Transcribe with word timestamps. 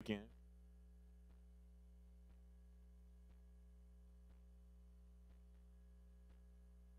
again. 0.00 0.22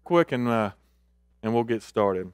Quick 0.04 0.32
and 0.32 0.48
uh, 0.48 0.72
and 1.44 1.54
we'll 1.54 1.64
get 1.64 1.84
started. 1.84 2.32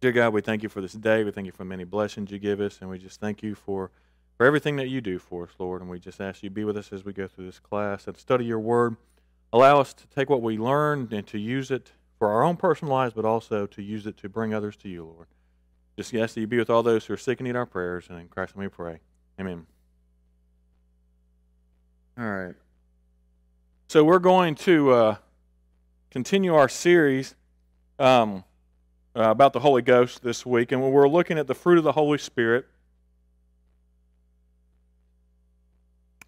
Dear 0.00 0.12
God, 0.12 0.32
we 0.32 0.40
thank 0.40 0.62
you 0.62 0.68
for 0.68 0.80
this 0.80 0.92
day. 0.92 1.24
We 1.24 1.30
thank 1.30 1.46
you 1.46 1.52
for 1.52 1.64
many 1.64 1.84
blessings 1.84 2.30
you 2.30 2.38
give 2.38 2.60
us, 2.60 2.78
and 2.80 2.90
we 2.90 2.98
just 2.98 3.20
thank 3.20 3.42
you 3.42 3.54
for 3.54 3.90
for 4.36 4.46
everything 4.46 4.76
that 4.76 4.88
you 4.88 5.00
do 5.00 5.18
for 5.18 5.44
us, 5.44 5.50
Lord. 5.58 5.80
And 5.80 5.90
we 5.90 5.98
just 5.98 6.20
ask 6.20 6.42
you 6.42 6.50
be 6.50 6.64
with 6.64 6.76
us 6.76 6.92
as 6.92 7.04
we 7.04 7.12
go 7.12 7.26
through 7.26 7.46
this 7.46 7.58
class 7.58 8.06
and 8.06 8.16
study 8.16 8.44
your 8.44 8.60
word. 8.60 8.96
Allow 9.52 9.80
us 9.80 9.92
to 9.94 10.06
take 10.08 10.30
what 10.30 10.42
we 10.42 10.56
learned 10.56 11.12
and 11.12 11.26
to 11.28 11.38
use 11.38 11.70
it 11.70 11.92
for 12.18 12.30
our 12.30 12.42
own 12.42 12.56
personal 12.56 12.92
lives, 12.92 13.14
but 13.14 13.24
also 13.24 13.66
to 13.66 13.82
use 13.82 14.06
it 14.06 14.16
to 14.18 14.28
bring 14.28 14.54
others 14.54 14.76
to 14.76 14.88
you, 14.88 15.04
Lord. 15.04 15.26
Just 15.96 16.14
ask 16.14 16.34
that 16.34 16.40
you 16.40 16.46
be 16.46 16.58
with 16.58 16.70
all 16.70 16.82
those 16.82 17.04
who 17.04 17.12
are 17.12 17.18
sick 17.18 17.38
and 17.38 17.46
need 17.46 17.56
our 17.56 17.66
prayers, 17.66 18.06
and 18.08 18.18
in 18.18 18.28
Christ 18.28 18.56
we 18.56 18.68
pray. 18.68 19.00
Amen. 19.42 19.66
All 22.16 22.24
right. 22.24 22.54
So 23.88 24.04
we're 24.04 24.20
going 24.20 24.54
to 24.54 24.92
uh, 24.92 25.16
continue 26.12 26.54
our 26.54 26.68
series 26.68 27.34
um, 27.98 28.44
uh, 29.16 29.22
about 29.22 29.52
the 29.52 29.58
Holy 29.58 29.82
Ghost 29.82 30.22
this 30.22 30.46
week, 30.46 30.70
and 30.70 30.80
we're 30.80 31.08
looking 31.08 31.38
at 31.38 31.48
the 31.48 31.56
fruit 31.56 31.76
of 31.76 31.82
the 31.82 31.90
Holy 31.90 32.18
Spirit. 32.18 32.68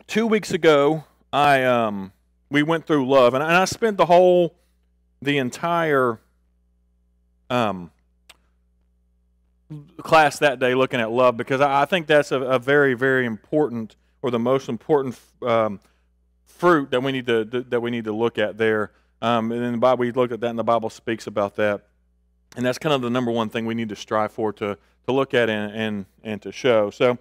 Two 0.09 0.26
weeks 0.26 0.51
ago, 0.51 1.04
I 1.32 1.62
um, 1.62 2.10
we 2.51 2.65
went 2.65 2.84
through 2.84 3.09
love, 3.09 3.34
and 3.34 3.45
I 3.45 3.65
spent 3.66 3.96
the 3.96 4.06
whole, 4.06 4.56
the 5.23 5.38
entire 5.38 6.18
um, 7.48 7.92
class 9.98 10.38
that 10.38 10.59
day 10.59 10.74
looking 10.74 11.00
at 11.00 11.10
love 11.10 11.36
because 11.36 11.60
I 11.60 11.84
think 11.84 12.06
that's 12.06 12.32
a, 12.32 12.41
a 12.41 12.59
very, 12.59 12.95
very 12.95 13.27
important 13.27 13.96
or 14.23 14.30
the 14.30 14.38
most 14.38 14.68
important 14.68 15.18
um, 15.42 15.80
fruit 16.46 16.90
that 16.90 17.02
we 17.02 17.12
need 17.12 17.26
to 17.26 17.45
that 17.45 17.80
we 17.80 17.90
need 17.90 18.04
to 18.04 18.12
look 18.12 18.38
at 18.38 18.57
there. 18.57 18.90
Um, 19.20 19.52
and 19.52 19.62
in 19.62 19.73
the 19.73 19.79
Bible, 19.79 20.01
we 20.01 20.12
look 20.12 20.32
at 20.32 20.40
that, 20.40 20.48
and 20.48 20.59
the 20.59 20.65
Bible 20.65 20.90
speaks 20.90 21.26
about 21.26 21.57
that. 21.57 21.87
And 22.57 22.65
that's 22.65 22.79
kind 22.79 22.95
of 22.95 23.02
the 23.02 23.10
number 23.10 23.30
one 23.30 23.48
thing 23.48 23.66
we 23.66 23.74
need 23.74 23.88
to 23.88 23.96
strive 23.96 24.32
for 24.32 24.52
to 24.54 24.79
to 25.07 25.12
look 25.12 25.35
at 25.35 25.51
and 25.51 25.73
and, 25.74 26.07
and 26.23 26.42
to 26.42 26.52
show. 26.52 26.90
So, 26.90 27.18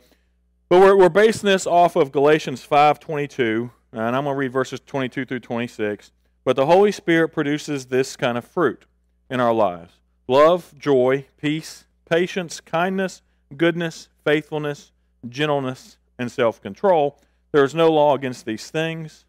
but 0.69 0.79
we're 0.79 0.95
we're 0.95 1.09
basing 1.09 1.47
this 1.47 1.65
off 1.65 1.95
of 1.95 2.11
Galatians 2.11 2.63
five 2.63 2.99
twenty 2.99 3.27
two, 3.27 3.71
and 3.91 4.01
I'm 4.01 4.23
going 4.23 4.35
to 4.35 4.39
read 4.39 4.51
verses 4.51 4.79
twenty 4.85 5.09
two 5.09 5.25
through 5.25 5.39
twenty 5.41 5.67
six. 5.67 6.11
But 6.45 6.55
the 6.55 6.65
Holy 6.65 6.91
Spirit 6.91 7.29
produces 7.29 7.85
this 7.85 8.15
kind 8.15 8.37
of 8.37 8.45
fruit 8.45 8.85
in 9.29 9.39
our 9.39 9.53
lives: 9.53 9.93
love, 10.27 10.73
joy, 10.77 11.25
peace, 11.37 11.85
patience, 12.09 12.59
kindness, 12.61 13.21
goodness, 13.55 14.09
faithfulness, 14.23 14.91
gentleness, 15.27 15.97
and 16.17 16.31
self 16.31 16.61
control. 16.61 17.19
There 17.51 17.63
is 17.63 17.75
no 17.75 17.91
law 17.91 18.15
against 18.15 18.45
these 18.45 18.69
things. 18.69 19.25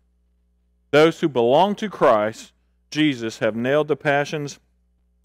Those 0.91 1.20
who 1.20 1.28
belong 1.28 1.75
to 1.77 1.91
Christ 1.91 2.52
Jesus 2.91 3.41
have 3.41 3.56
nailed 3.56 3.89
the 3.89 3.97
passions 3.97 4.61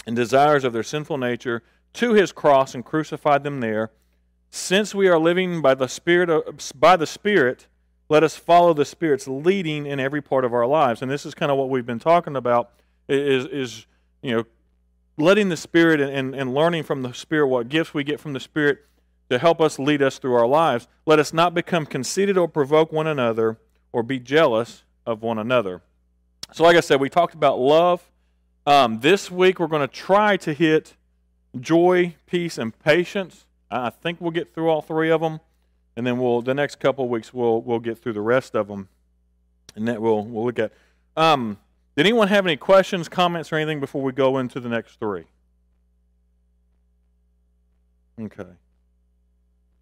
and 0.07 0.15
desires 0.15 0.63
of 0.63 0.73
their 0.73 0.83
sinful 0.83 1.17
nature 1.17 1.61
to 1.93 2.13
his 2.13 2.31
cross 2.31 2.73
and 2.73 2.83
crucified 2.83 3.43
them 3.43 3.59
there. 3.59 3.91
Since 4.49 4.95
we 4.95 5.07
are 5.07 5.19
living 5.19 5.61
by 5.61 5.75
the 5.75 5.87
Spirit, 5.87 6.73
by 6.79 6.97
the 6.97 7.05
Spirit, 7.05 7.67
let 8.09 8.23
us 8.23 8.35
follow 8.35 8.73
the 8.73 8.85
Spirit's 8.85 9.27
leading 9.27 9.85
in 9.85 9.99
every 9.99 10.21
part 10.21 10.43
of 10.43 10.53
our 10.53 10.65
lives. 10.65 11.03
And 11.03 11.11
this 11.11 11.25
is 11.25 11.35
kind 11.35 11.51
of 11.51 11.59
what 11.59 11.69
we've 11.69 11.85
been 11.85 11.99
talking 11.99 12.35
about 12.35 12.71
is, 13.07 13.45
is 13.45 13.85
you 14.23 14.35
know, 14.35 14.45
letting 15.19 15.49
the 15.49 15.57
Spirit 15.57 15.99
and, 15.99 16.11
and, 16.11 16.35
and 16.35 16.53
learning 16.53 16.83
from 16.83 17.01
the 17.01 17.13
Spirit 17.13 17.47
what 17.47 17.69
gifts 17.69 17.93
we 17.93 18.03
get 18.03 18.19
from 18.19 18.33
the 18.33 18.39
Spirit 18.39 18.85
to 19.29 19.37
help 19.37 19.61
us 19.61 19.77
lead 19.77 20.01
us 20.01 20.17
through 20.17 20.33
our 20.35 20.47
lives. 20.47 20.87
Let 21.05 21.19
us 21.19 21.33
not 21.33 21.53
become 21.53 21.85
conceited 21.85 22.37
or 22.37 22.47
provoke 22.47 22.91
one 22.91 23.07
another 23.07 23.57
or 23.91 24.03
be 24.03 24.19
jealous 24.19 24.83
of 25.05 25.21
one 25.21 25.37
another. 25.37 25.81
So, 26.51 26.63
like 26.63 26.75
I 26.75 26.79
said, 26.79 26.99
we 26.99 27.09
talked 27.09 27.35
about 27.35 27.59
love. 27.59 28.09
Um, 28.65 28.99
this 29.01 29.29
week, 29.29 29.59
we're 29.59 29.67
going 29.67 29.87
to 29.87 29.93
try 29.93 30.37
to 30.37 30.53
hit 30.53 30.95
joy, 31.59 32.15
peace, 32.25 32.57
and 32.57 32.77
patience. 32.79 33.45
I 33.71 33.89
think 33.91 34.19
we'll 34.19 34.31
get 34.31 34.53
through 34.53 34.69
all 34.69 34.81
three 34.81 35.11
of 35.11 35.21
them, 35.21 35.39
and 35.95 36.05
then 36.05 36.17
we'll 36.17 36.41
the 36.41 36.55
next 36.55 36.79
couple 36.79 37.07
weeks 37.07 37.33
we'll 37.33 37.61
we'll 37.61 37.79
get 37.79 37.99
through 37.99 38.13
the 38.13 38.21
rest 38.21 38.55
of 38.55 38.67
them, 38.67 38.89
and 39.75 39.87
that 39.87 40.01
we'll 40.01 40.23
we'll 40.23 40.45
look 40.45 40.59
at. 40.59 40.71
Um, 41.15 41.57
did 41.95 42.05
anyone 42.05 42.27
have 42.27 42.45
any 42.45 42.57
questions, 42.57 43.09
comments, 43.09 43.51
or 43.51 43.57
anything 43.57 43.79
before 43.79 44.01
we 44.01 44.11
go 44.11 44.37
into 44.37 44.59
the 44.59 44.69
next 44.69 44.99
three? 44.99 45.25
Okay. 48.19 48.49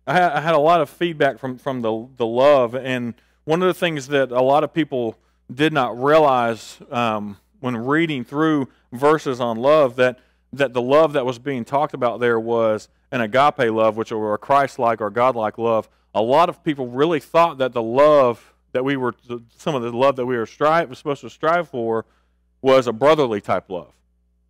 I 0.05 0.13
had, 0.13 0.31
I 0.31 0.41
had 0.41 0.55
a 0.55 0.59
lot 0.59 0.81
of 0.81 0.89
feedback 0.89 1.37
from, 1.37 1.57
from 1.57 1.81
the, 1.81 2.07
the 2.17 2.25
love, 2.25 2.75
and 2.75 3.13
one 3.43 3.61
of 3.61 3.67
the 3.67 3.73
things 3.73 4.07
that 4.07 4.31
a 4.31 4.41
lot 4.41 4.63
of 4.63 4.73
people 4.73 5.17
did 5.53 5.73
not 5.73 6.01
realize 6.01 6.79
um, 6.91 7.37
when 7.59 7.75
reading 7.77 8.23
through 8.23 8.67
verses 8.91 9.39
on 9.39 9.57
love 9.57 9.95
that, 9.95 10.19
that 10.53 10.73
the 10.73 10.81
love 10.81 11.13
that 11.13 11.25
was 11.25 11.39
being 11.39 11.65
talked 11.65 11.93
about 11.93 12.19
there 12.19 12.39
was 12.39 12.89
an 13.11 13.21
agape 13.21 13.71
love, 13.71 13.97
which 13.97 14.11
were 14.11 14.33
a 14.33 14.37
Christ 14.37 14.79
like 14.79 15.01
or 15.01 15.09
God 15.09 15.35
like 15.35 15.57
love. 15.57 15.89
A 16.13 16.21
lot 16.21 16.49
of 16.49 16.63
people 16.63 16.87
really 16.87 17.19
thought 17.19 17.57
that 17.59 17.73
the 17.73 17.81
love 17.81 18.53
that 18.71 18.83
we 18.83 18.97
were 18.97 19.13
some 19.55 19.75
of 19.75 19.81
the 19.81 19.91
love 19.91 20.15
that 20.17 20.25
we 20.25 20.37
were 20.37 20.45
strive 20.45 20.89
was 20.89 20.97
supposed 20.97 21.21
to 21.21 21.29
strive 21.29 21.69
for 21.69 22.05
was 22.61 22.87
a 22.87 22.93
brotherly 22.93 23.41
type 23.41 23.69
love 23.69 23.93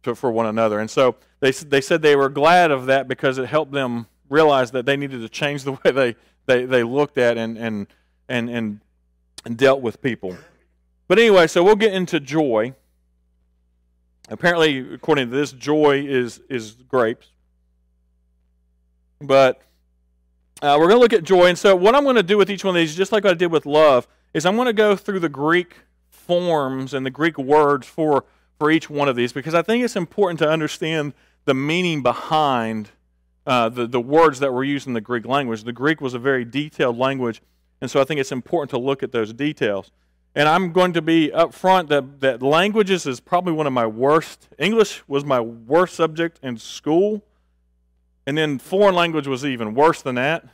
to, 0.04 0.16
for 0.16 0.32
one 0.32 0.46
another. 0.46 0.80
And 0.80 0.90
so 0.90 1.16
they 1.40 1.52
they 1.52 1.82
said 1.82 2.02
they 2.02 2.16
were 2.16 2.30
glad 2.30 2.72
of 2.72 2.86
that 2.88 3.08
because 3.08 3.38
it 3.38 3.48
helped 3.48 3.72
them 3.72 4.08
realize 4.30 4.72
that 4.72 4.86
they 4.86 4.98
needed 4.98 5.22
to 5.22 5.30
change 5.30 5.64
the 5.64 5.72
way 5.84 5.92
they 5.92 6.16
they, 6.46 6.66
they 6.66 6.84
looked 6.84 7.18
at 7.18 7.38
and 7.38 7.58
and 7.58 7.88
and 8.28 8.50
and, 8.50 8.80
and 9.46 9.58
dealt 9.58 9.82
with 9.82 10.02
people. 10.02 10.36
But 11.08 11.20
anyway, 11.20 11.48
so 11.48 11.64
we'll 11.64 11.76
get 11.76 11.94
into 11.94 12.20
joy. 12.20 12.74
Apparently, 14.30 14.94
according 14.94 15.30
to 15.30 15.36
this, 15.36 15.52
joy 15.52 16.06
is 16.06 16.42
is 16.50 16.72
grapes. 16.72 17.28
But 19.20 19.62
uh, 20.62 20.76
we're 20.80 20.88
going 20.88 20.98
to 20.98 21.02
look 21.02 21.14
at 21.14 21.24
joy. 21.24 21.46
And 21.46 21.58
so, 21.58 21.76
what 21.76 21.96
I'm 21.96 22.04
going 22.04 22.16
to 22.16 22.24
do 22.24 22.38
with 22.38 22.50
each 22.50 22.64
one 22.64 22.76
of 22.76 22.80
these, 22.80 22.96
just 22.96 23.12
like 23.12 23.26
I 23.26 23.34
did 23.34 23.52
with 23.52 23.66
love, 23.66 24.08
is 24.34 24.46
I'm 24.46 24.56
going 24.56 24.68
to 24.68 24.74
go 24.74 24.96
through 24.96 25.20
the 25.20 25.30
Greek 25.30 25.76
forms 26.10 26.94
and 26.94 27.06
the 27.06 27.10
Greek 27.10 27.38
words 27.38 27.88
for, 27.88 28.26
for 28.58 28.70
each 28.70 28.90
one 28.90 29.08
of 29.08 29.16
these 29.16 29.32
because 29.32 29.54
I 29.54 29.62
think 29.62 29.84
it's 29.84 29.96
important 29.96 30.40
to 30.40 30.50
understand 30.50 31.14
the 31.46 31.54
meaning 31.54 32.04
behind 32.04 32.92
uh, 33.46 33.70
the, 33.70 33.88
the 33.88 34.02
words 34.02 34.40
that 34.40 34.52
were 34.52 34.64
used 34.64 34.88
in 34.88 34.94
the 34.94 35.02
Greek 35.02 35.26
language. 35.26 35.64
The 35.64 35.72
Greek 35.72 36.02
was 36.02 36.14
a 36.14 36.20
very 36.20 36.44
detailed 36.44 36.98
language, 36.98 37.42
and 37.80 37.90
so 37.90 38.02
I 38.02 38.04
think 38.04 38.20
it's 38.20 38.32
important 38.32 38.70
to 38.72 38.78
look 38.78 39.02
at 39.02 39.12
those 39.12 39.32
details. 39.32 39.92
And 40.36 40.48
I'm 40.48 40.72
going 40.72 40.94
to 40.94 41.02
be 41.02 41.32
upfront 41.34 41.88
that, 41.88 42.20
that 42.20 42.44
languages 42.44 43.08
is 43.08 43.20
probably 43.20 43.54
one 43.54 43.66
of 43.66 43.74
my 43.74 43.88
worst. 43.88 44.50
English 44.60 45.02
was 45.08 45.26
my 45.26 45.40
worst 45.40 45.96
subject 45.96 46.40
in 46.44 46.58
school. 46.58 47.24
And 48.28 48.38
then 48.38 48.60
foreign 48.60 48.94
language 48.94 49.26
was 49.26 49.46
even 49.46 49.74
worse 49.74 50.02
than 50.02 50.16
that. 50.16 50.46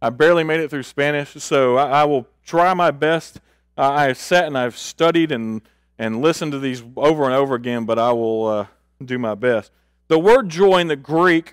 I 0.00 0.08
barely 0.08 0.42
made 0.42 0.60
it 0.60 0.70
through 0.70 0.84
Spanish, 0.84 1.32
so 1.34 1.76
I, 1.76 2.00
I 2.00 2.04
will 2.04 2.26
try 2.46 2.72
my 2.72 2.90
best. 2.90 3.40
Uh, 3.76 3.90
I 3.90 4.04
have 4.04 4.16
sat 4.16 4.46
and 4.46 4.56
I've 4.56 4.78
studied 4.78 5.30
and, 5.30 5.60
and 5.98 6.22
listened 6.22 6.52
to 6.52 6.58
these 6.58 6.82
over 6.96 7.24
and 7.24 7.34
over 7.34 7.54
again, 7.54 7.84
but 7.84 7.98
I 7.98 8.10
will 8.12 8.46
uh, 8.46 8.66
do 9.04 9.18
my 9.18 9.34
best. 9.34 9.70
The 10.08 10.18
word 10.18 10.48
joy 10.48 10.78
in 10.78 10.88
the 10.88 10.96
Greek, 10.96 11.52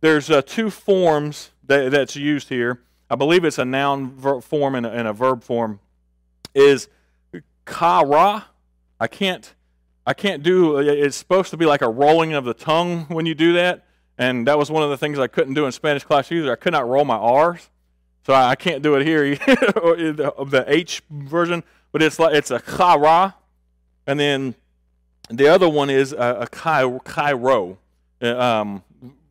there's 0.00 0.28
uh, 0.28 0.42
two 0.42 0.70
forms 0.70 1.52
that, 1.68 1.92
that's 1.92 2.16
used 2.16 2.48
here. 2.48 2.80
I 3.08 3.14
believe 3.14 3.44
it's 3.44 3.58
a 3.58 3.64
noun 3.64 4.18
form 4.40 4.74
and 4.74 4.84
a, 4.84 4.90
and 4.90 5.06
a 5.06 5.12
verb 5.12 5.44
form. 5.44 5.78
Is 6.52 6.88
kara. 7.64 8.46
I 8.98 9.06
can't 9.06 9.54
I 10.06 10.14
can't 10.14 10.42
do 10.42 10.78
it's 10.78 11.16
supposed 11.16 11.50
to 11.50 11.56
be 11.56 11.64
like 11.64 11.82
a 11.82 11.88
rolling 11.88 12.32
of 12.32 12.44
the 12.44 12.54
tongue 12.54 13.06
when 13.08 13.26
you 13.26 13.34
do 13.34 13.54
that. 13.54 13.84
And 14.16 14.46
that 14.46 14.58
was 14.58 14.70
one 14.70 14.82
of 14.82 14.90
the 14.90 14.96
things 14.96 15.18
I 15.18 15.26
couldn't 15.26 15.54
do 15.54 15.66
in 15.66 15.72
Spanish 15.72 16.04
class 16.04 16.30
either. 16.30 16.52
I 16.52 16.56
could 16.56 16.72
not 16.72 16.88
roll 16.88 17.04
my 17.04 17.16
R's. 17.16 17.68
So 18.26 18.32
I 18.32 18.54
can't 18.54 18.82
do 18.82 18.94
it 18.94 19.06
here, 19.06 19.34
the 19.36 20.64
H 20.66 21.02
version, 21.10 21.62
but 21.92 22.02
it's 22.02 22.18
like 22.18 22.34
it's 22.34 22.50
a 22.50 22.58
chara, 22.58 23.34
and 24.06 24.18
then 24.18 24.54
the 25.28 25.46
other 25.48 25.68
one 25.68 25.90
is 25.90 26.12
a, 26.12 26.38
a 26.40 26.46
kairo, 26.46 27.76
uh, 28.22 28.38
um, 28.38 28.82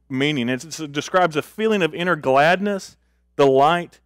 meaning 0.09 0.47
it 0.47 0.91
describes 0.91 1.35
a 1.35 1.41
feeling 1.41 1.81
of 1.81 1.95
inner 1.95 2.15
gladness, 2.15 2.95
delight, 3.35 3.99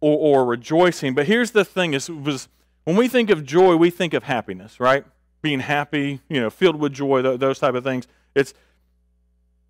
or, 0.00 0.18
or 0.18 0.44
rejoicing. 0.44 1.14
But 1.14 1.26
here's 1.26 1.52
the 1.52 1.64
thing: 1.64 1.94
is 1.94 2.10
was 2.10 2.48
when 2.82 2.96
we 2.96 3.06
think 3.06 3.30
of 3.30 3.44
joy, 3.44 3.76
we 3.76 3.88
think 3.88 4.14
of 4.14 4.24
happiness, 4.24 4.80
right? 4.80 5.04
Being 5.42 5.60
happy, 5.60 6.20
you 6.28 6.40
know, 6.40 6.50
filled 6.50 6.76
with 6.76 6.92
joy, 6.92 7.22
those 7.22 7.60
type 7.60 7.74
of 7.74 7.84
things. 7.84 8.08
It's 8.34 8.52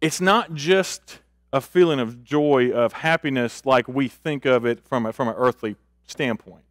it's 0.01 0.21
not 0.21 0.55
just 0.55 1.21
a 1.53 1.61
feeling 1.61 1.99
of 1.99 2.25
joy, 2.25 2.71
of 2.71 2.93
happiness, 2.93 3.65
like 3.65 3.89
we 3.89 4.09
think 4.09 4.45
of 4.45 4.67
it 4.67 4.81
from 4.87 5.07
a, 5.07 5.13
from 5.13 5.29
an 5.29 5.35
earthly 5.37 5.77
standpoint. 6.07 6.65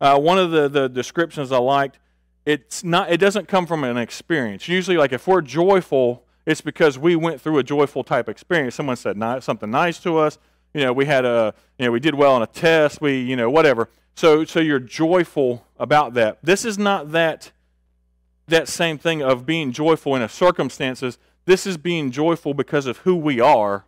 Uh, 0.00 0.18
one 0.18 0.38
of 0.38 0.50
the, 0.50 0.68
the 0.68 0.88
descriptions 0.88 1.52
I 1.52 1.58
liked, 1.58 1.98
it's 2.44 2.82
not, 2.82 3.10
it 3.10 3.18
doesn't 3.18 3.48
come 3.48 3.66
from 3.66 3.84
an 3.84 3.96
experience. 3.96 4.68
Usually, 4.68 4.96
like 4.96 5.12
if 5.12 5.26
we're 5.26 5.42
joyful, 5.42 6.24
it's 6.46 6.60
because 6.60 6.98
we 6.98 7.14
went 7.14 7.40
through 7.40 7.58
a 7.58 7.62
joyful 7.62 8.02
type 8.02 8.28
experience. 8.28 8.74
Someone 8.74 8.96
said 8.96 9.16
something 9.42 9.70
nice 9.70 10.00
to 10.00 10.18
us, 10.18 10.38
you 10.74 10.80
know, 10.80 10.92
we 10.92 11.04
had 11.04 11.24
a, 11.24 11.54
you 11.78 11.84
know, 11.84 11.92
we 11.92 12.00
did 12.00 12.14
well 12.14 12.32
on 12.32 12.42
a 12.42 12.46
test, 12.46 13.00
we, 13.00 13.20
you 13.20 13.36
know, 13.36 13.50
whatever. 13.50 13.88
So, 14.14 14.44
so 14.44 14.60
you're 14.60 14.80
joyful 14.80 15.66
about 15.78 16.14
that. 16.14 16.38
This 16.42 16.64
is 16.64 16.78
not 16.78 17.12
that, 17.12 17.52
that 18.48 18.68
same 18.68 18.98
thing 18.98 19.22
of 19.22 19.46
being 19.46 19.72
joyful 19.72 20.16
in 20.16 20.22
a 20.22 20.28
circumstances. 20.28 21.18
This 21.44 21.66
is 21.66 21.76
being 21.76 22.10
joyful 22.10 22.54
because 22.54 22.86
of 22.86 22.98
who 22.98 23.16
we 23.16 23.40
are 23.40 23.84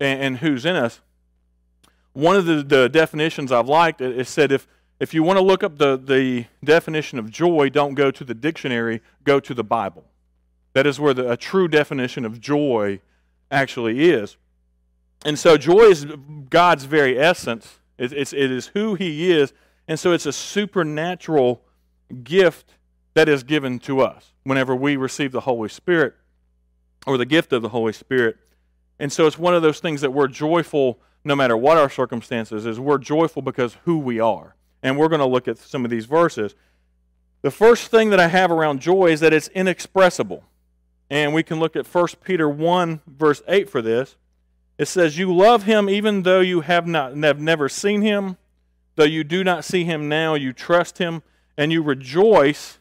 and, 0.00 0.20
and 0.20 0.38
who's 0.38 0.66
in 0.66 0.76
us. 0.76 1.00
One 2.12 2.36
of 2.36 2.44
the, 2.44 2.62
the 2.62 2.88
definitions 2.88 3.50
I've 3.50 3.68
liked 3.68 4.00
is 4.00 4.28
said 4.28 4.52
if, 4.52 4.66
if 5.00 5.14
you 5.14 5.22
want 5.22 5.38
to 5.38 5.44
look 5.44 5.62
up 5.62 5.78
the, 5.78 5.96
the 5.96 6.46
definition 6.62 7.18
of 7.18 7.30
joy, 7.30 7.70
don't 7.70 7.94
go 7.94 8.10
to 8.10 8.24
the 8.24 8.34
dictionary, 8.34 9.00
go 9.24 9.40
to 9.40 9.54
the 9.54 9.64
Bible. 9.64 10.04
That 10.74 10.86
is 10.86 11.00
where 11.00 11.14
the, 11.14 11.30
a 11.30 11.36
true 11.36 11.68
definition 11.68 12.24
of 12.24 12.40
joy 12.40 13.00
actually 13.50 14.10
is. 14.10 14.36
And 15.24 15.38
so 15.38 15.56
joy 15.56 15.84
is 15.84 16.06
God's 16.50 16.84
very 16.84 17.18
essence. 17.18 17.78
It's, 17.98 18.12
it's, 18.12 18.32
it 18.32 18.50
is 18.50 18.68
who 18.68 18.94
He 18.94 19.30
is. 19.30 19.52
And 19.88 19.98
so 19.98 20.12
it's 20.12 20.26
a 20.26 20.32
supernatural 20.32 21.62
gift 22.22 22.74
that 23.14 23.28
is 23.28 23.42
given 23.42 23.78
to 23.80 24.00
us 24.00 24.32
whenever 24.42 24.74
we 24.74 24.96
receive 24.96 25.32
the 25.32 25.40
Holy 25.40 25.68
Spirit 25.68 26.14
or 27.06 27.16
the 27.18 27.26
gift 27.26 27.52
of 27.52 27.62
the 27.62 27.70
Holy 27.70 27.92
Spirit. 27.92 28.36
And 28.98 29.12
so 29.12 29.26
it's 29.26 29.38
one 29.38 29.54
of 29.54 29.62
those 29.62 29.80
things 29.80 30.00
that 30.00 30.12
we're 30.12 30.28
joyful 30.28 30.98
no 31.24 31.36
matter 31.36 31.56
what 31.56 31.78
our 31.78 31.90
circumstances 31.90 32.66
is. 32.66 32.80
We're 32.80 32.98
joyful 32.98 33.42
because 33.42 33.76
who 33.84 33.98
we 33.98 34.20
are. 34.20 34.56
And 34.82 34.98
we're 34.98 35.08
going 35.08 35.20
to 35.20 35.26
look 35.26 35.46
at 35.48 35.58
some 35.58 35.84
of 35.84 35.90
these 35.90 36.06
verses. 36.06 36.54
The 37.42 37.50
first 37.50 37.90
thing 37.90 38.10
that 38.10 38.20
I 38.20 38.28
have 38.28 38.50
around 38.50 38.80
joy 38.80 39.06
is 39.06 39.20
that 39.20 39.32
it's 39.32 39.48
inexpressible. 39.48 40.44
And 41.10 41.34
we 41.34 41.42
can 41.42 41.60
look 41.60 41.76
at 41.76 41.86
1 41.86 42.06
Peter 42.24 42.48
1, 42.48 43.02
verse 43.06 43.42
8 43.46 43.68
for 43.68 43.82
this. 43.82 44.16
It 44.78 44.86
says, 44.86 45.18
You 45.18 45.34
love 45.34 45.64
him 45.64 45.88
even 45.88 46.22
though 46.22 46.40
you 46.40 46.62
have, 46.62 46.86
not, 46.86 47.16
have 47.16 47.40
never 47.40 47.68
seen 47.68 48.02
him, 48.02 48.36
though 48.96 49.04
you 49.04 49.22
do 49.22 49.44
not 49.44 49.64
see 49.64 49.84
him 49.84 50.08
now, 50.08 50.34
you 50.34 50.52
trust 50.52 50.98
him, 50.98 51.22
and 51.56 51.70
you 51.70 51.82
rejoice 51.82 52.78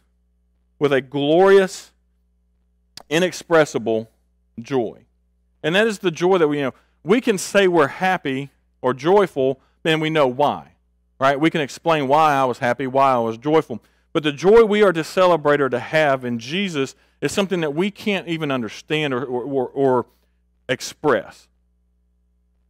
with 0.79 0.94
a 0.94 1.01
glorious, 1.01 1.91
inexpressible 3.11 4.09
joy. 4.59 5.05
And 5.61 5.75
that 5.75 5.85
is 5.85 5.99
the 5.99 6.09
joy 6.09 6.39
that 6.39 6.47
we 6.47 6.57
you 6.57 6.63
know. 6.63 6.73
We 7.03 7.21
can 7.21 7.37
say 7.37 7.67
we're 7.67 7.87
happy 7.87 8.49
or 8.81 8.93
joyful, 8.95 9.59
then 9.83 9.99
we 9.99 10.09
know 10.09 10.27
why. 10.27 10.73
Right? 11.19 11.39
We 11.39 11.51
can 11.51 11.61
explain 11.61 12.07
why 12.07 12.33
I 12.33 12.45
was 12.45 12.57
happy, 12.57 12.87
why 12.87 13.13
I 13.13 13.19
was 13.19 13.37
joyful. 13.37 13.83
But 14.13 14.23
the 14.23 14.31
joy 14.31 14.65
we 14.65 14.81
are 14.81 14.91
to 14.91 15.03
celebrate 15.03 15.61
or 15.61 15.69
to 15.69 15.79
have 15.79 16.25
in 16.25 16.39
Jesus 16.39 16.95
is 17.21 17.31
something 17.31 17.61
that 17.61 17.75
we 17.75 17.91
can't 17.91 18.27
even 18.27 18.49
understand 18.49 19.13
or, 19.13 19.23
or, 19.23 19.43
or, 19.43 19.67
or 19.69 20.05
express. 20.67 21.47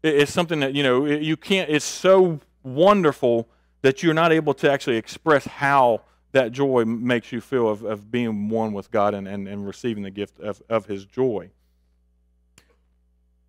It's 0.04 0.34
something 0.34 0.60
that, 0.60 0.76
you 0.76 0.84
know, 0.84 1.06
you 1.06 1.38
can't, 1.38 1.70
it's 1.70 1.86
so 1.86 2.42
wonderful 2.64 3.48
that 3.82 4.04
you're 4.04 4.14
not 4.14 4.32
able 4.32 4.54
to 4.56 4.70
actually 4.72 4.98
express 4.98 5.46
how 5.46 6.02
that 6.32 6.52
joy 6.52 6.86
makes 6.86 7.32
you 7.32 7.42
feel 7.42 7.68
of, 7.70 7.84
of 7.84 8.12
being 8.12 8.50
one 8.50 8.74
with 8.74 8.92
God 8.92 9.14
and, 9.14 9.28
and, 9.28 9.48
and 9.48 9.66
receiving 9.66 10.04
the 10.04 10.12
gift 10.12 10.40
of, 10.40 10.62
of 10.70 10.86
His 10.86 11.06
joy. 11.06 11.50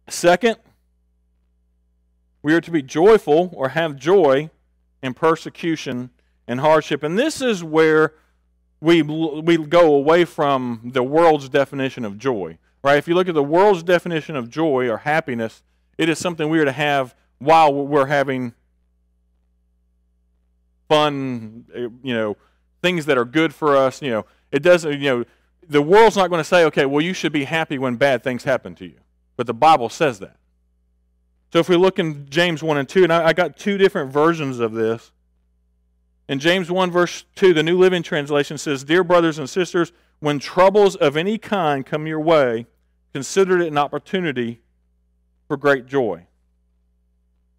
Second, 0.09 0.57
we 2.43 2.55
are 2.55 2.61
to 2.61 2.71
be 2.71 2.83
joyful 2.83 3.51
or 3.55 3.71
have 3.71 3.97
joy 3.97 4.51
in 5.03 5.15
persecution 5.15 6.11
and 6.47 6.61
hardship. 6.61 7.03
And 7.03 7.19
this 7.19 7.41
is 7.41 7.63
where 7.63 8.15
we, 8.81 9.01
we 9.03 9.57
go 9.59 9.95
away 9.95 10.25
from 10.25 10.91
the 10.93 11.05
world's 11.05 11.49
definition 11.49 12.05
of 12.05 12.19
joy. 12.19 12.59
Right? 12.83 12.99
If 12.99 13.07
you 13.07 13.15
look 13.15 13.29
at 13.29 13.35
the 13.35 13.43
world's 13.45 13.85
definition 13.85 14.35
of 14.35 14.51
joy 14.51 14.89
or 14.89 14.99
happiness, 14.99 15.63
it 15.97 16.09
is 16.09 16.19
something 16.19 16.49
we 16.49 16.59
are 16.59 16.65
to 16.65 16.73
have 16.73 17.15
while 17.39 17.73
we're 17.73 18.07
having 18.07 18.55
fun, 20.89 21.65
eh, 21.75 21.89
you 22.03 22.15
know, 22.15 22.37
things 22.83 23.07
that 23.07 23.17
are 23.17 23.25
good 23.25 23.55
for 23.55 23.77
us. 23.77 24.03
You 24.03 24.11
know, 24.11 24.27
it 24.51 24.63
doesn't, 24.63 25.01
you 25.01 25.11
know, 25.11 25.25
the 25.69 25.81
world's 25.81 26.17
not 26.17 26.29
going 26.29 26.41
to 26.41 26.45
say, 26.45 26.65
okay, 26.65 26.85
well, 26.85 27.01
you 27.01 27.15
should 27.15 27.33
be 27.33 27.45
happy 27.45 27.79
when 27.79 27.97
bad 27.97 28.23
things 28.23 28.45
happen 28.45 28.75
to 28.77 28.85
you. 28.85 28.99
But 29.37 29.47
the 29.47 29.55
Bible 29.55 29.89
says 29.89 30.19
that. 30.19 30.37
So 31.53 31.59
if 31.59 31.69
we 31.69 31.77
look 31.77 31.99
in 31.99 32.29
James 32.29 32.63
1 32.63 32.77
and 32.77 32.89
2, 32.89 33.05
and 33.05 33.13
I, 33.13 33.29
I 33.29 33.33
got 33.33 33.57
two 33.57 33.79
different 33.79 34.13
versions 34.13 34.59
of 34.59 34.73
this. 34.73 35.13
In 36.29 36.39
James 36.39 36.71
1, 36.71 36.91
verse 36.91 37.25
2, 37.37 37.53
the 37.53 37.63
New 37.63 37.79
Living 37.79 38.03
Translation 38.03 38.59
says, 38.59 38.85
Dear 38.85 39.05
brothers 39.05 39.39
and 39.39 39.49
sisters, 39.49 39.93
when 40.21 40.39
troubles 40.39 40.97
of 40.97 41.17
any 41.17 41.37
kind 41.37 41.85
come 41.85 42.07
your 42.07 42.21
way, 42.21 42.67
consider 43.13 43.61
it 43.61 43.69
an 43.69 43.79
opportunity 43.79 44.63
for 45.47 45.57
great 45.57 45.87
joy. 45.87 46.27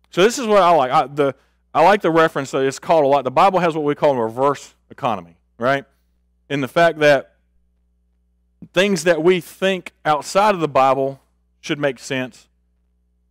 So 0.10 0.24
this 0.24 0.40
is 0.40 0.48
what 0.48 0.62
I 0.62 0.72
like. 0.72 0.92
I, 0.92 1.08
the, 1.08 1.36
I 1.74 1.84
like 1.84 2.02
the 2.02 2.12
reference 2.12 2.52
that 2.52 2.64
it's 2.64 2.80
called 2.80 3.04
a 3.04 3.08
lot. 3.08 3.24
The 3.24 3.32
Bible 3.32 3.60
has 3.60 3.76
what 3.76 3.84
we 3.84 3.96
call 3.96 4.12
a 4.12 4.24
reverse 4.24 4.76
economy, 4.90 5.38
right? 5.58 5.86
In 6.50 6.62
the 6.62 6.68
fact 6.68 7.00
that 7.00 7.36
things 8.74 9.04
that 9.04 9.24
we 9.24 9.42
think 9.42 9.94
outside 10.06 10.54
of 10.54 10.62
the 10.62 10.68
Bible 10.68 11.20
should 11.60 11.80
make 11.80 12.00
sense 12.00 12.48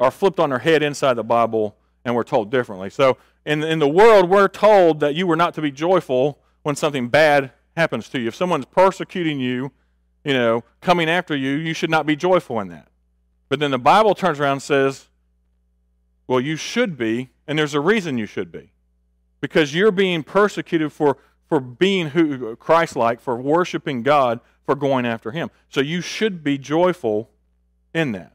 are 0.01 0.11
flipped 0.11 0.41
on 0.41 0.51
their 0.51 0.59
head 0.59 0.83
inside 0.83 1.15
the 1.15 1.25
Bible 1.25 1.77
and 2.05 2.15
we're 2.15 2.25
told 2.25 2.51
differently. 2.51 2.91
So 2.91 3.17
in, 3.47 3.63
in 3.63 3.79
the 3.79 3.89
world, 3.89 4.29
we're 4.29 4.49
told 4.49 5.01
that 5.01 5.15
you 5.15 5.27
were 5.27 5.37
not 5.37 5.55
to 5.55 5.63
be 5.63 5.71
joyful 5.71 6.41
when 6.63 6.75
something 6.75 7.09
bad 7.09 7.53
happens 7.77 8.09
to 8.11 8.21
you. 8.21 8.29
If 8.29 8.35
someone's 8.35 8.65
persecuting 8.65 9.39
you, 9.39 9.73
you 10.25 10.33
know, 10.33 10.65
coming 10.81 11.09
after 11.09 11.37
you, 11.37 11.51
you 11.51 11.75
should 11.75 11.91
not 11.91 12.07
be 12.07 12.17
joyful 12.17 12.61
in 12.61 12.69
that. 12.69 12.89
But 13.49 13.61
then 13.61 13.71
the 13.71 13.79
Bible 13.79 14.15
turns 14.15 14.41
around 14.41 14.53
and 14.53 14.63
says, 14.63 15.09
well, 16.27 16.41
you 16.41 16.57
should 16.57 16.97
be, 16.97 17.31
and 17.47 17.59
there's 17.59 17.75
a 17.75 17.81
reason 17.81 18.19
you 18.19 18.27
should 18.27 18.51
be. 18.51 18.73
Because 19.41 19.75
you're 19.75 19.93
being 19.93 20.23
persecuted 20.23 20.93
for, 20.93 21.19
for 21.49 21.61
being 21.61 22.11
who 22.11 22.57
Christ-like, 22.57 23.21
for 23.21 23.37
worshiping 23.37 24.03
God, 24.03 24.41
for 24.65 24.75
going 24.75 25.05
after 25.05 25.33
Him. 25.33 25.51
So 25.69 25.81
you 25.81 26.01
should 26.01 26.45
be 26.45 26.59
joyful 26.59 27.31
in 27.93 28.13
that. 28.13 28.33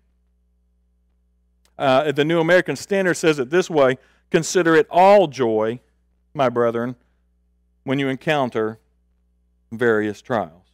Uh, 1.77 2.11
the 2.11 2.25
New 2.25 2.39
American 2.39 2.75
Standard 2.75 3.15
says 3.15 3.39
it 3.39 3.49
this 3.49 3.69
way 3.69 3.97
Consider 4.29 4.75
it 4.75 4.87
all 4.89 5.27
joy, 5.27 5.79
my 6.33 6.49
brethren, 6.49 6.95
when 7.83 7.97
you 7.97 8.09
encounter 8.09 8.79
various 9.71 10.21
trials. 10.21 10.66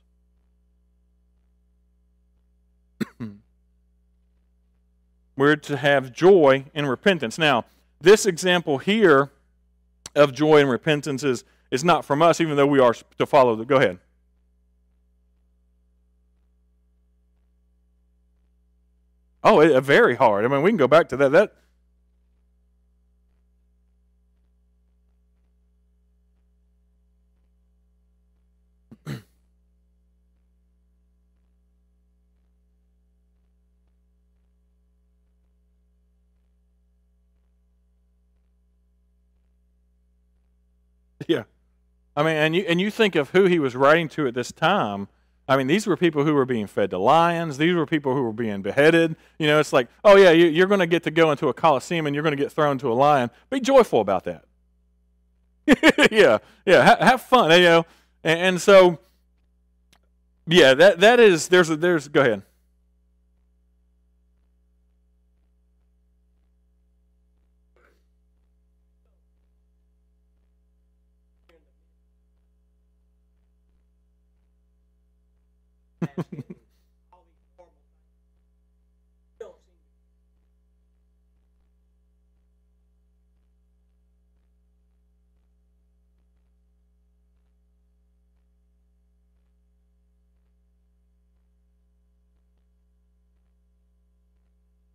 We're 5.36 5.56
to 5.56 5.78
have 5.78 6.14
joy 6.14 6.66
in 6.74 6.86
repentance. 6.86 7.38
Now, 7.38 7.66
this 8.00 8.26
example 8.26 8.78
here 8.78 9.32
of 10.16 10.34
joy 10.34 10.60
and 10.60 10.70
repentance 10.70 11.24
is, 11.24 11.44
is 11.72 11.84
not 11.84 12.06
from 12.06 12.22
us, 12.22 12.40
even 12.40 12.56
though 12.56 12.68
we 12.68 12.80
are 12.80 12.94
to 13.18 13.26
follow 13.26 13.56
the. 13.56 13.66
Go 13.66 13.78
ahead. 13.78 14.00
Oh, 19.44 19.60
it, 19.60 19.72
uh, 19.72 19.82
very 19.82 20.16
hard. 20.16 20.46
I 20.46 20.48
mean, 20.48 20.62
we 20.62 20.70
can 20.70 20.78
go 20.78 20.88
back 20.88 21.10
to 21.10 21.18
that. 21.18 21.32
That 21.32 21.54
Yeah. 41.28 41.44
I 42.16 42.24
mean, 42.24 42.36
and 42.36 42.56
you 42.56 42.66
and 42.68 42.80
you 42.80 42.92
think 42.92 43.16
of 43.16 43.32
who 43.32 43.46
he 43.46 43.60
was 43.60 43.76
writing 43.76 44.08
to 44.10 44.28
at 44.28 44.34
this 44.34 44.52
time. 44.52 45.08
I 45.48 45.58
mean, 45.58 45.68
these 45.68 45.86
were 45.86 45.98
people 45.98 46.24
who 46.24 46.34
were 46.34 46.46
being 46.46 46.68
fed 46.68 46.90
to 46.92 46.98
lions. 46.98 47.58
These 47.58 47.76
were 47.76 47.86
people 47.86 48.16
who 48.16 48.22
were 48.22 48.32
being 48.32 48.62
beheaded. 48.62 49.16
You 49.38 49.48
know, 49.48 49.60
it's 49.60 49.74
like, 49.74 49.90
oh 50.06 50.16
yeah, 50.16 50.32
you, 50.32 50.64
are 50.64 50.68
going 50.68 50.80
to 50.80 50.88
get 50.88 51.04
to 51.04 51.12
go 51.12 51.32
into 51.32 51.50
a 51.50 51.54
coliseum 51.54 52.08
and 52.08 52.16
you're 52.16 52.24
going 52.24 52.36
to 52.36 52.42
get 52.42 52.52
thrown 52.52 52.78
to 52.78 52.92
a 52.92 52.94
lion. 52.94 53.30
Be 53.50 53.60
joyful 53.60 54.00
about 54.00 54.24
that. 54.24 54.46
yeah, 56.12 56.38
yeah, 56.66 56.86
ha- 56.86 57.06
have 57.06 57.22
fun. 57.22 57.52
You 57.52 57.60
know, 57.60 57.86
and, 58.24 58.40
and 58.40 58.62
so, 58.62 59.00
yeah, 60.48 60.74
that 60.76 61.00
that 61.02 61.20
is 61.20 61.50
there's 61.50 61.70
a, 61.70 61.76
there's 61.76 62.08
go 62.08 62.22
ahead. 62.22 62.44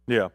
Yeah. 0.07 0.29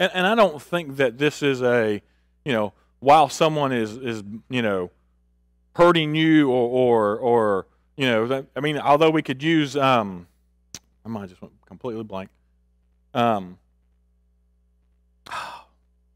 And, 0.00 0.10
and 0.14 0.26
I 0.26 0.34
don't 0.34 0.60
think 0.60 0.96
that 0.96 1.18
this 1.18 1.42
is 1.42 1.62
a, 1.62 2.00
you 2.44 2.52
know, 2.52 2.72
while 3.00 3.28
someone 3.28 3.70
is, 3.70 3.98
is 3.98 4.24
you 4.48 4.62
know, 4.62 4.90
hurting 5.76 6.14
you 6.14 6.50
or, 6.50 6.66
or, 6.68 7.18
or 7.18 7.66
you 7.98 8.06
know, 8.06 8.26
that, 8.26 8.46
I 8.56 8.60
mean, 8.60 8.78
although 8.78 9.10
we 9.10 9.20
could 9.20 9.42
use, 9.42 9.76
um, 9.76 10.26
my 11.04 11.10
mind 11.10 11.28
just 11.28 11.42
went 11.42 11.52
completely 11.66 12.02
blank. 12.02 12.30
Um, 13.12 13.58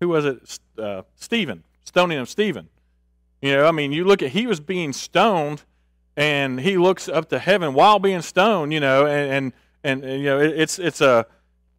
who 0.01 0.09
was 0.09 0.25
it? 0.25 0.59
Uh, 0.79 1.03
Stephen, 1.17 1.63
stoning 1.85 2.19
of 2.19 2.31
Stephen. 2.31 2.71
You 3.43 3.53
know, 3.53 3.67
I 3.67 3.71
mean, 3.71 3.93
you 3.93 4.05
look 4.05 4.23
at, 4.23 4.31
he 4.31 4.47
was 4.47 4.61
being 4.61 4.95
stoned 4.95 5.63
and 6.17 6.59
he 6.59 6.79
looks 6.79 7.07
up 7.07 7.29
to 7.29 7.39
heaven 7.39 7.75
while 7.75 7.99
being 7.99 8.23
stoned, 8.23 8.73
you 8.73 8.81
know, 8.81 9.05
and, 9.05 9.31
and, 9.31 9.53
and, 9.85 10.05
and 10.05 10.21
you 10.23 10.27
know, 10.27 10.41
it, 10.41 10.59
it's, 10.59 10.79
it's 10.79 11.03
a, 11.03 11.27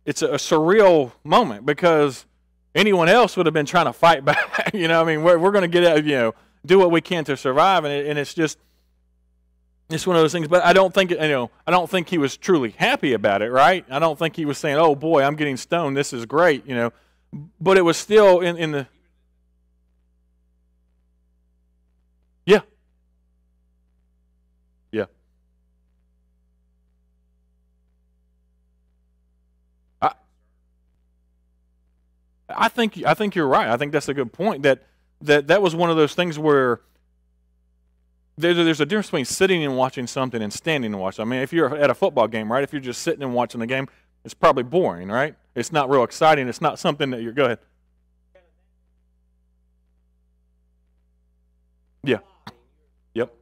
it's 0.05 0.21
a 0.21 0.29
surreal 0.29 1.11
moment 1.23 1.65
because 1.65 2.25
anyone 2.73 3.09
else 3.09 3.35
would 3.37 3.45
have 3.45 3.53
been 3.53 3.65
trying 3.65 3.85
to 3.85 3.93
fight 3.93 4.23
back. 4.25 4.71
you 4.73 4.87
know, 4.87 5.01
I 5.01 5.05
mean, 5.05 5.23
we're, 5.23 5.37
we're 5.37 5.51
going 5.51 5.63
to 5.63 5.67
get 5.67 5.83
out, 5.85 6.03
you 6.05 6.15
know, 6.15 6.35
do 6.65 6.79
what 6.79 6.91
we 6.91 7.01
can 7.01 7.23
to 7.25 7.37
survive. 7.37 7.83
And, 7.83 7.93
it, 7.93 8.07
and 8.07 8.19
it's 8.19 8.33
just, 8.33 8.57
it's 9.89 10.07
one 10.07 10.15
of 10.15 10.21
those 10.21 10.31
things, 10.31 10.47
but 10.47 10.63
I 10.63 10.73
don't 10.73 10.93
think 10.93 11.11
you 11.11 11.17
know. 11.17 11.51
I 11.67 11.71
don't 11.71 11.89
think 11.89 12.09
he 12.09 12.17
was 12.17 12.37
truly 12.37 12.71
happy 12.71 13.13
about 13.13 13.41
it, 13.43 13.51
right? 13.51 13.85
I 13.89 13.99
don't 13.99 14.17
think 14.17 14.35
he 14.35 14.45
was 14.45 14.57
saying, 14.57 14.77
"Oh 14.77 14.95
boy, 14.95 15.21
I'm 15.21 15.35
getting 15.35 15.57
stoned. 15.57 15.95
This 15.95 16.11
is 16.11 16.25
great," 16.25 16.65
you 16.65 16.73
know. 16.75 16.91
But 17.61 17.77
it 17.77 17.81
was 17.83 17.97
still 17.97 18.39
in 18.39 18.57
in 18.57 18.71
the 18.71 18.87
yeah, 22.45 22.61
yeah. 24.91 25.05
I 30.01 30.13
I 32.49 32.67
think 32.69 33.03
I 33.05 33.13
think 33.13 33.35
you're 33.35 33.47
right. 33.47 33.67
I 33.67 33.77
think 33.77 33.91
that's 33.91 34.09
a 34.09 34.13
good 34.13 34.31
point. 34.31 34.63
That 34.63 34.83
that 35.21 35.47
that 35.47 35.61
was 35.61 35.75
one 35.75 35.89
of 35.89 35.97
those 35.97 36.13
things 36.13 36.37
where 36.37 36.81
there's 38.37 38.57
a, 38.57 38.63
there's 38.63 38.81
a 38.81 38.85
difference 38.85 39.07
between 39.07 39.25
sitting 39.25 39.63
and 39.63 39.77
watching 39.77 40.07
something 40.07 40.41
and 40.41 40.51
standing 40.51 40.93
and 40.93 41.01
watching. 41.01 41.21
I 41.21 41.25
mean, 41.25 41.39
if 41.39 41.53
you're 41.53 41.75
at 41.75 41.89
a 41.89 41.95
football 41.95 42.27
game, 42.27 42.51
right? 42.51 42.63
If 42.63 42.73
you're 42.73 42.81
just 42.81 43.01
sitting 43.01 43.23
and 43.23 43.33
watching 43.33 43.59
the 43.59 43.67
game, 43.67 43.87
it's 44.23 44.33
probably 44.33 44.63
boring, 44.63 45.09
right? 45.09 45.35
It's 45.55 45.71
not 45.71 45.89
real 45.89 46.03
exciting. 46.03 46.47
It's 46.47 46.61
not 46.61 46.79
something 46.79 47.11
that 47.11 47.21
you're. 47.21 47.31
Go 47.31 47.45
ahead. 47.45 47.59
Yeah. 52.03 52.17
Yep. 53.13 53.33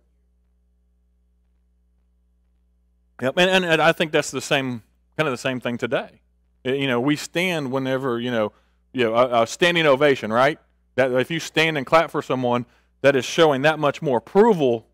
Yep. 3.22 3.38
And, 3.38 3.50
and, 3.50 3.66
and 3.66 3.82
I 3.82 3.92
think 3.92 4.12
that's 4.12 4.32
the 4.32 4.42
same 4.42 4.84
kind 5.18 5.28
of 5.28 5.34
the 5.34 5.38
same 5.38 5.60
thing 5.60 5.78
today. 5.78 6.22
You 6.64 6.88
know, 6.88 7.02
we 7.02 7.16
stand 7.16 7.72
whenever 7.72 8.20
you 8.20 8.32
know, 8.32 8.54
you 8.94 9.06
know, 9.06 9.16
a, 9.16 9.44
a 9.44 9.48
standing 9.48 9.86
ovation, 9.86 10.32
right? 10.32 10.60
That 10.96 11.12
if 11.12 11.30
you 11.32 11.40
stand 11.40 11.78
and 11.78 11.86
clap 11.86 12.12
for 12.12 12.22
someone, 12.22 12.66
that 13.02 13.16
is 13.16 13.26
showing 13.26 13.64
that 13.64 13.80
much 13.80 14.02
more 14.02 14.20
approval 14.20 14.88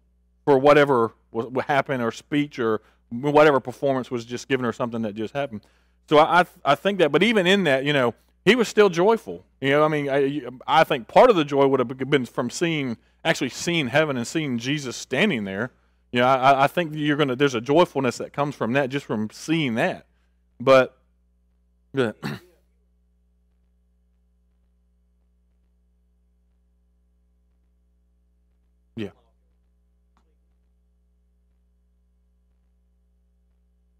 for 0.46 0.58
whatever 0.58 1.14
happened 1.68 2.02
or 2.02 2.12
speech 2.12 2.58
or 2.58 2.82
whatever 3.10 3.60
performance 3.60 4.10
was 4.10 4.26
just 4.26 4.48
given 4.48 4.66
or 4.66 4.74
something 4.74 5.02
that 5.04 5.14
just 5.16 5.34
happened. 5.34 5.62
So 6.08 6.18
I, 6.18 6.42
I, 6.42 6.46
I 6.66 6.76
think 6.76 7.00
that, 7.00 7.12
but 7.12 7.22
even 7.22 7.46
in 7.46 7.66
that, 7.66 7.86
you 7.86 7.94
know, 7.94 8.16
he 8.46 8.56
was 8.56 8.68
still 8.68 8.90
joyful. 8.90 9.46
You 9.62 9.72
know, 9.72 9.84
I 9.84 9.88
mean, 9.90 10.10
I, 10.10 10.42
I 10.66 10.84
think 10.84 11.08
part 11.08 11.30
of 11.30 11.36
the 11.36 11.46
joy 11.46 11.68
would 11.68 11.80
have 11.80 12.10
been 12.10 12.26
from 12.26 12.50
seeing, 12.50 12.98
actually 13.24 13.50
seeing 13.50 13.88
heaven 13.88 14.18
and 14.18 14.26
seeing 14.26 14.58
Jesus 14.58 14.96
standing 14.96 15.44
there. 15.44 15.72
You 16.12 16.22
know, 16.22 16.28
I, 16.28 16.64
I 16.64 16.68
think 16.68 16.94
you're 16.96 17.18
gonna. 17.18 17.36
There's 17.36 17.54
a 17.54 17.62
joyfulness 17.62 18.18
that 18.18 18.34
comes 18.34 18.56
from 18.56 18.74
that, 18.74 18.90
just 18.90 19.06
from 19.06 19.30
seeing 19.32 19.76
that. 19.76 20.08
But, 20.60 20.98
yeah. 21.94 22.14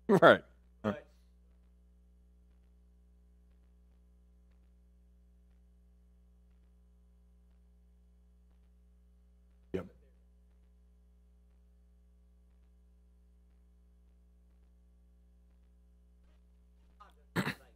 Right. 0.22 0.42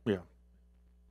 yeah. 0.05 0.17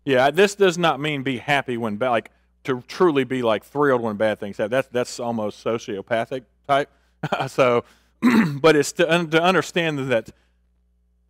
Yeah, 0.04 0.30
this 0.30 0.54
does 0.54 0.78
not 0.78 1.00
mean 1.00 1.22
be 1.22 1.38
happy 1.38 1.76
when 1.76 1.96
bad, 1.96 2.10
like 2.10 2.30
to 2.64 2.82
truly 2.88 3.24
be 3.24 3.42
like 3.42 3.64
thrilled 3.64 4.02
when 4.02 4.16
bad 4.16 4.40
things 4.40 4.56
happen. 4.56 4.70
That's 4.72 4.88
that's 4.88 5.20
almost 5.20 5.64
sociopathic 5.64 6.44
type. 6.66 6.90
so, 7.48 7.84
but 8.60 8.76
it's 8.76 8.92
to, 8.92 9.26
to 9.26 9.42
understand 9.42 10.00
that 10.10 10.30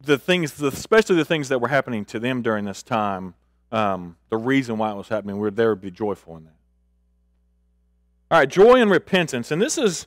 the 0.04 0.18
things, 0.18 0.60
especially 0.60 1.16
the 1.16 1.24
things 1.24 1.48
that 1.48 1.60
were 1.60 1.68
happening 1.68 2.04
to 2.06 2.18
them 2.18 2.42
during 2.42 2.64
this 2.64 2.82
time, 2.82 3.34
um, 3.70 4.16
the 4.28 4.36
reason 4.36 4.78
why 4.78 4.90
it 4.90 4.96
was 4.96 5.08
happening, 5.08 5.38
we're 5.38 5.50
there 5.50 5.70
to 5.70 5.80
be 5.80 5.90
joyful 5.90 6.36
in 6.36 6.44
that. 6.44 6.54
All 8.30 8.38
right, 8.38 8.48
joy 8.48 8.80
and 8.80 8.90
repentance. 8.90 9.50
And 9.50 9.60
this 9.60 9.78
is 9.78 10.06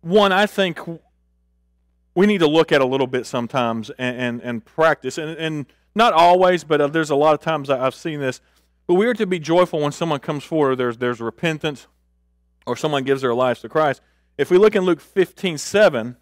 one 0.00 0.32
I 0.32 0.46
think 0.46 0.80
we 2.14 2.26
need 2.26 2.38
to 2.38 2.46
look 2.46 2.72
at 2.72 2.80
a 2.80 2.86
little 2.86 3.06
bit 3.06 3.26
sometimes 3.26 3.90
and, 3.90 4.16
and, 4.16 4.40
and 4.42 4.64
practice. 4.64 5.18
And, 5.18 5.36
and 5.36 5.66
not 5.94 6.12
always, 6.12 6.64
but 6.64 6.80
uh, 6.80 6.86
there's 6.88 7.10
a 7.10 7.16
lot 7.16 7.34
of 7.34 7.40
times 7.40 7.70
I've 7.70 7.94
seen 7.94 8.20
this. 8.20 8.40
But 8.86 8.94
we 8.94 9.06
are 9.06 9.14
to 9.14 9.26
be 9.26 9.38
joyful 9.38 9.80
when 9.80 9.92
someone 9.92 10.20
comes 10.20 10.44
forward, 10.44 10.76
there's, 10.76 10.98
there's 10.98 11.20
repentance, 11.20 11.86
or 12.66 12.76
someone 12.76 13.04
gives 13.04 13.22
their 13.22 13.34
lives 13.34 13.60
to 13.60 13.68
Christ. 13.68 14.00
If 14.38 14.50
we 14.50 14.58
look 14.58 14.76
in 14.76 14.82
Luke 14.82 15.00
15 15.00 15.58
7, 15.58 16.16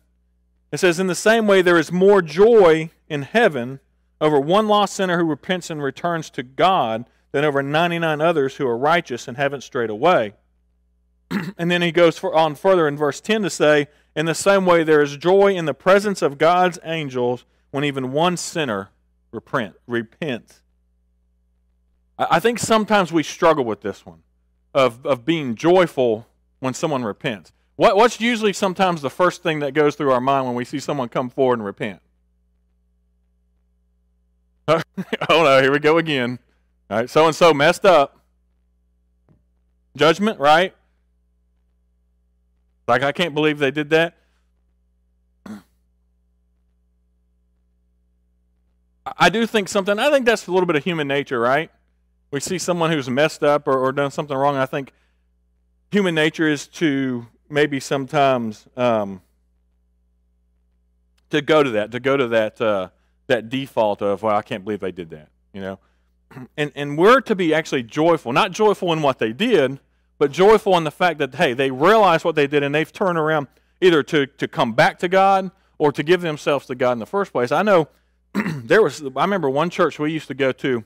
it 0.75 0.79
says, 0.79 0.99
In 0.99 1.07
the 1.07 1.15
same 1.15 1.47
way, 1.47 1.63
there 1.63 1.79
is 1.79 1.93
more 1.93 2.23
joy 2.23 2.91
in 3.09 3.23
heaven 3.23 3.81
over 4.21 4.41
one 4.41 4.69
lost 4.69 4.95
sinner 4.95 5.19
who 5.19 5.25
repents 5.25 5.71
and 5.71 5.83
returns 5.83 6.31
to 6.31 6.43
God 6.43 7.05
than 7.33 7.45
over 7.45 7.63
99 7.63 8.21
others 8.21 8.57
who 8.57 8.67
are 8.67 8.77
righteous 8.77 9.29
and 9.29 9.37
haven't 9.37 9.63
strayed 9.63 9.91
away. 9.91 10.35
and 11.59 11.71
then 11.71 11.83
he 11.83 11.93
goes 11.93 12.23
on 12.23 12.55
further 12.55 12.89
in 12.89 12.97
verse 12.97 13.21
10 13.21 13.43
to 13.43 13.51
say, 13.51 13.89
In 14.15 14.27
the 14.27 14.35
same 14.35 14.67
way, 14.67 14.85
there 14.85 15.03
is 15.03 15.17
joy 15.17 15.55
in 15.55 15.65
the 15.65 15.75
presence 15.75 16.23
of 16.23 16.39
God's 16.39 16.79
angels 16.85 17.45
when 17.71 17.85
even 17.85 18.13
one 18.13 18.37
sinner 18.37 18.91
repent, 19.33 19.75
repents. 19.87 20.63
I 22.17 22.39
think 22.39 22.61
sometimes 22.61 23.13
we 23.13 23.25
struggle 23.25 23.65
with 23.65 23.81
this 23.81 24.07
one 24.07 24.23
of, 24.73 25.05
of 25.05 25.25
being 25.25 25.57
joyful 25.57 26.27
when 26.61 26.75
someone 26.75 27.05
repents. 27.05 27.53
What, 27.77 27.97
what's 27.97 28.21
usually 28.21 28.53
sometimes 28.53 29.03
the 29.03 29.11
first 29.11 29.43
thing 29.43 29.59
that 29.61 29.75
goes 29.75 29.97
through 29.97 30.13
our 30.13 30.21
mind 30.21 30.47
when 30.47 30.55
we 30.55 30.65
see 30.65 30.79
someone 30.79 31.09
come 31.09 31.29
forward 31.29 31.59
and 31.59 31.67
repent? 31.67 32.01
oh 34.69 34.81
no, 35.29 35.61
here 35.61 35.73
we 35.73 35.79
go 35.79 35.99
again. 35.99 36.39
All 36.89 36.99
right, 36.99 37.11
so 37.11 37.27
and 37.27 37.35
so 37.35 37.53
messed 37.53 37.85
up. 37.85 38.21
Judgment, 39.97 40.39
right? 40.39 40.75
Like, 42.87 43.03
I 43.03 43.13
can't 43.13 43.35
believe 43.35 43.59
they 43.59 43.71
did 43.71 43.91
that. 43.91 44.15
I 49.19 49.29
do 49.31 49.47
think 49.47 49.69
something, 49.69 49.99
I 49.99 50.11
think 50.11 50.27
that's 50.27 50.47
a 50.47 50.53
little 50.53 50.67
bit 50.67 50.77
of 50.77 50.85
human 50.85 51.09
nature, 51.09 51.41
right? 51.41 51.71
We 52.31 52.41
see 52.41 52.59
someone 52.59 52.91
who's 52.91 53.09
messed 53.09 53.43
up 53.43 53.67
or, 53.67 53.79
or 53.79 53.93
done 53.93 54.11
something 54.11 54.37
wrong. 54.37 54.57
I 54.57 54.67
think 54.67 54.93
human 55.91 56.15
nature 56.15 56.49
is 56.49 56.67
to 56.69 57.27
maybe 57.49 57.81
sometimes 57.81 58.67
um, 58.77 59.23
to 61.31 61.43
go 61.43 61.63
to 61.63 61.71
that, 61.71 61.91
to 61.93 62.01
go 62.01 62.17
to 62.17 62.29
that 62.29 62.61
uh, 62.61 62.89
that 63.27 63.49
default 63.49 64.03
of, 64.03 64.23
well, 64.23 64.37
I 64.37 64.43
can't 64.43 64.65
believe 64.65 64.81
they 64.81 64.93
did 64.93 65.11
that, 65.11 65.29
you 65.53 65.61
know. 65.61 65.79
And 66.57 66.73
and 66.75 66.99
we're 66.99 67.21
to 67.23 67.37
be 67.37 67.55
actually 67.55 67.85
joyful, 67.85 68.33
not 68.33 68.51
joyful 68.51 68.93
in 68.93 69.03
what 69.03 69.19
they 69.21 69.33
did, 69.33 69.79
but 70.19 70.33
joyful 70.33 70.77
in 70.77 70.83
the 70.83 70.91
fact 70.91 71.19
that 71.21 71.35
hey, 71.37 71.53
they 71.53 71.71
realize 71.71 72.25
what 72.25 72.35
they 72.35 72.49
did 72.49 72.65
and 72.65 72.75
they've 72.75 72.93
turned 72.93 73.19
around 73.19 73.47
either 73.81 74.03
to 74.05 74.27
to 74.27 74.49
come 74.49 74.73
back 74.73 74.99
to 74.99 75.09
God 75.09 75.53
or 75.79 75.93
to 75.93 76.03
give 76.03 76.23
themselves 76.23 76.67
to 76.67 76.75
God 76.75 76.93
in 76.93 76.99
the 76.99 77.07
first 77.07 77.31
place. 77.31 77.53
I 77.53 77.63
know 77.63 77.89
there 78.35 78.83
was 78.83 79.03
I 79.03 79.23
remember 79.23 79.49
one 79.49 79.71
church 79.71 79.99
we 79.99 80.11
used 80.11 80.27
to 80.29 80.35
go 80.35 80.51
to 80.53 80.83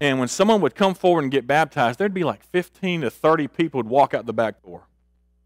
and 0.00 0.20
when 0.20 0.28
someone 0.28 0.60
would 0.60 0.76
come 0.76 0.94
forward 0.94 1.22
and 1.22 1.32
get 1.32 1.46
baptized, 1.46 1.98
there'd 1.98 2.14
be 2.14 2.22
like 2.22 2.44
15 2.44 3.00
to 3.00 3.10
30 3.10 3.48
people 3.48 3.78
would 3.78 3.88
walk 3.88 4.14
out 4.14 4.26
the 4.26 4.32
back 4.32 4.62
door 4.62 4.87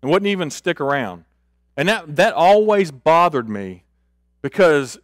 and 0.03 0.11
wouldn't 0.11 0.29
even 0.29 0.51
stick 0.51 0.81
around. 0.81 1.25
And 1.77 1.89
that, 1.89 2.17
that 2.17 2.35
always 2.35 2.91
bothered 2.91 3.49
me 3.49 3.85
because, 4.43 4.99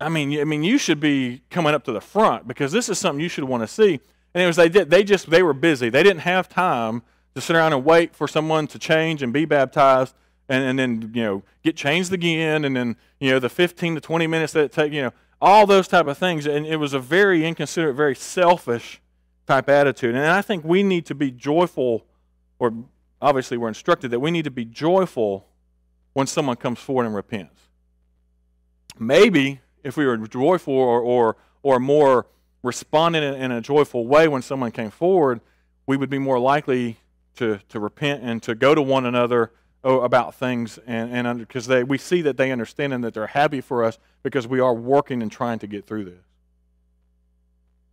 I 0.00 0.08
mean, 0.08 0.38
I 0.38 0.44
mean, 0.44 0.62
you 0.62 0.76
should 0.76 1.00
be 1.00 1.42
coming 1.50 1.74
up 1.74 1.84
to 1.84 1.92
the 1.92 2.00
front 2.00 2.46
because 2.46 2.72
this 2.72 2.88
is 2.88 2.98
something 2.98 3.22
you 3.22 3.28
should 3.28 3.44
want 3.44 3.62
to 3.62 3.66
see. 3.66 4.00
And 4.34 4.42
it 4.42 4.46
was 4.46 4.56
they 4.56 4.68
did 4.68 4.90
they 4.90 5.02
just 5.02 5.28
they 5.28 5.42
were 5.42 5.52
busy. 5.52 5.88
They 5.88 6.02
didn't 6.02 6.20
have 6.20 6.48
time 6.48 7.02
to 7.34 7.40
sit 7.40 7.56
around 7.56 7.72
and 7.72 7.84
wait 7.84 8.14
for 8.14 8.28
someone 8.28 8.66
to 8.68 8.78
change 8.78 9.22
and 9.22 9.32
be 9.32 9.44
baptized 9.44 10.14
and, 10.48 10.62
and 10.62 10.78
then 10.78 11.10
you 11.14 11.22
know 11.22 11.42
get 11.64 11.74
changed 11.74 12.12
again 12.12 12.64
and 12.64 12.76
then 12.76 12.96
you 13.18 13.30
know 13.30 13.40
the 13.40 13.48
15 13.48 13.96
to 13.96 14.00
20 14.00 14.26
minutes 14.28 14.52
that 14.52 14.64
it 14.64 14.72
take 14.72 14.92
you 14.92 15.02
know 15.02 15.12
all 15.40 15.66
those 15.66 15.88
type 15.88 16.06
of 16.06 16.16
things 16.16 16.46
and 16.46 16.64
it 16.64 16.76
was 16.76 16.92
a 16.92 17.00
very 17.00 17.44
inconsiderate 17.44 17.96
very 17.96 18.14
selfish 18.14 19.00
type 19.50 19.68
attitude. 19.68 20.14
And 20.14 20.26
I 20.26 20.42
think 20.42 20.64
we 20.64 20.82
need 20.82 21.06
to 21.06 21.14
be 21.14 21.30
joyful, 21.30 22.06
or 22.58 22.72
obviously 23.20 23.56
we're 23.56 23.68
instructed 23.68 24.10
that 24.10 24.20
we 24.20 24.30
need 24.30 24.44
to 24.44 24.50
be 24.50 24.64
joyful 24.64 25.46
when 26.12 26.26
someone 26.26 26.56
comes 26.56 26.78
forward 26.78 27.06
and 27.06 27.14
repents. 27.14 27.68
Maybe 28.98 29.60
if 29.82 29.96
we 29.96 30.06
were 30.06 30.16
joyful 30.16 30.74
or, 30.74 31.00
or, 31.00 31.36
or 31.62 31.78
more 31.78 32.26
responding 32.62 33.22
in, 33.22 33.50
a 33.50 33.60
joyful 33.60 34.06
way 34.06 34.28
when 34.28 34.42
someone 34.42 34.70
came 34.70 34.90
forward, 34.90 35.40
we 35.86 35.96
would 35.96 36.10
be 36.10 36.18
more 36.18 36.38
likely 36.38 36.98
to, 37.36 37.60
to 37.68 37.80
repent 37.80 38.22
and 38.22 38.42
to 38.42 38.54
go 38.54 38.74
to 38.74 38.82
one 38.82 39.06
another 39.06 39.52
oh, 39.82 40.00
about 40.00 40.34
things 40.34 40.78
and, 40.86 41.26
and 41.26 41.38
because 41.38 41.66
they 41.66 41.82
we 41.82 41.96
see 41.96 42.22
that 42.22 42.36
they 42.36 42.52
understand 42.52 42.92
and 42.92 43.02
that 43.02 43.14
they're 43.14 43.28
happy 43.28 43.60
for 43.60 43.82
us 43.82 43.98
because 44.22 44.46
we 44.46 44.60
are 44.60 44.74
working 44.74 45.22
and 45.22 45.32
trying 45.32 45.58
to 45.58 45.66
get 45.66 45.86
through 45.86 46.04
this. 46.04 46.24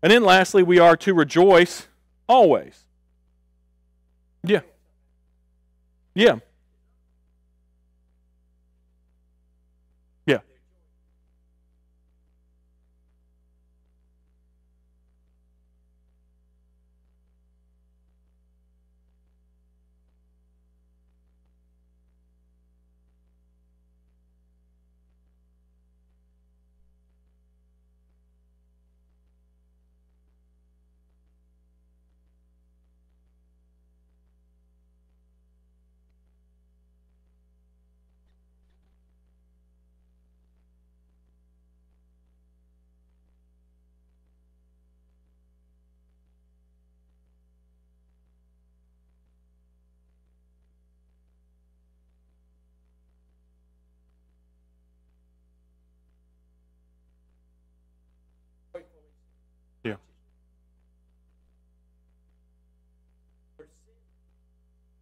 And 0.01 0.11
then 0.11 0.23
lastly, 0.23 0.63
we 0.63 0.79
are 0.79 0.97
to 0.97 1.13
rejoice 1.13 1.87
always. 2.27 2.85
Yeah. 4.43 4.61
Yeah. 6.17 6.39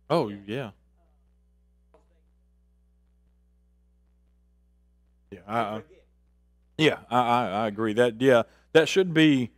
Oh, 0.09 0.31
yeah. 0.45 0.71
Yeah, 5.31 5.39
I, 5.47 5.59
I 5.59 5.81
yeah, 6.77 6.97
I, 7.09 7.19
I 7.19 7.67
agree. 7.67 7.93
That 7.93 8.21
yeah, 8.21 8.43
that 8.73 8.87
should 8.87 9.13
be 9.13 9.51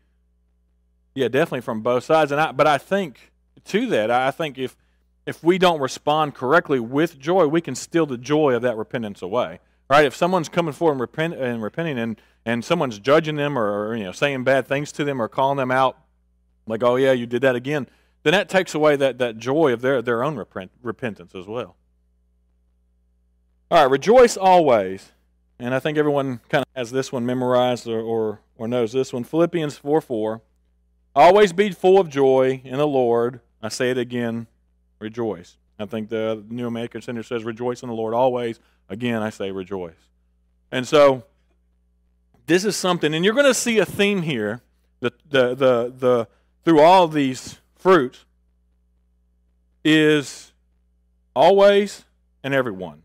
yeah, 1.16 1.28
definitely 1.28 1.62
from 1.62 1.82
both 1.82 2.04
sides. 2.04 2.32
And 2.32 2.40
I 2.40 2.52
but 2.52 2.68
I 2.68 2.78
think 2.78 3.32
to 3.66 3.86
that, 3.88 4.12
I 4.12 4.32
think 4.32 4.58
if 4.58 4.78
if 5.26 5.44
we 5.44 5.58
don't 5.58 5.80
respond 5.80 6.36
correctly 6.36 6.80
with 6.80 7.20
joy, 7.20 7.48
we 7.48 7.60
can 7.60 7.76
steal 7.76 8.06
the 8.06 8.18
joy 8.18 8.54
of 8.54 8.62
that 8.62 8.78
repentance 8.78 9.22
away. 9.22 9.60
Right? 9.90 10.06
If 10.06 10.16
someone's 10.16 10.50
coming 10.50 10.74
forward 10.74 10.94
and, 10.94 11.02
repent, 11.02 11.34
and 11.36 11.64
repenting 11.64 11.98
and, 11.98 12.22
and 12.46 12.64
someone's 12.64 13.00
judging 13.00 13.38
them 13.38 13.58
or, 13.58 13.88
or 13.88 13.96
you 13.96 14.04
know 14.04 14.12
saying 14.12 14.44
bad 14.44 14.68
things 14.68 14.92
to 14.94 15.04
them 15.04 15.22
or 15.22 15.28
calling 15.28 15.58
them 15.58 15.72
out, 15.72 15.98
like, 16.68 16.84
oh 16.84 16.98
yeah, 16.98 17.14
you 17.14 17.26
did 17.26 17.42
that 17.42 17.56
again, 17.56 17.88
then 18.24 18.34
that 18.34 18.50
takes 18.50 18.74
away 18.76 18.96
that, 18.96 19.18
that 19.20 19.38
joy 19.38 19.74
of 19.74 19.82
their, 19.82 20.02
their 20.02 20.24
own 20.24 20.36
repent, 20.36 20.72
repentance 20.82 21.34
as 21.36 21.46
well. 21.48 21.76
All 23.70 23.82
right, 23.82 23.92
rejoice 23.92 24.38
always. 24.38 25.12
And 25.60 25.74
I 25.74 25.80
think 25.80 25.98
everyone 25.98 26.40
kind 26.50 26.64
of 26.64 26.68
has 26.76 26.92
this 26.92 27.12
one 27.12 27.26
memorized 27.26 27.88
or, 27.88 28.00
or, 28.00 28.42
or 28.58 28.68
knows 28.68 28.92
this 28.92 29.12
one. 29.12 29.24
Philippians 29.24 29.78
4 29.78 30.02
4. 30.02 30.42
Always 31.16 31.52
be 31.52 31.72
full 31.72 32.00
of 32.00 32.10
joy 32.10 32.62
in 32.64 32.78
the 32.78 32.88
Lord. 32.88 33.42
I 33.62 33.70
say 33.70 33.90
it 33.90 33.98
again, 33.98 34.48
rejoice. 35.00 35.58
I 35.80 35.86
think 35.86 36.10
the 36.10 36.44
New 36.48 36.68
American 36.68 37.02
Standard 37.02 37.26
says, 37.26 37.44
rejoice 37.44 37.82
in 37.82 37.90
the 37.90 37.96
Lord 37.96 38.14
always. 38.14 38.60
Again, 38.90 39.22
I 39.22 39.32
say 39.32 39.52
rejoice. 39.52 40.12
And 40.72 40.88
so, 40.88 41.24
this 42.46 42.66
is 42.66 42.76
something, 42.76 43.14
and 43.14 43.26
you're 43.26 43.34
going 43.34 43.46
to 43.46 43.54
see 43.54 43.80
a 43.80 43.86
theme 43.86 44.22
here 44.22 44.62
the, 45.00 45.12
the, 45.30 45.50
the, 45.50 45.94
the, 45.98 46.28
through 46.64 46.80
all 46.82 47.08
these 47.08 47.60
fruit 47.88 48.26
is 49.86 50.52
always 51.34 52.04
and 52.44 52.54
everyone. 52.54 53.02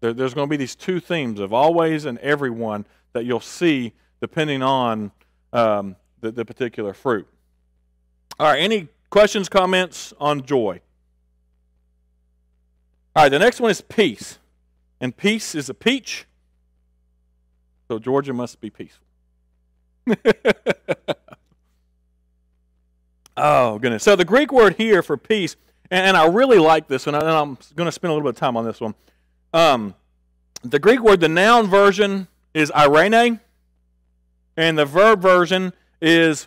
There, 0.00 0.14
there's 0.14 0.32
going 0.32 0.48
to 0.48 0.50
be 0.50 0.56
these 0.56 0.74
two 0.74 0.98
themes 0.98 1.38
of 1.38 1.52
always 1.52 2.06
and 2.06 2.16
everyone 2.20 2.86
that 3.12 3.26
you'll 3.26 3.38
see 3.38 3.92
depending 4.18 4.62
on 4.62 5.12
um, 5.52 5.96
the, 6.22 6.32
the 6.32 6.42
particular 6.42 6.94
fruit. 6.94 7.28
All 8.40 8.46
right, 8.46 8.62
any 8.62 8.88
questions, 9.10 9.50
comments 9.50 10.14
on 10.18 10.46
joy? 10.46 10.80
All 13.14 13.24
right, 13.24 13.28
the 13.28 13.40
next 13.40 13.60
one 13.60 13.70
is 13.70 13.82
peace. 13.82 14.38
And 15.02 15.14
peace 15.14 15.54
is 15.54 15.68
a 15.68 15.74
peach. 15.74 16.24
So 17.88 17.98
Georgia 17.98 18.32
must 18.32 18.58
be 18.58 18.70
peaceful. 18.70 19.04
Oh, 23.44 23.76
goodness. 23.80 24.04
So 24.04 24.14
the 24.14 24.24
Greek 24.24 24.52
word 24.52 24.76
here 24.76 25.02
for 25.02 25.16
peace, 25.16 25.56
and, 25.90 26.16
I 26.16 26.26
really 26.26 26.58
like 26.58 26.86
this 26.86 27.06
one, 27.06 27.16
and 27.16 27.24
I'm 27.24 27.58
going 27.74 27.86
to 27.86 27.92
spend 27.92 28.12
a 28.12 28.14
little 28.14 28.30
bit 28.30 28.36
of 28.36 28.40
time 28.40 28.56
on 28.56 28.64
this 28.64 28.80
one. 28.80 28.94
Um, 29.52 29.96
the 30.62 30.78
Greek 30.78 31.00
word, 31.00 31.18
the 31.18 31.28
noun 31.28 31.66
version 31.66 32.28
is 32.54 32.70
irene, 32.70 33.40
and 34.56 34.78
the 34.78 34.84
verb 34.84 35.20
version 35.20 35.72
is, 36.00 36.46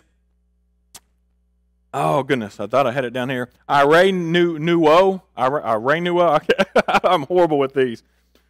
oh, 1.92 2.22
goodness, 2.22 2.58
I 2.58 2.66
thought 2.66 2.86
I 2.86 2.92
had 2.92 3.04
it 3.04 3.12
down 3.12 3.28
here. 3.28 3.50
Irenuo. 3.68 5.20
Irenuo. 5.36 6.48
I'm 7.04 7.24
horrible 7.24 7.58
with 7.58 7.74
these. 7.74 8.02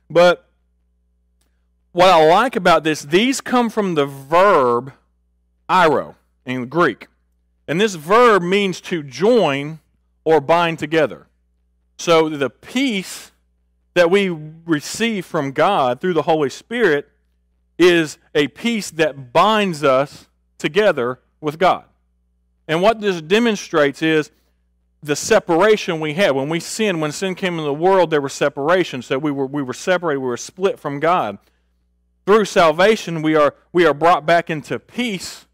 But 0.09 0.49
what 1.91 2.11
I 2.11 2.25
like 2.25 2.55
about 2.55 2.85
this, 2.85 3.03
these 3.03 3.41
come 3.41 3.71
from 3.71 3.97
the 3.97 4.07
verb 4.07 4.93
iro 5.69 6.15
in 6.45 6.69
Greek. 6.69 7.09
And 7.69 7.81
this 7.81 7.95
verb 7.95 8.43
means 8.43 8.81
to 8.83 9.03
join 9.03 9.81
or 10.25 10.41
bind 10.41 10.79
together. 10.79 11.27
So 11.99 12.29
the 12.29 12.51
peace 12.51 13.33
that 13.95 14.11
we 14.11 14.29
receive 14.29 15.25
from 15.25 15.53
God 15.53 16.01
through 16.01 16.15
the 16.15 16.23
Holy 16.23 16.51
Spirit 16.51 17.09
is 17.79 18.19
a 18.35 18.49
peace 18.49 18.91
that 18.93 19.33
binds 19.33 19.83
us 19.83 20.29
together 20.59 21.21
with 21.41 21.59
God. 21.59 21.85
And 22.69 22.83
what 22.83 23.01
this 23.01 23.23
demonstrates 23.23 24.03
is 24.03 24.31
the 25.03 25.17
separation 25.17 26.01
we 26.01 26.15
had. 26.15 26.33
When 26.33 26.49
we 26.49 26.61
sinned, 26.61 27.01
when 27.01 27.13
sin 27.13 27.35
came 27.35 27.55
into 27.55 27.65
the 27.65 27.75
world, 27.75 28.11
there 28.11 28.21
was 28.21 28.33
separation. 28.33 29.03
So 29.03 29.19
we 29.19 29.31
were, 29.31 29.47
we 29.47 29.63
were 29.63 29.75
separated, 29.75 30.19
we 30.19 30.27
were 30.27 30.37
split 30.37 30.79
from 30.79 31.01
God. 31.01 31.39
Through 32.27 32.47
salvation, 32.47 33.23
we 33.23 33.37
are, 33.37 33.55
we 33.73 33.87
are 33.87 33.95
brought 33.95 34.27
back 34.27 34.51
into 34.51 34.79
peace 34.79 35.46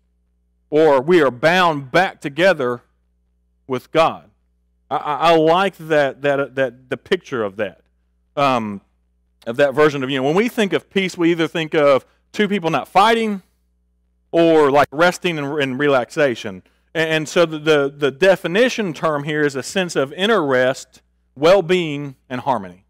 or 0.72 1.02
we 1.02 1.20
are 1.20 1.30
bound 1.30 1.90
back 1.90 2.18
together 2.18 2.80
with 3.66 3.92
God. 3.92 4.30
I, 4.90 4.96
I 4.96 5.36
like 5.36 5.76
that, 5.76 6.22
that, 6.22 6.54
that 6.54 6.88
the 6.88 6.96
picture 6.96 7.44
of 7.44 7.56
that, 7.56 7.82
um, 8.36 8.80
of 9.46 9.56
that 9.56 9.74
version 9.74 10.02
of 10.02 10.08
you 10.08 10.16
know 10.16 10.22
when 10.22 10.34
we 10.34 10.48
think 10.48 10.72
of 10.72 10.88
peace, 10.88 11.18
we 11.18 11.30
either 11.30 11.46
think 11.46 11.74
of 11.74 12.06
two 12.32 12.48
people 12.48 12.70
not 12.70 12.88
fighting, 12.88 13.42
or 14.30 14.70
like 14.70 14.88
resting 14.90 15.38
and, 15.38 15.60
and 15.60 15.78
relaxation. 15.78 16.62
And, 16.94 17.10
and 17.10 17.28
so 17.28 17.44
the, 17.44 17.58
the 17.58 17.94
the 17.94 18.10
definition 18.10 18.94
term 18.94 19.24
here 19.24 19.42
is 19.42 19.54
a 19.54 19.62
sense 19.62 19.94
of 19.94 20.10
inner 20.14 20.42
rest, 20.42 21.02
well-being, 21.36 22.16
and 22.30 22.40
harmony. 22.40 22.86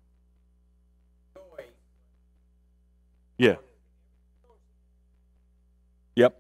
Yeah. 3.39 3.57
Yep. 6.15 6.39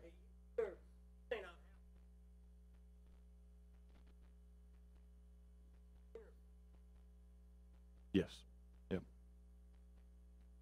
Yes. 8.12 8.26
Yep. 8.90 9.02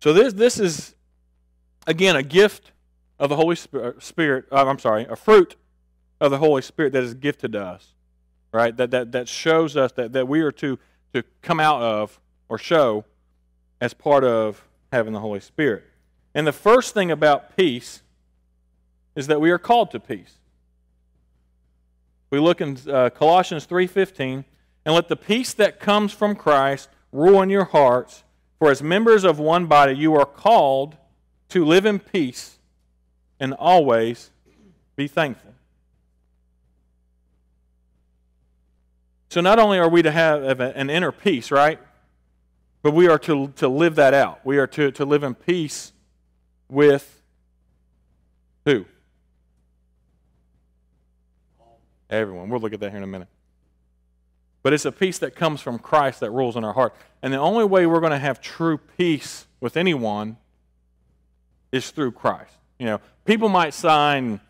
So 0.02 0.12
this 0.12 0.32
this 0.32 0.58
is 0.58 0.94
again 1.86 2.16
a 2.16 2.22
gift 2.22 2.72
of 3.18 3.28
the 3.28 3.36
Holy 3.36 3.56
Spirit. 3.56 4.46
Uh, 4.50 4.66
I'm 4.66 4.78
sorry, 4.78 5.06
a 5.08 5.16
fruit 5.16 5.56
of 6.20 6.30
the 6.30 6.38
Holy 6.38 6.62
Spirit 6.62 6.92
that 6.92 7.02
is 7.02 7.14
gifted 7.14 7.52
to 7.52 7.62
us, 7.62 7.94
right? 8.52 8.76
That 8.76 8.90
that 8.92 9.12
that 9.12 9.28
shows 9.28 9.76
us 9.76 9.92
that 9.92 10.12
that 10.12 10.26
we 10.26 10.40
are 10.40 10.52
to 10.52 10.78
to 11.12 11.22
come 11.42 11.60
out 11.60 11.82
of 11.82 12.18
or 12.48 12.56
show 12.56 13.04
as 13.80 13.92
part 13.94 14.24
of 14.24 14.66
having 14.92 15.12
the 15.12 15.20
Holy 15.20 15.40
Spirit. 15.40 15.84
And 16.34 16.46
the 16.46 16.52
first 16.52 16.94
thing 16.94 17.10
about 17.10 17.56
peace 17.56 18.02
is 19.14 19.26
that 19.26 19.40
we 19.40 19.50
are 19.50 19.58
called 19.58 19.90
to 19.90 20.00
peace. 20.00 20.38
We 22.30 22.38
look 22.38 22.60
in 22.60 22.78
uh, 22.88 23.10
Colossians 23.10 23.66
3:15, 23.66 24.44
and 24.86 24.94
let 24.94 25.08
the 25.08 25.16
peace 25.16 25.52
that 25.54 25.78
comes 25.78 26.12
from 26.12 26.36
Christ 26.36 26.88
rule 27.12 27.42
in 27.42 27.50
your 27.50 27.64
hearts, 27.64 28.24
for 28.60 28.70
as 28.70 28.82
members 28.82 29.24
of 29.24 29.40
one 29.40 29.66
body 29.66 29.94
you 29.94 30.14
are 30.14 30.26
called 30.26 30.96
to 31.48 31.64
live 31.64 31.86
in 31.86 31.98
peace 31.98 32.58
and 33.40 33.54
always 33.54 34.30
be 34.96 35.08
thankful. 35.08 35.54
So 39.30 39.40
not 39.40 39.58
only 39.58 39.78
are 39.78 39.88
we 39.88 40.02
to 40.02 40.10
have 40.10 40.60
an 40.60 40.90
inner 40.90 41.10
peace, 41.10 41.50
right? 41.50 41.78
But 42.82 42.92
we 42.92 43.08
are 43.08 43.18
to, 43.20 43.48
to 43.56 43.68
live 43.68 43.94
that 43.94 44.12
out. 44.12 44.44
We 44.44 44.58
are 44.58 44.66
to, 44.66 44.90
to 44.92 45.04
live 45.04 45.22
in 45.22 45.34
peace 45.34 45.92
with 46.68 47.22
who? 48.66 48.84
Everyone. 52.10 52.50
We'll 52.50 52.60
look 52.60 52.74
at 52.74 52.80
that 52.80 52.90
here 52.90 52.98
in 52.98 53.04
a 53.04 53.06
minute. 53.06 53.28
But 54.62 54.72
it's 54.72 54.84
a 54.84 54.92
peace 54.92 55.18
that 55.18 55.34
comes 55.34 55.60
from 55.60 55.78
Christ 55.78 56.20
that 56.20 56.30
rules 56.30 56.56
in 56.56 56.64
our 56.64 56.74
heart. 56.74 56.94
And 57.22 57.32
the 57.32 57.38
only 57.38 57.64
way 57.64 57.86
we're 57.86 58.00
going 58.00 58.12
to 58.12 58.18
have 58.18 58.40
true 58.40 58.78
peace 58.78 59.46
with 59.60 59.76
anyone 59.76 60.36
is 61.72 61.90
through 61.90 62.12
Christ. 62.12 62.52
You 62.78 62.86
know, 62.86 63.00
people 63.24 63.48
might 63.48 63.74
sign 63.74 64.40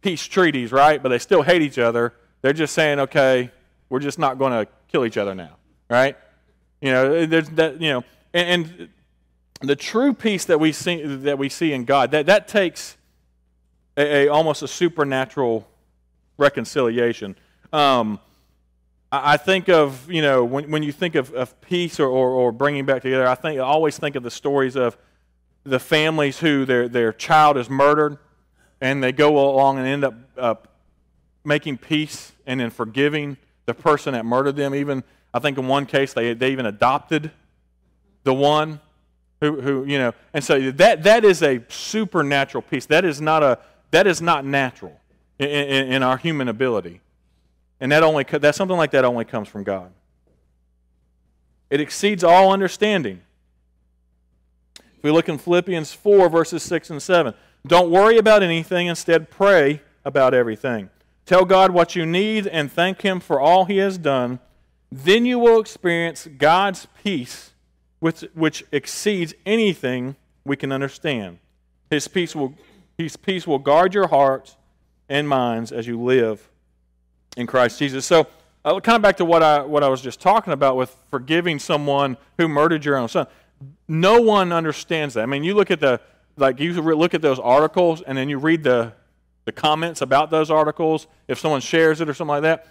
peace 0.00 0.24
treaties, 0.24 0.72
right? 0.72 1.02
But 1.02 1.10
they 1.10 1.18
still 1.18 1.42
hate 1.42 1.62
each 1.62 1.78
other. 1.78 2.14
They're 2.40 2.52
just 2.52 2.74
saying, 2.74 3.00
okay, 3.00 3.50
we're 3.88 4.00
just 4.00 4.18
not 4.18 4.38
going 4.38 4.52
to 4.52 4.70
kill 4.88 5.04
each 5.04 5.16
other 5.16 5.34
now, 5.34 5.56
right? 5.90 6.16
You 6.80 6.92
know, 6.92 7.26
there's 7.26 7.48
that. 7.50 7.80
You 7.80 7.92
know, 7.92 8.04
and, 8.32 8.48
and 8.66 8.88
the 9.60 9.76
true 9.76 10.14
peace 10.14 10.44
that 10.44 10.60
we 10.60 10.72
see 10.72 11.02
that 11.02 11.38
we 11.38 11.48
see 11.48 11.72
in 11.72 11.84
God 11.84 12.12
that 12.12 12.26
that 12.26 12.46
takes 12.46 12.96
a, 13.96 14.26
a 14.26 14.28
almost 14.28 14.62
a 14.62 14.68
supernatural 14.68 15.68
reconciliation. 16.36 17.36
Um, 17.72 18.20
I, 19.10 19.36
think 19.38 19.68
of 19.68 20.10
you 20.10 20.20
know 20.20 20.44
when 20.44 20.70
when 20.70 20.82
you 20.82 20.92
think 20.92 21.14
of, 21.14 21.32
of 21.32 21.58
peace 21.60 21.98
or, 21.98 22.06
or, 22.06 22.30
or 22.30 22.52
bringing 22.52 22.84
back 22.84 23.02
together, 23.02 23.26
I 23.26 23.34
think 23.34 23.58
I 23.58 23.62
always 23.62 23.98
think 23.98 24.16
of 24.16 24.22
the 24.22 24.30
stories 24.30 24.76
of 24.76 24.96
the 25.64 25.78
families 25.78 26.38
who 26.38 26.64
their 26.64 26.88
their 26.88 27.12
child 27.12 27.56
is 27.56 27.70
murdered, 27.70 28.18
and 28.80 29.02
they 29.02 29.12
go 29.12 29.38
along 29.38 29.78
and 29.78 29.86
end 29.86 30.04
up 30.04 30.14
uh, 30.36 30.54
making 31.44 31.78
peace 31.78 32.32
and 32.46 32.60
then 32.60 32.70
forgiving 32.70 33.36
the 33.66 33.74
person 33.74 34.12
that 34.12 34.26
murdered 34.26 34.56
them. 34.56 34.74
Even 34.74 35.02
I 35.32 35.38
think 35.38 35.58
in 35.58 35.66
one 35.66 35.86
case 35.86 36.12
they, 36.12 36.34
they 36.34 36.52
even 36.52 36.66
adopted 36.66 37.30
the 38.24 38.34
one 38.34 38.80
who, 39.40 39.60
who 39.60 39.84
you 39.84 39.98
know, 39.98 40.12
and 40.34 40.42
so 40.42 40.70
that, 40.72 41.04
that 41.04 41.24
is 41.24 41.42
a 41.42 41.60
supernatural 41.68 42.62
peace. 42.62 42.86
That 42.86 43.04
is 43.04 43.20
not, 43.20 43.42
a, 43.42 43.58
that 43.90 44.06
is 44.06 44.20
not 44.20 44.44
natural 44.44 45.00
in, 45.38 45.48
in, 45.48 45.92
in 45.92 46.02
our 46.02 46.16
human 46.16 46.48
ability. 46.48 47.00
And 47.80 47.92
that 47.92 48.02
only, 48.02 48.24
that 48.24 48.54
something 48.54 48.76
like 48.76 48.90
that 48.90 49.04
only 49.04 49.24
comes 49.24 49.48
from 49.48 49.62
God. 49.62 49.92
It 51.70 51.80
exceeds 51.80 52.24
all 52.24 52.52
understanding. 52.52 53.20
If 54.78 55.04
we 55.04 55.10
look 55.10 55.28
in 55.28 55.38
Philippians 55.38 55.92
4, 55.92 56.28
verses 56.28 56.62
6 56.62 56.90
and 56.90 57.02
7, 57.02 57.34
don't 57.66 57.90
worry 57.90 58.18
about 58.18 58.42
anything, 58.42 58.86
instead, 58.86 59.30
pray 59.30 59.82
about 60.04 60.34
everything. 60.34 60.90
Tell 61.26 61.44
God 61.44 61.70
what 61.70 61.94
you 61.94 62.06
need 62.06 62.46
and 62.46 62.72
thank 62.72 63.02
Him 63.02 63.20
for 63.20 63.38
all 63.38 63.66
He 63.66 63.76
has 63.78 63.98
done. 63.98 64.40
Then 64.90 65.26
you 65.26 65.38
will 65.38 65.60
experience 65.60 66.26
God's 66.38 66.88
peace, 67.04 67.52
which, 68.00 68.24
which 68.34 68.64
exceeds 68.72 69.34
anything 69.44 70.16
we 70.44 70.56
can 70.56 70.72
understand. 70.72 71.38
His 71.90 72.08
peace, 72.08 72.34
will, 72.34 72.54
his 72.96 73.16
peace 73.16 73.46
will 73.46 73.58
guard 73.58 73.94
your 73.94 74.08
hearts 74.08 74.56
and 75.08 75.28
minds 75.28 75.70
as 75.70 75.86
you 75.86 76.00
live 76.00 76.47
in 77.38 77.46
Christ 77.46 77.78
Jesus. 77.78 78.04
So, 78.04 78.26
uh, 78.64 78.78
kind 78.80 78.96
of 78.96 79.02
back 79.02 79.16
to 79.16 79.24
what 79.24 79.42
I, 79.42 79.62
what 79.62 79.82
I 79.82 79.88
was 79.88 80.02
just 80.02 80.20
talking 80.20 80.52
about 80.52 80.76
with 80.76 80.94
forgiving 81.10 81.58
someone 81.58 82.18
who 82.36 82.48
murdered 82.48 82.84
your 82.84 82.96
own 82.96 83.08
son. 83.08 83.26
No 83.86 84.20
one 84.20 84.52
understands 84.52 85.14
that. 85.14 85.22
I 85.22 85.26
mean, 85.26 85.44
you 85.44 85.54
look 85.54 85.70
at 85.70 85.80
the 85.80 86.00
like 86.36 86.60
you 86.60 86.72
look 86.74 87.14
at 87.14 87.22
those 87.22 87.38
articles 87.38 88.02
and 88.02 88.16
then 88.16 88.28
you 88.28 88.38
read 88.38 88.62
the 88.62 88.92
the 89.48 89.52
comments 89.52 90.02
about 90.02 90.30
those 90.30 90.50
articles, 90.50 91.06
if 91.26 91.38
someone 91.38 91.62
shares 91.62 92.02
it 92.02 92.08
or 92.10 92.12
something 92.12 92.28
like 92.28 92.42
that, 92.42 92.66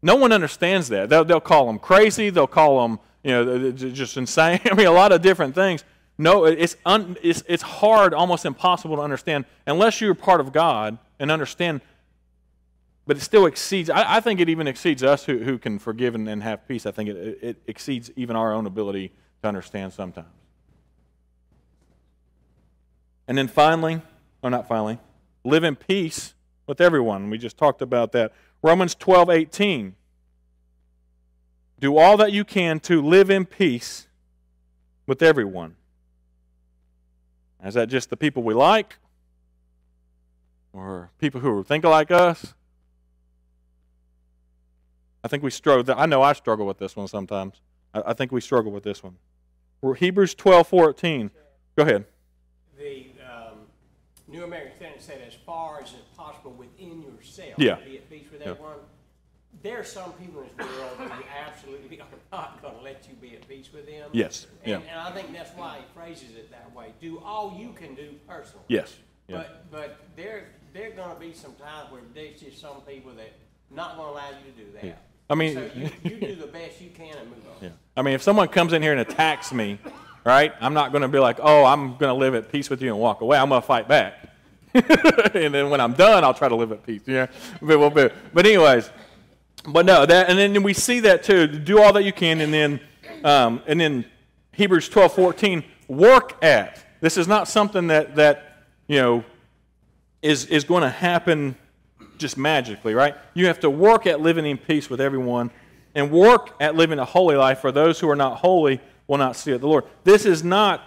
no 0.00 0.14
one 0.14 0.30
understands 0.30 0.88
that. 0.90 1.08
They'll, 1.08 1.24
they'll 1.24 1.40
call 1.40 1.66
them 1.66 1.80
crazy. 1.80 2.30
They'll 2.30 2.46
call 2.46 2.86
them, 2.86 3.00
you 3.24 3.32
know, 3.32 3.72
just 3.72 4.16
insane. 4.16 4.60
I 4.70 4.74
mean, 4.74 4.86
a 4.86 4.92
lot 4.92 5.10
of 5.10 5.22
different 5.22 5.56
things. 5.56 5.82
No, 6.18 6.44
it's, 6.44 6.76
un, 6.86 7.16
it's, 7.20 7.42
it's 7.48 7.64
hard, 7.64 8.14
almost 8.14 8.44
impossible 8.44 8.94
to 8.94 9.02
understand 9.02 9.44
unless 9.66 10.00
you're 10.00 10.14
part 10.14 10.40
of 10.40 10.52
God 10.52 10.98
and 11.18 11.32
understand. 11.32 11.80
But 13.06 13.16
it 13.16 13.20
still 13.20 13.46
exceeds, 13.46 13.90
I, 13.90 14.16
I 14.16 14.20
think 14.20 14.40
it 14.40 14.48
even 14.48 14.68
exceeds 14.68 15.02
us 15.02 15.24
who, 15.24 15.38
who 15.38 15.58
can 15.58 15.78
forgive 15.78 16.14
and, 16.14 16.28
and 16.28 16.42
have 16.42 16.66
peace. 16.68 16.86
I 16.86 16.92
think 16.92 17.10
it, 17.10 17.38
it 17.42 17.62
exceeds 17.66 18.10
even 18.14 18.36
our 18.36 18.52
own 18.52 18.66
ability 18.66 19.12
to 19.42 19.48
understand 19.48 19.92
sometimes. 19.92 20.28
And 23.26 23.36
then 23.36 23.48
finally, 23.48 24.02
or 24.42 24.50
not 24.50 24.68
finally, 24.68 24.98
live 25.44 25.64
in 25.64 25.76
peace 25.76 26.34
with 26.66 26.80
everyone. 26.80 27.30
We 27.30 27.38
just 27.38 27.56
talked 27.56 27.82
about 27.82 28.12
that. 28.12 28.32
Romans 28.62 28.94
12 28.94 29.30
18. 29.30 29.96
Do 31.80 31.96
all 31.98 32.16
that 32.18 32.30
you 32.30 32.44
can 32.44 32.78
to 32.80 33.02
live 33.02 33.28
in 33.28 33.44
peace 33.44 34.06
with 35.06 35.20
everyone. 35.20 35.74
Is 37.64 37.74
that 37.74 37.88
just 37.88 38.10
the 38.10 38.16
people 38.16 38.42
we 38.42 38.54
like? 38.54 38.98
Or 40.72 41.10
people 41.18 41.40
who 41.40 41.64
think 41.64 41.84
like 41.84 42.10
us? 42.10 42.54
I 45.24 45.28
think 45.28 45.42
we 45.42 45.50
struggle. 45.50 45.94
I 45.96 46.06
know 46.06 46.22
I 46.22 46.32
struggle 46.32 46.66
with 46.66 46.78
this 46.78 46.96
one 46.96 47.08
sometimes. 47.08 47.60
I, 47.94 48.14
think 48.14 48.32
we 48.32 48.40
struggle 48.40 48.72
with 48.72 48.84
this 48.84 49.02
one. 49.02 49.16
Hebrews 49.98 50.34
12 50.34 50.66
14. 50.66 51.30
Go 51.76 51.82
ahead. 51.82 52.06
The 52.78 53.06
um, 53.22 53.58
New 54.28 54.44
American 54.44 54.76
Standard 54.76 55.02
said, 55.02 55.20
as 55.26 55.34
far 55.34 55.82
as 55.82 55.92
it's 55.92 56.16
possible 56.16 56.52
within 56.52 57.02
yourself, 57.02 57.54
yeah. 57.58 57.76
be 57.84 57.98
at 57.98 58.10
peace 58.10 58.26
with 58.32 58.40
yeah. 58.40 58.50
everyone. 58.50 58.76
There 59.62 59.78
are 59.78 59.84
some 59.84 60.12
people 60.14 60.40
in 60.40 60.48
this 60.56 60.66
world 60.66 60.98
that 60.98 61.18
you 61.18 61.24
absolutely 61.46 62.00
are 62.00 62.06
not 62.32 62.62
going 62.62 62.74
to 62.74 62.82
let 62.82 63.06
you 63.08 63.14
be 63.14 63.36
at 63.36 63.46
peace 63.46 63.68
with 63.72 63.86
them. 63.86 64.08
Yes. 64.12 64.46
And, 64.64 64.82
yeah. 64.82 64.90
and 64.90 65.00
I 65.00 65.10
think 65.12 65.32
that's 65.32 65.50
why 65.50 65.78
he 65.78 65.84
phrases 65.94 66.36
it 66.36 66.50
that 66.50 66.74
way. 66.74 66.94
Do 67.00 67.20
all 67.24 67.54
you 67.56 67.72
can 67.72 67.94
do 67.94 68.14
personally. 68.26 68.64
Yes. 68.68 68.96
Yeah. 69.28 69.36
But 69.36 69.70
but 69.70 70.00
there 70.16 70.48
there 70.72 70.88
are 70.88 70.94
going 70.94 71.14
to 71.14 71.20
be 71.20 71.32
some 71.32 71.54
times 71.54 71.92
where 71.92 72.00
there's 72.14 72.40
just 72.40 72.60
some 72.60 72.80
people 72.80 73.12
that 73.12 73.32
not 73.70 73.96
going 73.96 74.08
to 74.08 74.14
allow 74.14 74.30
you 74.30 74.52
to 74.52 74.58
do 74.58 74.72
that. 74.72 74.84
Yeah. 74.84 74.94
I 75.32 75.34
mean, 75.34 75.54
so 75.54 75.70
you, 75.74 75.90
you 76.02 76.16
do 76.20 76.34
the 76.36 76.46
best 76.46 76.78
you 76.82 76.90
can 76.90 77.16
and 77.16 77.30
move 77.30 77.38
on. 77.48 77.56
Yeah. 77.62 77.68
I 77.96 78.02
mean, 78.02 78.12
if 78.12 78.22
someone 78.22 78.48
comes 78.48 78.74
in 78.74 78.82
here 78.82 78.92
and 78.92 79.00
attacks 79.00 79.50
me, 79.50 79.78
right? 80.26 80.52
I'm 80.60 80.74
not 80.74 80.92
going 80.92 81.00
to 81.00 81.08
be 81.08 81.18
like, 81.18 81.38
oh, 81.40 81.64
I'm 81.64 81.96
going 81.96 82.10
to 82.10 82.14
live 82.14 82.34
at 82.34 82.52
peace 82.52 82.68
with 82.68 82.82
you 82.82 82.90
and 82.90 82.98
walk 82.98 83.22
away. 83.22 83.38
I'm 83.38 83.48
going 83.48 83.62
to 83.62 83.66
fight 83.66 83.88
back. 83.88 84.28
and 84.74 85.54
then 85.54 85.70
when 85.70 85.80
I'm 85.80 85.94
done, 85.94 86.22
I'll 86.22 86.34
try 86.34 86.50
to 86.50 86.54
live 86.54 86.70
at 86.70 86.84
peace. 86.84 87.00
Yeah. 87.06 87.28
But, 87.62 87.94
but, 87.94 88.12
but 88.34 88.44
anyways, 88.44 88.90
but 89.66 89.86
no, 89.86 90.04
that 90.04 90.28
and 90.28 90.38
then 90.38 90.62
we 90.62 90.74
see 90.74 91.00
that 91.00 91.22
too. 91.22 91.46
Do 91.46 91.80
all 91.80 91.94
that 91.94 92.02
you 92.02 92.12
can, 92.12 92.40
and 92.40 92.52
then 92.52 92.80
um, 93.24 93.62
and 93.66 93.80
then 93.80 94.04
Hebrews 94.52 94.88
12, 94.88 95.14
14, 95.14 95.64
work 95.88 96.42
at. 96.44 96.84
This 97.00 97.16
is 97.16 97.28
not 97.28 97.48
something 97.48 97.86
that 97.86 98.16
that 98.16 98.64
you 98.88 98.96
know 98.96 99.24
is 100.20 100.46
is 100.46 100.64
going 100.64 100.82
to 100.82 100.90
happen 100.90 101.56
just 102.18 102.36
magically, 102.36 102.94
right? 102.94 103.16
You 103.34 103.46
have 103.46 103.60
to 103.60 103.70
work 103.70 104.06
at 104.06 104.20
living 104.20 104.46
in 104.46 104.58
peace 104.58 104.88
with 104.88 105.00
everyone 105.00 105.50
and 105.94 106.10
work 106.10 106.54
at 106.60 106.74
living 106.74 106.98
a 106.98 107.04
holy 107.04 107.36
life, 107.36 107.60
for 107.60 107.72
those 107.72 108.00
who 108.00 108.08
are 108.08 108.16
not 108.16 108.38
holy 108.38 108.80
will 109.06 109.18
not 109.18 109.36
see 109.36 109.52
it. 109.52 109.60
the 109.60 109.66
Lord. 109.66 109.84
This 110.04 110.24
is 110.24 110.42
not 110.42 110.82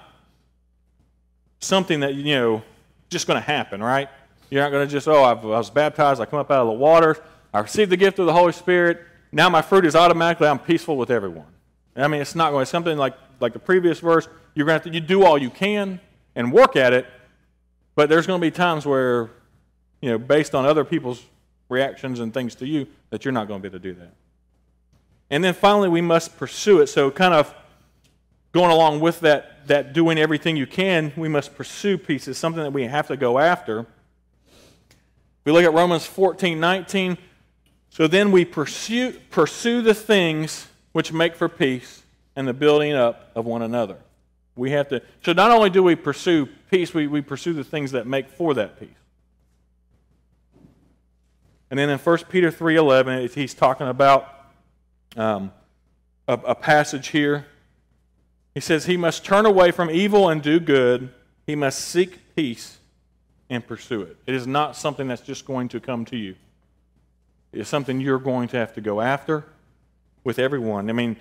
something 1.60 2.00
that, 2.00 2.16
you 2.16 2.36
know, 2.36 2.64
just 3.10 3.28
going 3.28 3.40
to 3.40 3.46
happen, 3.46 3.82
right? 3.82 4.10
You're 4.50 4.64
not 4.64 4.72
going 4.72 4.88
to 4.88 4.92
just, 4.92 5.08
oh, 5.08 5.24
I 5.24 5.34
was 5.34 5.70
baptized, 5.70 6.22
I 6.22 6.26
come 6.26 6.40
up 6.40 6.52
out 6.52 6.62
of 6.62 6.68
the 6.68 6.74
water, 6.74 7.18
I 7.54 7.60
received 7.60 7.92
the 7.92 7.98
gift 7.98 8.20
of 8.20 8.26
the 8.26 8.34
Holy 8.34 8.52
Spirit, 8.52 9.02
now 9.32 9.50
my 9.50 9.62
fruit 9.62 9.86
is 9.86 9.96
automatically, 9.96 10.48
I'm 10.48 10.60
peaceful 10.60 10.98
with 10.98 11.10
everyone. 11.12 11.48
I 11.96 12.08
mean, 12.08 12.22
it's 12.22 12.36
not 12.36 12.52
going 12.52 12.64
to, 12.64 12.70
something 12.70 12.98
like, 12.98 13.16
like 13.40 13.54
the 13.54 13.60
previous 13.60 14.00
verse, 14.00 14.28
you're 14.54 14.66
going 14.66 14.80
to 14.80 14.84
have 14.84 14.94
to 14.94 15.00
you 15.00 15.06
do 15.06 15.24
all 15.24 15.38
you 15.38 15.50
can 15.50 16.00
and 16.36 16.52
work 16.52 16.76
at 16.76 16.94
it, 16.94 17.06
but 17.96 18.10
there's 18.10 18.28
going 18.28 18.40
to 18.40 18.46
be 18.46 18.52
times 18.52 18.86
where, 18.86 19.30
you 20.06 20.12
know, 20.12 20.20
based 20.20 20.54
on 20.54 20.68
other 20.68 20.86
people's 20.86 21.26
reactions 21.68 22.20
and 22.20 22.32
things 22.32 22.54
to 22.54 22.68
you, 22.68 22.86
that 23.10 23.26
you're 23.26 23.32
not 23.32 23.48
going 23.48 23.60
to 23.60 23.68
be 23.68 23.76
able 23.76 23.82
to 23.82 23.94
do 23.94 24.00
that. 24.00 24.14
And 25.32 25.44
then 25.44 25.56
finally, 25.56 25.90
we 25.90 26.00
must 26.00 26.38
pursue 26.38 26.80
it. 26.80 26.88
So, 26.90 27.10
kind 27.10 27.34
of 27.34 27.52
going 28.52 28.70
along 28.70 29.00
with 29.00 29.22
that, 29.22 29.66
that 29.66 29.94
doing 29.94 30.20
everything 30.20 30.58
you 30.58 30.68
can, 30.68 31.12
we 31.18 31.28
must 31.28 31.56
pursue 31.56 31.98
peace. 31.98 32.28
It's 32.28 32.38
something 32.38 32.62
that 32.62 32.72
we 32.72 32.84
have 32.84 33.08
to 33.08 33.18
go 33.18 33.40
after. 33.40 33.88
We 35.44 35.52
look 35.52 35.64
at 35.64 35.74
Romans 35.74 36.06
14 36.06 36.60
19, 36.60 37.18
so 37.90 38.06
then 38.06 38.32
we 38.32 38.46
pursue, 38.46 39.14
pursue 39.32 39.82
the 39.82 39.96
things 39.96 40.68
which 40.92 41.12
make 41.12 41.36
for 41.36 41.50
peace 41.50 42.04
and 42.36 42.48
the 42.48 42.54
building 42.54 42.94
up 42.94 43.32
of 43.34 43.48
one 43.48 43.64
another. 43.64 43.98
We 44.56 44.70
have 44.70 44.88
to, 44.90 45.02
so 45.24 45.34
not 45.34 45.50
only 45.50 45.72
do 45.72 45.82
we 45.82 45.96
pursue 45.96 46.48
peace, 46.70 46.94
we, 46.94 47.08
we 47.08 47.22
pursue 47.22 47.54
the 47.54 47.64
things 47.64 47.90
that 47.94 48.06
make 48.06 48.30
for 48.30 48.54
that 48.54 48.80
peace. 48.80 48.90
And 51.70 51.80
then 51.80 51.90
in 51.90 51.98
1 51.98 52.18
Peter 52.30 52.52
3.11, 52.52 53.34
he's 53.34 53.54
talking 53.54 53.88
about 53.88 54.32
um, 55.18 55.52
a, 56.28 56.34
a 56.34 56.56
passage 56.56 57.08
here. 57.08 57.46
He 58.54 58.60
says, 58.60 58.86
He 58.86 58.98
must 58.98 59.26
turn 59.26 59.46
away 59.46 59.72
from 59.72 59.90
evil 59.90 60.30
and 60.30 60.42
do 60.42 60.60
good. 60.60 61.10
He 61.46 61.56
must 61.56 61.80
seek 61.80 62.36
peace 62.36 62.78
and 63.50 63.66
pursue 63.66 64.02
it. 64.02 64.18
It 64.26 64.34
is 64.36 64.48
not 64.48 64.76
something 64.76 65.08
that's 65.08 65.22
just 65.22 65.46
going 65.46 65.70
to 65.70 65.80
come 65.80 66.06
to 66.06 66.18
you. 66.18 66.36
It's 67.54 67.70
something 67.70 68.02
you're 68.02 68.20
going 68.20 68.48
to 68.50 68.58
have 68.58 68.74
to 68.76 68.82
go 68.82 69.02
after 69.02 69.46
with 70.24 70.40
everyone. 70.40 70.90
I 70.90 70.94
mean, 70.94 71.16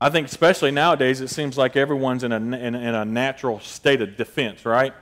I 0.00 0.10
think 0.10 0.26
especially 0.26 0.72
nowadays, 0.72 1.20
it 1.20 1.28
seems 1.28 1.56
like 1.56 1.76
everyone's 1.76 2.24
in 2.24 2.32
a, 2.32 2.36
in, 2.36 2.54
in 2.54 2.94
a 2.94 3.04
natural 3.04 3.60
state 3.60 4.02
of 4.02 4.16
defense, 4.16 4.66
right? 4.66 4.92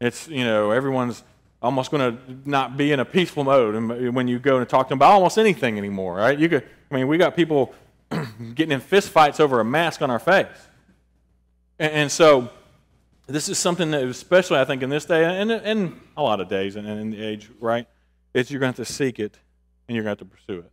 It's, 0.00 0.28
you 0.28 0.44
know, 0.44 0.70
everyone's 0.72 1.22
almost 1.66 1.90
going 1.90 2.16
to 2.16 2.48
not 2.48 2.76
be 2.76 2.92
in 2.92 3.00
a 3.00 3.04
peaceful 3.04 3.44
mode 3.44 3.74
and 3.74 4.14
when 4.14 4.28
you 4.28 4.38
go 4.38 4.58
and 4.58 4.68
talk 4.68 4.86
to 4.86 4.90
them 4.90 4.98
about 4.98 5.12
almost 5.12 5.36
anything 5.36 5.76
anymore, 5.76 6.14
right? 6.16 6.38
You 6.38 6.48
could, 6.48 6.64
I 6.90 6.94
mean, 6.94 7.08
we 7.08 7.18
got 7.18 7.36
people 7.36 7.74
getting 8.54 8.72
in 8.72 8.80
fistfights 8.80 9.40
over 9.40 9.60
a 9.60 9.64
mask 9.64 10.00
on 10.00 10.10
our 10.10 10.18
face. 10.18 10.46
And, 11.78 11.92
and, 11.92 12.12
so 12.12 12.50
this 13.26 13.48
is 13.48 13.58
something 13.58 13.90
that, 13.90 14.04
especially 14.04 14.58
I 14.58 14.64
think 14.64 14.82
in 14.82 14.90
this 14.90 15.04
day 15.04 15.24
and 15.24 15.50
in 15.50 16.00
a 16.16 16.22
lot 16.22 16.40
of 16.40 16.48
days 16.48 16.76
and 16.76 16.86
in 16.86 17.10
the 17.10 17.22
age, 17.22 17.50
right, 17.60 17.86
is 18.32 18.50
you're 18.50 18.60
going 18.60 18.72
to 18.72 18.80
have 18.80 18.86
to 18.86 18.92
seek 18.92 19.18
it 19.18 19.38
and 19.88 19.96
you're 19.96 20.04
going 20.04 20.16
to 20.16 20.22
have 20.22 20.30
to 20.30 20.36
pursue 20.36 20.60
it. 20.60 20.70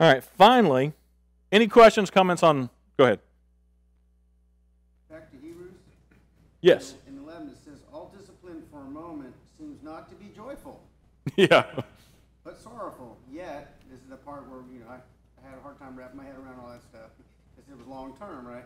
All 0.00 0.12
right, 0.12 0.22
finally, 0.22 0.92
any 1.52 1.68
questions, 1.68 2.10
comments 2.10 2.42
on? 2.42 2.68
Go 2.96 3.04
ahead. 3.04 3.20
Back 5.08 5.30
to 5.30 5.36
Hebrews. 5.36 5.72
Yes. 6.60 6.94
In 7.06 7.18
11, 7.18 7.48
it 7.48 7.56
says, 7.64 7.78
All 7.92 8.12
discipline 8.18 8.62
for 8.72 8.80
a 8.80 8.90
moment 8.90 9.34
seems 9.56 9.82
not 9.82 10.10
to 10.10 10.16
be 10.16 10.32
joyful, 10.34 10.82
Yeah. 11.36 11.64
but 12.44 12.56
sorrowful. 12.62 13.16
Yet, 13.32 13.74
this 13.90 14.00
is 14.00 14.08
the 14.08 14.16
part 14.16 14.48
where, 14.48 14.60
you 14.72 14.78
know, 14.78 14.86
I, 14.88 14.94
I 14.94 15.50
had 15.50 15.58
a 15.58 15.62
hard 15.62 15.78
time 15.80 15.96
wrapping 15.96 16.16
my 16.16 16.24
head 16.24 16.36
around 16.36 16.60
all 16.62 16.70
that 16.70 16.82
stuff 16.82 17.10
because 17.56 17.72
it 17.72 17.76
was 17.76 17.88
long 17.88 18.16
term, 18.16 18.46
right? 18.46 18.64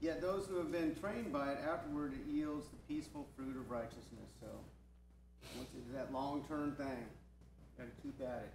Yet 0.00 0.20
those 0.20 0.46
who 0.46 0.56
have 0.58 0.70
been 0.70 0.94
trained 0.96 1.32
by 1.32 1.52
it, 1.52 1.58
afterward 1.66 2.12
it 2.12 2.30
yields 2.30 2.66
the 2.66 2.76
peaceful 2.92 3.26
fruit 3.36 3.56
of 3.56 3.70
righteousness. 3.70 4.28
So, 4.40 4.48
once 5.56 5.70
it's 5.76 5.90
that 5.94 6.12
long 6.12 6.44
term 6.46 6.72
thing, 6.76 7.06
got 7.78 7.84
to 7.84 8.02
keep 8.02 8.20
at 8.20 8.42
it. 8.44 8.52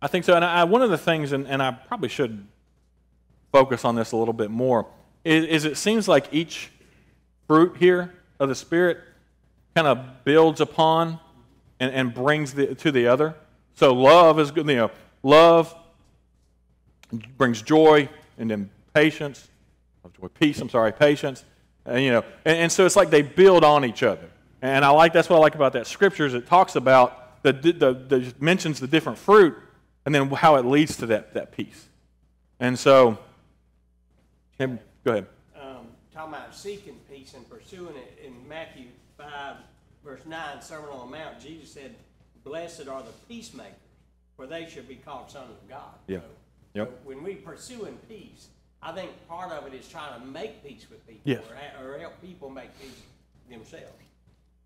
I 0.00 0.06
think 0.06 0.24
so. 0.24 0.36
And 0.36 0.44
I, 0.44 0.64
one 0.64 0.82
of 0.82 0.90
the 0.90 0.98
things, 0.98 1.32
and, 1.32 1.48
and 1.48 1.62
I 1.62 1.72
probably 1.72 2.10
should 2.10 2.46
focus 3.50 3.84
on 3.84 3.96
this 3.96 4.12
a 4.12 4.16
little 4.16 4.34
bit 4.34 4.50
more, 4.50 4.86
is, 5.24 5.44
is 5.46 5.64
it 5.64 5.76
seems 5.78 6.06
like 6.06 6.28
each 6.32 6.70
fruit 7.48 7.76
here 7.78 8.14
of 8.38 8.48
the 8.48 8.54
Spirit 8.54 8.98
kind 9.74 9.88
of 9.88 10.24
builds 10.24 10.60
upon 10.60 11.18
and, 11.84 11.94
and 11.94 12.14
brings 12.14 12.54
the, 12.54 12.74
to 12.74 12.90
the 12.90 13.06
other. 13.06 13.34
So 13.74 13.92
love 13.92 14.38
is 14.38 14.50
good. 14.50 14.66
You 14.68 14.76
know, 14.76 14.90
love 15.22 15.74
brings 17.36 17.62
joy, 17.62 18.08
and 18.38 18.50
then 18.50 18.70
patience, 18.94 19.48
joy, 20.20 20.28
peace. 20.28 20.60
I'm 20.60 20.70
sorry, 20.70 20.92
patience. 20.92 21.44
And, 21.84 22.02
you 22.02 22.12
know, 22.12 22.24
and, 22.44 22.58
and 22.58 22.72
so 22.72 22.86
it's 22.86 22.96
like 22.96 23.10
they 23.10 23.22
build 23.22 23.64
on 23.64 23.84
each 23.84 24.02
other. 24.02 24.28
And 24.62 24.84
I 24.84 24.88
like 24.90 25.12
that's 25.12 25.28
what 25.28 25.36
I 25.36 25.40
like 25.40 25.54
about 25.54 25.74
that 25.74 25.86
scripture 25.86 26.24
is 26.24 26.32
it 26.32 26.46
talks 26.46 26.74
about 26.74 27.42
the, 27.42 27.52
the, 27.52 27.72
the 27.72 28.34
mentions 28.40 28.80
the 28.80 28.86
different 28.86 29.18
fruit 29.18 29.54
and 30.06 30.14
then 30.14 30.30
how 30.30 30.56
it 30.56 30.64
leads 30.64 30.96
to 30.98 31.06
that, 31.06 31.34
that 31.34 31.52
peace. 31.52 31.88
And 32.60 32.78
so, 32.78 33.18
go 34.58 34.78
ahead. 35.04 35.26
Um, 35.60 35.88
talking 36.14 36.34
about 36.34 36.54
seeking 36.54 36.98
peace 37.10 37.34
and 37.34 37.48
pursuing 37.48 37.94
it 37.96 38.18
in 38.24 38.48
Matthew 38.48 38.86
5, 39.18 39.56
verse 40.04 40.20
9, 40.26 40.60
Sermon 40.60 40.90
on 40.90 41.10
the 41.10 41.16
Mount, 41.16 41.40
Jesus 41.40 41.72
said, 41.72 41.94
Blessed 42.44 42.88
are 42.88 43.02
the 43.02 43.12
peacemakers, 43.28 43.74
for 44.36 44.46
they 44.46 44.68
should 44.68 44.86
be 44.86 44.96
called 44.96 45.30
sons 45.30 45.50
of 45.50 45.68
God. 45.68 45.94
Yeah. 46.06 46.18
So, 46.18 46.24
yep. 46.74 46.88
so 46.88 47.08
when 47.08 47.22
we 47.22 47.34
pursuing 47.34 47.96
peace, 48.08 48.48
I 48.82 48.92
think 48.92 49.10
part 49.28 49.50
of 49.50 49.66
it 49.66 49.74
is 49.74 49.88
trying 49.88 50.20
to 50.20 50.26
make 50.26 50.62
peace 50.62 50.86
with 50.90 51.06
people 51.06 51.22
yes. 51.24 51.42
or, 51.80 51.94
or 51.94 51.98
help 51.98 52.20
people 52.20 52.50
make 52.50 52.78
peace 52.78 53.00
themselves. 53.48 53.86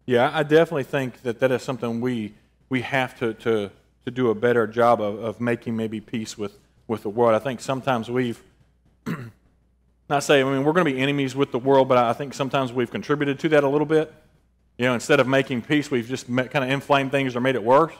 Yeah, 0.06 0.30
I 0.32 0.42
definitely 0.42 0.84
think 0.84 1.22
that 1.22 1.38
that 1.40 1.52
is 1.52 1.62
something 1.62 2.00
we, 2.00 2.34
we 2.68 2.80
have 2.80 3.16
to, 3.20 3.34
to 3.34 3.70
to 4.08 4.14
do 4.14 4.30
a 4.30 4.34
better 4.34 4.66
job 4.66 5.00
of, 5.00 5.22
of 5.22 5.40
making 5.40 5.76
maybe 5.76 6.00
peace 6.00 6.38
with, 6.38 6.58
with 6.86 7.02
the 7.02 7.10
world. 7.10 7.34
I 7.34 7.38
think 7.38 7.60
sometimes 7.60 8.10
we've, 8.10 8.42
not 10.08 10.24
say, 10.24 10.40
I 10.40 10.44
mean, 10.44 10.64
we're 10.64 10.72
going 10.72 10.86
to 10.86 10.92
be 10.92 10.98
enemies 10.98 11.36
with 11.36 11.52
the 11.52 11.58
world, 11.58 11.88
but 11.88 11.98
I 11.98 12.14
think 12.14 12.32
sometimes 12.32 12.72
we've 12.72 12.90
contributed 12.90 13.38
to 13.40 13.50
that 13.50 13.64
a 13.64 13.68
little 13.68 13.86
bit. 13.86 14.12
You 14.78 14.86
know, 14.86 14.94
instead 14.94 15.20
of 15.20 15.26
making 15.26 15.62
peace, 15.62 15.90
we've 15.90 16.08
just 16.08 16.28
met, 16.28 16.50
kind 16.50 16.64
of 16.64 16.70
inflamed 16.70 17.10
things 17.10 17.36
or 17.36 17.40
made 17.40 17.56
it 17.56 17.62
worse. 17.62 17.92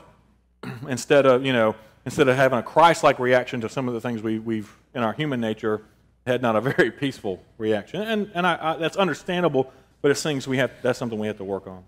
instead 0.87 1.25
of, 1.25 1.45
you 1.45 1.53
know, 1.53 1.75
instead 2.05 2.27
of 2.27 2.35
having 2.35 2.59
a 2.59 2.63
Christ-like 2.63 3.19
reaction 3.19 3.61
to 3.61 3.69
some 3.69 3.87
of 3.87 3.93
the 3.93 4.01
things 4.01 4.21
we, 4.21 4.39
we've, 4.39 4.73
in 4.93 5.03
our 5.03 5.13
human 5.13 5.39
nature, 5.39 5.81
had 6.25 6.41
not 6.41 6.55
a 6.55 6.61
very 6.61 6.91
peaceful 7.03 7.43
reaction. 7.57 8.01
And, 8.01 8.31
and 8.33 8.47
I, 8.47 8.57
I, 8.59 8.77
that's 8.77 8.97
understandable, 8.97 9.71
but 10.01 10.11
it's 10.11 10.23
things 10.23 10.47
we 10.47 10.57
have, 10.57 10.71
that's 10.81 10.97
something 10.97 11.19
we 11.19 11.27
have 11.27 11.37
to 11.37 11.43
work 11.43 11.67
on. 11.67 11.83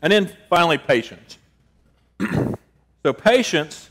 And 0.00 0.12
then 0.12 0.32
finally, 0.48 0.78
patience. 0.78 1.38
So, 3.04 3.12
patience 3.12 3.90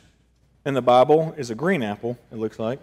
in 0.66 0.74
the 0.74 0.82
Bible 0.82 1.36
is 1.38 1.50
a 1.50 1.56
green 1.56 1.84
apple, 1.84 2.18
it 2.32 2.38
looks 2.38 2.60
like. 2.60 2.80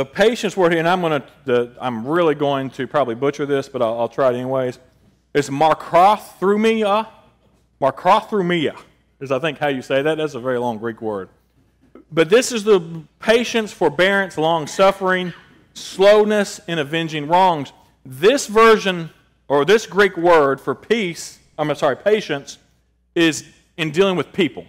The 0.00 0.06
patience 0.06 0.56
word 0.56 0.72
here, 0.72 0.78
and 0.78 0.88
I'm 0.88 1.02
going 1.02 1.22
to, 1.44 1.76
I'm 1.78 2.06
really 2.06 2.34
going 2.34 2.70
to 2.70 2.86
probably 2.86 3.14
butcher 3.14 3.44
this, 3.44 3.68
but 3.68 3.82
I'll, 3.82 4.00
I'll 4.00 4.08
try 4.08 4.30
it 4.30 4.34
anyways. 4.34 4.78
It's 5.34 5.50
markothrumia. 5.50 7.06
Markothrumia 7.82 8.80
is, 9.20 9.30
I 9.30 9.38
think, 9.40 9.58
how 9.58 9.68
you 9.68 9.82
say 9.82 10.00
that. 10.00 10.14
That's 10.14 10.32
a 10.32 10.40
very 10.40 10.58
long 10.58 10.78
Greek 10.78 11.02
word. 11.02 11.28
But 12.10 12.30
this 12.30 12.50
is 12.50 12.64
the 12.64 13.02
patience, 13.18 13.74
forbearance, 13.74 14.38
long 14.38 14.66
suffering, 14.66 15.34
slowness 15.74 16.62
in 16.66 16.78
avenging 16.78 17.28
wrongs. 17.28 17.70
This 18.02 18.46
version, 18.46 19.10
or 19.48 19.66
this 19.66 19.84
Greek 19.84 20.16
word 20.16 20.62
for 20.62 20.74
peace, 20.74 21.40
I'm 21.58 21.74
sorry, 21.74 21.96
patience 21.96 22.56
is 23.14 23.44
in 23.76 23.90
dealing 23.90 24.16
with 24.16 24.32
people. 24.32 24.64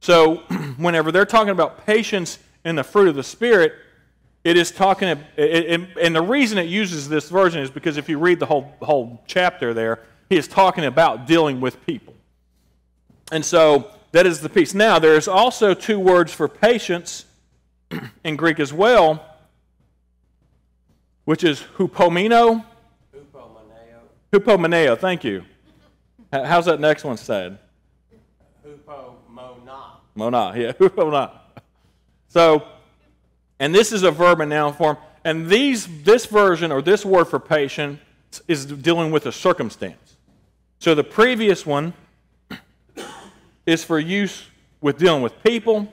So, 0.00 0.34
whenever 0.76 1.10
they're 1.10 1.24
talking 1.24 1.52
about 1.52 1.86
patience 1.86 2.38
in 2.66 2.76
the 2.76 2.84
fruit 2.84 3.08
of 3.08 3.14
the 3.14 3.24
Spirit, 3.24 3.72
it 4.42 4.56
is 4.56 4.70
talking, 4.70 5.08
it, 5.08 5.20
it, 5.36 5.80
and 6.00 6.16
the 6.16 6.22
reason 6.22 6.58
it 6.58 6.68
uses 6.68 7.08
this 7.08 7.28
version 7.28 7.62
is 7.62 7.70
because 7.70 7.96
if 7.96 8.08
you 8.08 8.18
read 8.18 8.38
the 8.38 8.46
whole, 8.46 8.72
whole 8.80 9.22
chapter 9.26 9.74
there, 9.74 10.00
he 10.28 10.36
is 10.36 10.48
talking 10.48 10.84
about 10.84 11.26
dealing 11.26 11.60
with 11.60 11.84
people. 11.84 12.14
And 13.32 13.44
so, 13.44 13.90
that 14.12 14.26
is 14.26 14.40
the 14.40 14.48
piece. 14.48 14.74
Now, 14.74 14.98
there's 14.98 15.28
also 15.28 15.74
two 15.74 15.98
words 15.98 16.32
for 16.32 16.48
patience 16.48 17.26
in 18.24 18.36
Greek 18.36 18.58
as 18.58 18.72
well, 18.72 19.24
which 21.24 21.44
is 21.44 21.62
hupomino. 21.76 22.64
Hupomoneo. 23.14 24.00
Hupomoneo, 24.32 24.98
thank 24.98 25.22
you. 25.22 25.44
How's 26.32 26.64
that 26.66 26.80
next 26.80 27.04
one 27.04 27.16
said? 27.16 27.58
Hupo 28.66 29.14
mona. 29.28 29.98
Mona, 30.14 30.52
yeah, 30.56 30.72
hupomona. 30.78 31.38
So, 32.28 32.66
and 33.60 33.74
this 33.74 33.92
is 33.92 34.02
a 34.02 34.10
verb 34.10 34.40
and 34.40 34.50
noun 34.50 34.72
form. 34.72 34.96
And 35.24 35.48
these, 35.48 36.02
this 36.02 36.24
version 36.26 36.72
or 36.72 36.80
this 36.80 37.04
word 37.04 37.26
for 37.26 37.38
patient 37.38 38.00
is 38.48 38.64
dealing 38.64 39.12
with 39.12 39.26
a 39.26 39.32
circumstance. 39.32 40.16
So 40.78 40.94
the 40.94 41.04
previous 41.04 41.66
one 41.66 41.92
is 43.66 43.84
for 43.84 43.98
use 43.98 44.46
with 44.80 44.98
dealing 44.98 45.22
with 45.22 45.42
people. 45.44 45.92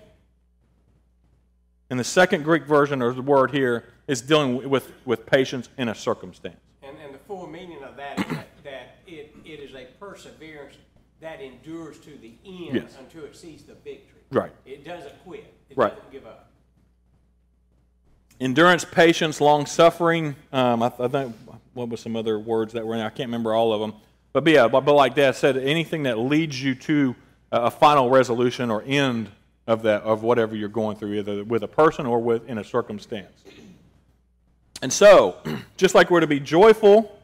And 1.90 2.00
the 2.00 2.06
second 2.06 2.44
Greek 2.44 2.66
version, 2.66 3.02
or 3.02 3.14
the 3.14 3.22
word 3.22 3.52
here, 3.52 3.84
is 4.08 4.22
dealing 4.22 4.70
with, 4.70 4.92
with 5.06 5.26
patience 5.26 5.70
in 5.78 5.90
a 5.90 5.96
circumstance. 5.96 6.58
And, 6.84 6.96
and 7.04 7.14
the 7.14 7.20
full 7.20 7.48
meaning 7.48 7.84
of 7.84 7.98
that 7.98 8.20
is 8.20 8.26
that, 8.28 8.48
that 8.64 8.96
it, 9.08 9.36
it 9.44 9.60
is 9.60 9.76
a 9.76 9.86
perseverance 10.00 10.76
that 11.20 11.42
endures 11.42 11.98
to 12.00 12.12
the 12.18 12.34
end 12.46 12.76
Yes. 12.76 12.98
until 13.00 13.26
it 13.26 13.36
sees 13.36 13.64
the 13.64 13.74
victory. 13.74 14.22
Right. 14.32 14.52
It 14.66 14.86
doesn't 14.86 15.24
quit. 15.26 15.54
It 15.70 15.78
Right. 15.78 15.94
doesn't 15.94 16.12
give 16.12 16.26
up. 16.26 16.47
Endurance, 18.40 18.86
patience, 18.86 19.42
long 19.42 19.66
suffering. 19.66 20.36
Um, 20.52 20.84
I, 20.84 20.92
I 21.00 21.08
think 21.08 21.36
what 21.74 21.90
was 21.90 22.00
some 22.00 22.16
other 22.16 22.40
words 22.40 22.74
that 22.74 22.86
were 22.86 22.94
in 22.94 23.00
there? 23.00 23.08
I 23.08 23.12
can't 23.12 23.28
remember 23.28 23.54
all 23.54 23.74
of 23.74 23.80
them. 23.80 23.94
But, 24.34 24.46
yeah, 24.48 24.68
but, 24.68 24.82
but 24.82 24.94
like 24.94 25.16
that 25.16 25.36
said, 25.36 25.58
anything 25.58 26.04
that 26.04 26.18
leads 26.18 26.62
you 26.62 26.76
to 26.76 27.16
a, 27.52 27.64
a 27.64 27.72
final 27.72 28.10
resolution 28.10 28.70
or 28.70 28.84
end 28.86 29.30
of 29.66 29.84
that 29.84 30.02
of 30.04 30.24
whatever 30.24 30.56
you're 30.56 30.70
going 30.70 30.98
through, 30.98 31.14
either 31.14 31.44
with 31.44 31.64
a 31.64 31.68
person 31.68 32.06
or 32.06 32.20
with 32.20 32.48
in 32.50 32.58
a 32.58 32.64
circumstance. 32.64 33.44
And 34.82 34.92
so, 34.92 35.38
just 35.78 35.96
like 35.96 36.10
we're 36.10 36.22
to 36.22 36.28
be 36.28 36.40
joyful, 36.40 37.20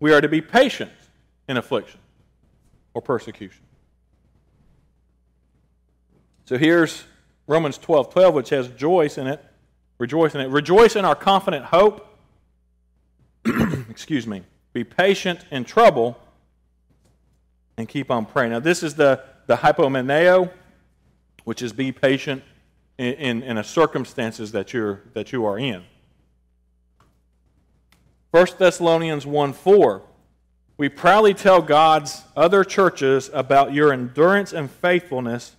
we 0.00 0.12
are 0.12 0.20
to 0.20 0.28
be 0.28 0.40
patient 0.40 0.90
in 1.48 1.56
affliction 1.56 2.00
or 2.94 3.02
persecution. 3.02 3.62
So 6.44 6.56
here's 6.56 7.04
Romans 7.46 7.76
12 7.78 8.12
12, 8.12 8.34
which 8.34 8.50
has 8.50 8.68
joy 8.68 9.08
in 9.16 9.26
it. 9.26 9.44
Rejoice 9.98 10.34
in 10.34 10.40
it. 10.40 10.48
Rejoice 10.48 10.96
in 10.96 11.04
our 11.04 11.14
confident 11.14 11.66
hope. 11.66 12.06
excuse 13.90 14.26
me, 14.26 14.42
be 14.72 14.84
patient 14.84 15.44
in 15.50 15.64
trouble 15.64 16.18
and 17.76 17.88
keep 17.88 18.10
on 18.10 18.26
praying. 18.26 18.52
Now, 18.52 18.60
this 18.60 18.82
is 18.82 18.94
the, 18.94 19.22
the 19.46 19.56
hypomeneo, 19.56 20.50
which 21.44 21.62
is 21.62 21.72
be 21.72 21.92
patient 21.92 22.42
in, 22.98 23.14
in, 23.14 23.42
in 23.42 23.58
a 23.58 23.64
circumstances 23.64 24.52
that, 24.52 24.72
you're, 24.72 25.02
that 25.14 25.32
you 25.32 25.44
are 25.44 25.58
in. 25.58 25.84
1 28.30 28.46
Thessalonians 28.58 29.26
1 29.26 29.52
4. 29.52 30.02
We 30.78 30.90
proudly 30.90 31.32
tell 31.32 31.62
God's 31.62 32.22
other 32.36 32.62
churches 32.62 33.30
about 33.32 33.72
your 33.72 33.94
endurance 33.94 34.52
and 34.52 34.70
faithfulness 34.70 35.56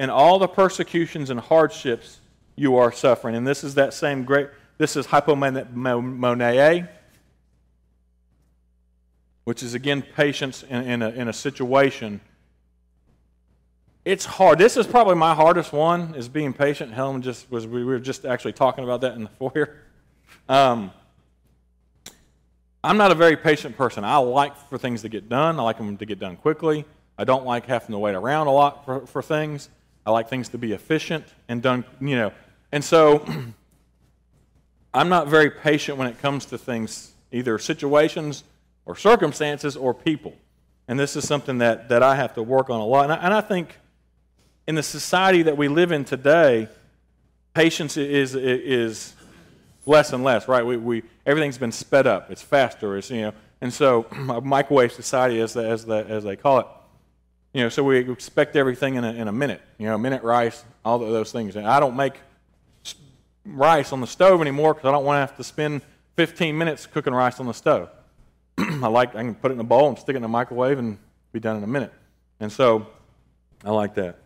in 0.00 0.10
all 0.10 0.40
the 0.40 0.48
persecutions 0.48 1.30
and 1.30 1.38
hardships 1.38 2.17
you 2.58 2.76
are 2.76 2.90
suffering. 2.92 3.36
And 3.36 3.46
this 3.46 3.62
is 3.62 3.74
that 3.76 3.94
same 3.94 4.24
great, 4.24 4.48
this 4.78 4.96
is 4.96 5.06
hypomone, 5.06 6.88
which 9.44 9.62
is 9.62 9.74
again 9.74 10.02
patience 10.02 10.62
in, 10.62 10.82
in, 10.82 11.02
a, 11.02 11.08
in 11.10 11.28
a 11.28 11.32
situation. 11.32 12.20
It's 14.04 14.24
hard. 14.24 14.58
This 14.58 14.76
is 14.76 14.86
probably 14.86 15.14
my 15.14 15.34
hardest 15.34 15.72
one, 15.72 16.14
is 16.14 16.28
being 16.28 16.52
patient. 16.52 16.92
Helen 16.92 17.22
just 17.22 17.50
was, 17.50 17.66
we 17.66 17.84
were 17.84 17.98
just 17.98 18.24
actually 18.24 18.54
talking 18.54 18.84
about 18.84 19.02
that 19.02 19.14
in 19.14 19.24
the 19.24 19.28
foyer. 19.38 19.76
Um, 20.48 20.92
I'm 22.82 22.96
not 22.96 23.10
a 23.10 23.14
very 23.14 23.36
patient 23.36 23.76
person. 23.76 24.04
I 24.04 24.16
like 24.16 24.56
for 24.68 24.78
things 24.78 25.02
to 25.02 25.08
get 25.08 25.28
done. 25.28 25.58
I 25.58 25.62
like 25.62 25.78
them 25.78 25.96
to 25.96 26.06
get 26.06 26.18
done 26.18 26.36
quickly. 26.36 26.84
I 27.18 27.24
don't 27.24 27.44
like 27.44 27.66
having 27.66 27.92
to 27.92 27.98
wait 27.98 28.14
around 28.14 28.46
a 28.46 28.52
lot 28.52 28.84
for, 28.84 29.06
for 29.06 29.22
things. 29.22 29.68
I 30.06 30.10
like 30.10 30.28
things 30.28 30.48
to 30.50 30.58
be 30.58 30.72
efficient 30.72 31.24
and 31.48 31.60
done, 31.60 31.84
you 32.00 32.16
know. 32.16 32.32
And 32.72 32.84
so 32.84 33.24
I'm 34.94 35.08
not 35.08 35.28
very 35.28 35.50
patient 35.50 35.98
when 35.98 36.08
it 36.08 36.20
comes 36.20 36.46
to 36.46 36.58
things, 36.58 37.12
either 37.32 37.58
situations 37.58 38.44
or 38.86 38.96
circumstances 38.96 39.76
or 39.76 39.94
people. 39.94 40.34
And 40.88 40.98
this 40.98 41.16
is 41.16 41.26
something 41.26 41.58
that, 41.58 41.90
that 41.90 42.02
I 42.02 42.16
have 42.16 42.34
to 42.34 42.42
work 42.42 42.70
on 42.70 42.80
a 42.80 42.86
lot. 42.86 43.04
And 43.04 43.12
I, 43.12 43.16
and 43.16 43.34
I 43.34 43.40
think 43.42 43.78
in 44.66 44.74
the 44.74 44.82
society 44.82 45.42
that 45.42 45.56
we 45.56 45.68
live 45.68 45.92
in 45.92 46.04
today, 46.04 46.68
patience 47.54 47.96
is, 47.96 48.34
is 48.34 49.14
less 49.84 50.12
and 50.12 50.24
less, 50.24 50.48
right? 50.48 50.64
We, 50.64 50.76
we, 50.76 51.02
everything's 51.26 51.58
been 51.58 51.72
sped 51.72 52.06
up. 52.06 52.30
It's 52.30 52.42
faster. 52.42 52.96
It's, 52.96 53.10
you 53.10 53.22
know, 53.22 53.32
and 53.60 53.72
so 53.72 54.06
a 54.12 54.40
microwave 54.40 54.92
society, 54.92 55.40
as, 55.40 55.52
the, 55.52 55.68
as, 55.68 55.84
the, 55.84 56.06
as 56.08 56.24
they 56.24 56.36
call 56.36 56.60
it, 56.60 56.66
you 57.52 57.62
know, 57.62 57.68
so 57.68 57.82
we 57.82 57.98
expect 57.98 58.56
everything 58.56 58.96
in 58.96 59.04
a, 59.04 59.12
in 59.12 59.26
a 59.28 59.32
minute. 59.32 59.62
You 59.78 59.86
know, 59.86 59.98
minute 59.98 60.22
rice, 60.22 60.64
all 60.84 61.02
of 61.02 61.10
those 61.10 61.32
things. 61.32 61.56
And 61.56 61.66
I 61.66 61.80
don't 61.80 61.96
make 61.96 62.14
rice 63.48 63.92
on 63.92 64.00
the 64.00 64.06
stove 64.06 64.40
anymore 64.40 64.74
because 64.74 64.88
I 64.88 64.92
don't 64.92 65.04
want 65.04 65.16
to 65.16 65.20
have 65.20 65.36
to 65.36 65.44
spend 65.44 65.82
15 66.16 66.56
minutes 66.56 66.86
cooking 66.86 67.14
rice 67.14 67.40
on 67.40 67.46
the 67.46 67.54
stove. 67.54 67.90
I 68.58 68.88
like 68.88 69.14
I 69.14 69.22
can 69.22 69.34
put 69.34 69.50
it 69.50 69.54
in 69.54 69.60
a 69.60 69.64
bowl 69.64 69.88
and 69.88 69.98
stick 69.98 70.14
it 70.14 70.16
in 70.16 70.22
the 70.22 70.28
microwave 70.28 70.78
and 70.78 70.98
be 71.32 71.40
done 71.40 71.56
in 71.56 71.64
a 71.64 71.68
minute. 71.68 71.92
And 72.40 72.50
so 72.50 72.86
I 73.64 73.70
like 73.70 73.94
that. 73.94 74.18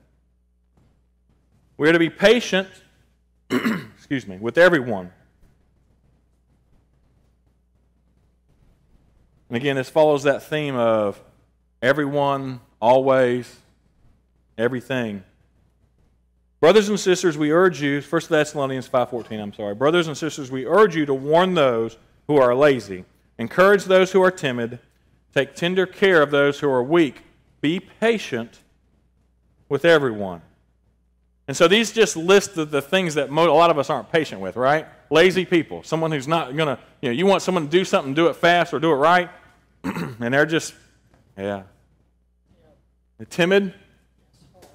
We're 1.77 1.93
to 1.93 1.99
be 1.99 2.11
patient, 2.11 2.69
excuse 3.51 4.27
me, 4.27 4.37
with 4.39 4.59
everyone 4.59 5.11
And 9.53 9.59
again, 9.59 9.77
this 9.77 9.91
follows 9.91 10.23
that 10.23 10.43
theme 10.45 10.77
of 10.77 11.23
everyone, 11.83 12.61
always, 12.81 13.55
everything. 14.57 15.25
Brothers 16.63 16.89
and 16.89 17.01
sisters, 17.01 17.37
we 17.37 17.51
urge 17.51 17.83
you, 17.83 18.01
1 18.01 18.23
Thessalonians 18.29 18.89
5.14, 18.89 19.43
I'm 19.43 19.53
sorry. 19.53 19.75
Brothers 19.75 20.07
and 20.07 20.17
sisters, 20.17 20.49
we 20.49 20.65
urge 20.65 20.95
you 20.95 21.05
to 21.07 21.13
warn 21.13 21.55
those 21.55 21.99
who 22.29 22.37
are 22.37 22.55
lazy, 22.55 23.05
encourage 23.37 23.87
those 23.87 24.13
who 24.13 24.23
are 24.23 24.31
timid, 24.31 24.79
take 25.35 25.57
tender 25.57 25.87
care 25.87 26.23
of 26.23 26.31
those 26.31 26.61
who 26.61 26.71
are 26.71 26.81
weak, 26.81 27.23
be 27.61 27.81
patient 27.81 28.61
with 29.69 29.85
everyone. 29.85 30.41
And 31.49 31.57
so 31.57 31.67
these 31.67 31.91
just 31.91 32.17
list 32.17 32.55
the, 32.55 32.65
the 32.65 32.81
things 32.81 33.15
that 33.15 33.29
mo- 33.29 33.51
a 33.51 33.59
lot 33.59 33.71
of 33.71 33.77
us 33.77 33.91
aren't 33.91 34.13
patient 34.13 34.41
with, 34.41 34.55
right? 34.55 34.87
Lazy 35.11 35.45
people, 35.45 35.83
someone 35.83 36.13
who's 36.13 36.29
not 36.29 36.57
going 36.57 36.69
to, 36.69 36.79
you 37.01 37.09
know, 37.09 37.13
you 37.13 37.27
want 37.27 37.43
someone 37.43 37.65
to 37.65 37.71
do 37.71 37.85
something, 37.85 38.15
do 38.15 38.29
it 38.29 38.37
fast 38.37 38.73
or 38.73 38.79
do 38.79 38.93
it 38.93 38.95
right. 38.95 39.31
and 39.83 40.33
they're 40.33 40.47
just, 40.47 40.75
yeah. 41.37 41.65
They're 43.19 43.27
timid. 43.27 43.75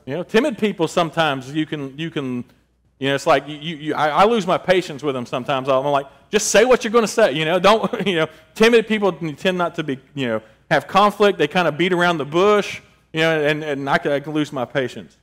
You 0.08 0.14
know, 0.14 0.24
timid 0.24 0.58
people 0.58 0.88
sometimes 0.88 1.54
you 1.54 1.66
can, 1.66 1.98
you 1.98 2.10
can, 2.10 2.46
you 2.98 3.10
know, 3.10 3.16
it's 3.16 3.28
like 3.28 3.46
you, 3.46 3.58
you, 3.58 3.94
I, 3.94 4.08
I 4.08 4.26
lose 4.26 4.48
my 4.48 4.58
patience 4.58 5.04
with 5.04 5.14
them 5.14 5.26
sometimes. 5.26 5.68
I'm 5.68 5.84
like, 5.84 6.08
just 6.32 6.48
say 6.48 6.64
what 6.64 6.86
you're 6.86 6.94
going 6.94 7.04
to 7.04 7.10
say. 7.10 7.34
You 7.34 7.44
know, 7.44 7.60
don't, 7.60 8.08
you 8.08 8.16
know, 8.16 8.28
timid 8.56 8.88
people 8.88 9.12
tend 9.12 9.58
not 9.58 9.76
to 9.76 9.84
be, 9.84 10.00
you 10.16 10.28
know, 10.28 10.42
have 10.72 10.88
conflict. 10.88 11.38
They 11.38 11.50
kind 11.50 11.68
of 11.68 11.78
beat 11.78 11.92
around 11.92 12.20
the 12.20 12.26
bush, 12.26 12.80
you 13.12 13.20
know, 13.20 13.44
and, 13.44 13.62
and 13.62 13.90
I, 13.90 13.98
can, 13.98 14.14
I 14.14 14.22
can 14.22 14.32
lose 14.32 14.54
my 14.54 14.64
patience. 14.64 15.18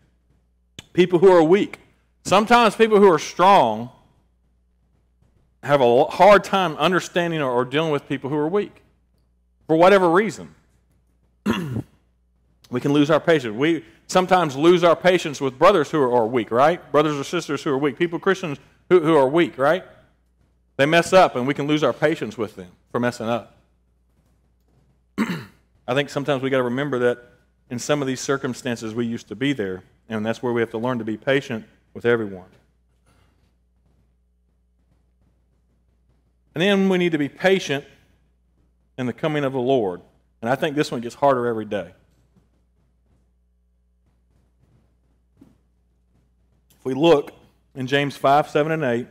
People 0.93 1.19
who 1.19 1.33
are 1.33 1.43
weak. 1.43 1.79
Sometimes 2.27 2.77
people 2.77 3.01
who 3.01 3.11
are 3.11 3.19
strong 3.19 3.91
have 5.63 5.81
a 5.81 6.05
hard 6.05 6.45
time 6.45 6.77
understanding 6.77 7.41
or, 7.41 7.51
or 7.51 7.65
dealing 7.65 7.91
with 7.91 8.07
people 8.07 8.29
who 8.29 8.37
are 8.37 8.49
weak 8.49 8.83
for 9.67 9.77
whatever 9.77 10.11
reason. 10.11 10.55
we 12.71 12.81
can 12.83 12.93
lose 12.93 13.11
our 13.11 13.19
patience. 13.21 13.57
We 13.57 13.83
sometimes 14.07 14.57
lose 14.57 14.85
our 14.85 14.97
patience 14.97 15.41
with 15.41 15.59
brothers 15.59 15.91
who 15.91 16.01
are, 16.01 16.27
weak, 16.27 16.51
right? 16.51 16.91
Brothers 16.93 17.19
or 17.19 17.25
sisters 17.25 17.63
who 17.63 17.71
are 17.71 17.79
weak. 17.79 17.99
People, 17.99 18.19
Christians 18.19 18.59
who, 18.89 19.01
who 19.01 19.17
are 19.17 19.29
weak, 19.29 19.59
right? 19.59 19.85
They 20.77 20.87
mess 20.87 21.13
up 21.13 21.37
and 21.37 21.47
we 21.47 21.55
can 21.55 21.67
lose 21.67 21.83
our 21.83 21.93
patience 21.93 22.37
with 22.37 22.57
them 22.57 22.71
for 22.91 23.01
messing 23.01 23.29
up. 23.29 23.57
I 25.19 25.95
think 25.95 26.11
sometimes 26.11 26.43
we 26.43 26.51
got 26.51 26.59
to 26.59 26.65
remember 26.65 26.99
that 27.01 27.19
in 27.71 27.79
some 27.79 28.01
of 28.03 28.09
these 28.09 28.21
circumstances 28.21 28.95
we 28.95 29.07
used 29.07 29.29
to 29.29 29.37
be 29.37 29.53
there, 29.53 29.83
and 30.09 30.25
that's 30.25 30.43
where 30.43 30.53
we 30.53 30.61
have 30.61 30.71
to 30.71 30.79
learn 30.79 30.99
to 30.99 31.05
be 31.05 31.17
patient 31.17 31.65
with 31.93 32.05
everyone. 32.05 32.47
And 36.55 36.63
then 36.63 36.89
we 36.89 36.99
need 36.99 37.13
to 37.13 37.19
be 37.19 37.29
patient 37.29 37.85
in 38.97 39.07
the 39.07 39.13
coming 39.13 39.45
of 39.45 39.53
the 39.53 39.61
Lord. 39.61 40.01
And 40.41 40.51
I 40.51 40.55
think 40.55 40.77
this 40.77 40.91
one 40.91 41.01
gets 41.01 41.17
harder 41.17 41.47
every 41.47 41.65
day. 41.65 41.93
If 46.85 46.89
we 46.89 46.95
look 46.95 47.33
in 47.75 47.87
James 47.87 48.15
5, 48.15 48.51
7, 48.51 48.71
and 48.71 48.85
8, 48.85 49.07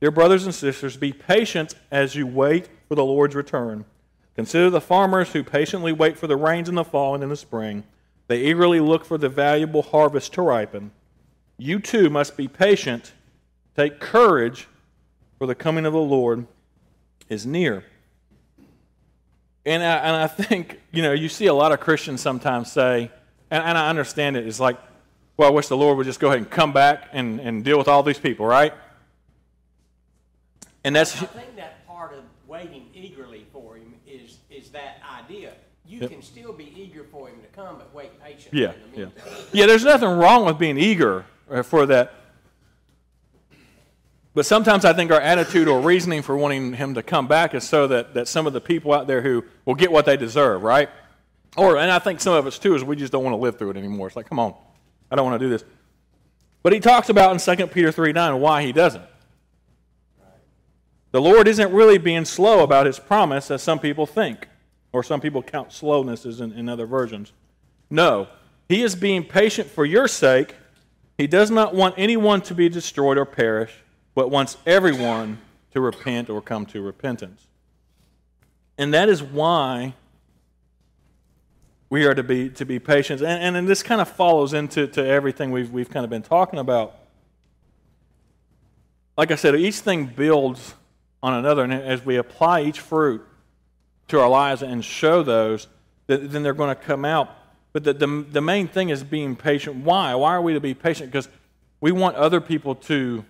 Dear 0.00 0.10
brothers 0.10 0.46
and 0.46 0.54
sisters, 0.54 0.96
be 0.96 1.12
patient 1.12 1.74
as 1.90 2.16
you 2.16 2.26
wait 2.26 2.68
for 2.88 2.94
the 2.94 3.04
Lord's 3.04 3.36
return. 3.36 3.84
Consider 4.34 4.68
the 4.68 4.80
farmers 4.80 5.32
who 5.32 5.44
patiently 5.44 5.92
wait 5.92 6.18
for 6.18 6.26
the 6.26 6.36
rains 6.36 6.68
in 6.68 6.74
the 6.74 6.82
fall 6.82 7.14
and 7.14 7.22
in 7.22 7.28
the 7.28 7.36
spring. 7.36 7.84
They 8.26 8.40
eagerly 8.40 8.80
look 8.80 9.04
for 9.04 9.16
the 9.16 9.28
valuable 9.28 9.82
harvest 9.82 10.32
to 10.32 10.42
ripen. 10.42 10.90
You 11.56 11.78
too 11.78 12.10
must 12.10 12.36
be 12.36 12.48
patient. 12.48 13.12
Take 13.76 14.00
courage, 14.00 14.66
for 15.38 15.46
the 15.46 15.54
coming 15.54 15.86
of 15.86 15.92
the 15.92 16.00
Lord 16.00 16.48
is 17.28 17.46
near. 17.46 17.84
And 19.64 19.84
I, 19.84 19.96
and 19.98 20.16
I 20.16 20.26
think, 20.26 20.80
you 20.90 21.02
know, 21.02 21.12
you 21.12 21.28
see 21.28 21.46
a 21.46 21.54
lot 21.54 21.70
of 21.70 21.78
Christians 21.78 22.22
sometimes 22.22 22.72
say, 22.72 23.10
and, 23.52 23.62
and 23.62 23.78
I 23.78 23.88
understand 23.88 24.36
it, 24.36 24.48
it's 24.48 24.58
like, 24.58 24.78
well, 25.36 25.48
I 25.48 25.52
wish 25.52 25.68
the 25.68 25.76
Lord 25.76 25.96
would 25.96 26.06
just 26.06 26.20
go 26.20 26.28
ahead 26.28 26.38
and 26.38 26.50
come 26.50 26.72
back 26.72 27.08
and, 27.12 27.40
and 27.40 27.64
deal 27.64 27.78
with 27.78 27.88
all 27.88 28.02
these 28.02 28.18
people, 28.18 28.46
right? 28.46 28.72
And 30.84 30.94
that's. 30.94 31.22
I 31.22 31.26
think 31.26 31.56
that 31.56 31.86
part 31.86 32.12
of 32.14 32.24
waiting 32.46 32.88
eagerly 32.94 33.46
for 33.52 33.76
Him 33.76 33.94
is, 34.06 34.38
is 34.50 34.70
that 34.70 35.00
idea. 35.18 35.52
You 35.86 36.00
yep. 36.00 36.10
can 36.10 36.22
still 36.22 36.52
be 36.52 36.72
eager 36.76 37.04
for 37.04 37.28
Him 37.28 37.40
to 37.40 37.48
come, 37.48 37.78
but 37.78 37.94
wait 37.94 38.22
patiently. 38.22 38.62
Yeah, 38.62 38.72
yeah. 38.94 39.06
Yeah, 39.52 39.66
there's 39.66 39.84
nothing 39.84 40.10
wrong 40.10 40.44
with 40.44 40.58
being 40.58 40.78
eager 40.78 41.24
uh, 41.50 41.62
for 41.62 41.86
that 41.86 42.14
but 44.34 44.46
sometimes 44.46 44.84
I 44.84 44.94
think 44.94 45.10
our 45.10 45.20
attitude 45.20 45.68
or 45.68 45.80
reasoning 45.80 46.22
for 46.22 46.36
wanting 46.36 46.72
him 46.72 46.94
to 46.94 47.02
come 47.02 47.28
back 47.28 47.54
is 47.54 47.68
so 47.68 47.86
that, 47.88 48.14
that 48.14 48.28
some 48.28 48.46
of 48.46 48.54
the 48.54 48.60
people 48.60 48.92
out 48.92 49.06
there 49.06 49.20
who 49.20 49.44
will 49.66 49.74
get 49.74 49.92
what 49.92 50.06
they 50.06 50.16
deserve, 50.16 50.62
right? 50.62 50.88
Or, 51.56 51.76
and 51.76 51.90
I 51.90 51.98
think 51.98 52.20
some 52.20 52.32
of 52.32 52.46
us 52.46 52.58
too 52.58 52.74
is 52.74 52.82
we 52.82 52.96
just 52.96 53.12
don't 53.12 53.24
want 53.24 53.34
to 53.34 53.38
live 53.38 53.58
through 53.58 53.70
it 53.70 53.76
anymore. 53.76 54.06
It's 54.06 54.16
like, 54.16 54.26
come 54.26 54.38
on, 54.38 54.54
I 55.12 55.16
don't 55.16 55.26
want 55.26 55.38
to 55.38 55.46
do 55.46 55.50
this. 55.50 55.64
But 56.62 56.72
he 56.72 56.80
talks 56.80 57.08
about 57.08 57.32
in 57.32 57.56
2 57.56 57.66
Peter 57.68 57.92
3 57.92 58.12
9 58.12 58.40
why 58.40 58.62
he 58.62 58.72
doesn't. 58.72 59.04
The 61.10 61.20
Lord 61.20 61.46
isn't 61.46 61.72
really 61.72 61.98
being 61.98 62.24
slow 62.24 62.64
about 62.64 62.86
his 62.86 62.98
promise 62.98 63.50
as 63.50 63.62
some 63.62 63.78
people 63.78 64.06
think, 64.06 64.48
or 64.92 65.02
some 65.02 65.20
people 65.20 65.42
count 65.42 65.72
slowness 65.72 66.24
as 66.24 66.40
in, 66.40 66.52
in 66.52 66.68
other 66.68 66.86
versions. 66.86 67.32
No, 67.90 68.28
he 68.68 68.82
is 68.82 68.96
being 68.96 69.22
patient 69.22 69.68
for 69.68 69.84
your 69.84 70.08
sake. 70.08 70.54
He 71.18 71.26
does 71.26 71.50
not 71.50 71.74
want 71.74 71.94
anyone 71.98 72.40
to 72.42 72.54
be 72.54 72.70
destroyed 72.70 73.18
or 73.18 73.26
perish 73.26 73.82
but 74.14 74.30
wants 74.30 74.56
everyone 74.66 75.38
to 75.72 75.80
repent 75.80 76.28
or 76.28 76.42
come 76.42 76.66
to 76.66 76.82
repentance. 76.82 77.46
And 78.76 78.92
that 78.92 79.08
is 79.08 79.22
why 79.22 79.94
we 81.92 82.06
are 82.06 82.14
to 82.14 82.22
be, 82.22 82.48
to 82.48 82.64
be 82.64 82.78
patient. 82.78 83.20
And, 83.20 83.54
and, 83.54 83.68
this 83.68 83.82
kind 83.82 84.00
of 84.00 84.08
follows 84.08 84.54
into 84.54 84.86
to 84.86 85.06
everything 85.06 85.50
we've, 85.50 85.70
we've 85.70 85.90
kind 85.90 86.04
of 86.04 86.08
been 86.08 86.22
talking 86.22 86.58
about. 86.58 86.96
Like 89.14 89.30
I 89.30 89.34
said, 89.34 89.54
each 89.56 89.80
thing 89.80 90.06
builds 90.06 90.72
on 91.22 91.34
another, 91.34 91.62
and 91.62 91.70
as 91.70 92.02
we 92.02 92.16
apply 92.16 92.62
each 92.62 92.80
fruit, 92.80 93.22
to 94.08 94.18
our 94.18 94.28
lives 94.30 94.62
and 94.62 94.82
show 94.82 95.22
those, 95.22 95.68
then 96.06 96.42
they're 96.42 96.54
going 96.54 96.74
to 96.74 96.82
come 96.82 97.04
out. 97.04 97.28
But 97.74 97.84
the, 97.84 97.92
the, 97.92 98.24
the 98.30 98.40
main 98.40 98.68
thing 98.68 98.88
is 98.88 99.04
being 99.04 99.36
patient. 99.36 99.84
Why? 99.84 100.14
Why 100.14 100.32
are 100.32 100.40
we 100.40 100.54
to 100.54 100.60
be 100.60 100.72
patient? 100.72 101.12
Because 101.12 101.28
we 101.82 101.92
want 101.92 102.16
other 102.16 102.40
people 102.40 102.74
to 102.74 103.22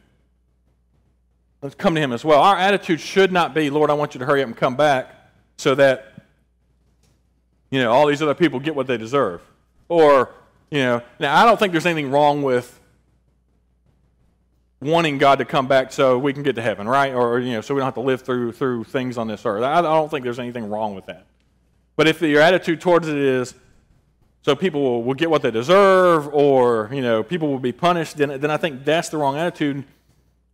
let's 1.62 1.74
come 1.74 1.96
to 1.96 2.00
Him 2.00 2.12
as 2.12 2.24
well. 2.24 2.40
Our 2.40 2.56
attitude 2.56 3.00
should 3.00 3.32
not 3.32 3.54
be, 3.54 3.70
Lord, 3.70 3.90
I 3.90 3.94
want 3.94 4.14
you 4.14 4.20
to 4.20 4.24
hurry 4.24 4.40
up 4.40 4.46
and 4.46 4.56
come 4.56 4.76
back 4.76 5.12
so 5.56 5.74
that, 5.74 6.11
you 7.72 7.80
know, 7.80 7.90
all 7.90 8.06
these 8.06 8.20
other 8.20 8.34
people 8.34 8.60
get 8.60 8.76
what 8.76 8.86
they 8.86 8.98
deserve. 8.98 9.40
Or, 9.88 10.30
you 10.70 10.78
know, 10.78 11.02
now 11.18 11.34
I 11.34 11.46
don't 11.46 11.58
think 11.58 11.72
there's 11.72 11.86
anything 11.86 12.10
wrong 12.10 12.42
with 12.42 12.78
wanting 14.82 15.16
God 15.16 15.38
to 15.38 15.46
come 15.46 15.68
back 15.68 15.90
so 15.90 16.18
we 16.18 16.34
can 16.34 16.42
get 16.42 16.54
to 16.56 16.62
heaven, 16.62 16.86
right? 16.86 17.14
Or, 17.14 17.40
you 17.40 17.52
know, 17.52 17.60
so 17.62 17.74
we 17.74 17.80
don't 17.80 17.86
have 17.86 17.94
to 17.94 18.00
live 18.00 18.20
through, 18.20 18.52
through 18.52 18.84
things 18.84 19.16
on 19.16 19.26
this 19.26 19.46
earth. 19.46 19.62
I, 19.62 19.80
don't 19.80 20.10
think 20.10 20.22
there's 20.22 20.38
anything 20.38 20.68
wrong 20.68 20.94
with 20.94 21.06
that. 21.06 21.24
But 21.96 22.08
if 22.08 22.20
your 22.20 22.42
attitude 22.42 22.82
towards 22.82 23.08
it 23.08 23.16
is, 23.16 23.54
so 24.42 24.54
people 24.54 24.82
will, 24.82 25.02
will 25.02 25.14
get 25.14 25.30
what 25.30 25.40
they 25.40 25.50
deserve 25.50 26.28
or, 26.34 26.90
you 26.92 27.00
know, 27.00 27.22
people 27.22 27.48
will 27.48 27.58
be 27.58 27.72
punished, 27.72 28.18
then, 28.18 28.38
then 28.38 28.50
I 28.50 28.58
think 28.58 28.84
that's 28.84 29.08
the 29.08 29.16
wrong 29.16 29.38
attitude. 29.38 29.82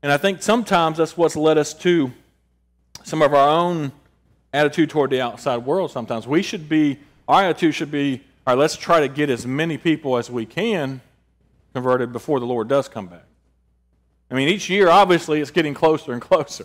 And 0.04 0.12
I 0.12 0.18
think 0.18 0.40
sometimes 0.40 0.98
that's 0.98 1.16
what's 1.16 1.34
led 1.34 1.58
us 1.58 1.74
to 1.74 2.12
some 3.02 3.22
of 3.22 3.34
our 3.34 3.48
own 3.48 3.90
attitude 4.52 4.90
toward 4.90 5.10
the 5.10 5.20
outside 5.20 5.58
world 5.58 5.90
sometimes. 5.90 6.26
We 6.26 6.42
should 6.42 6.68
be, 6.68 6.98
our 7.28 7.44
attitude 7.44 7.74
should 7.74 7.90
be, 7.90 8.22
all 8.46 8.54
right, 8.54 8.58
let's 8.60 8.74
try 8.76 9.00
to 9.00 9.08
get 9.08 9.30
as 9.30 9.46
many 9.46 9.76
people 9.78 10.16
as 10.16 10.30
we 10.30 10.46
can 10.46 11.00
converted 11.74 12.12
before 12.12 12.40
the 12.40 12.46
Lord 12.46 12.66
does 12.68 12.88
come 12.88 13.06
back. 13.06 13.24
I 14.30 14.34
mean, 14.34 14.48
each 14.48 14.68
year, 14.68 14.88
obviously, 14.88 15.40
it's 15.40 15.50
getting 15.50 15.74
closer 15.74 16.12
and 16.12 16.20
closer. 16.22 16.64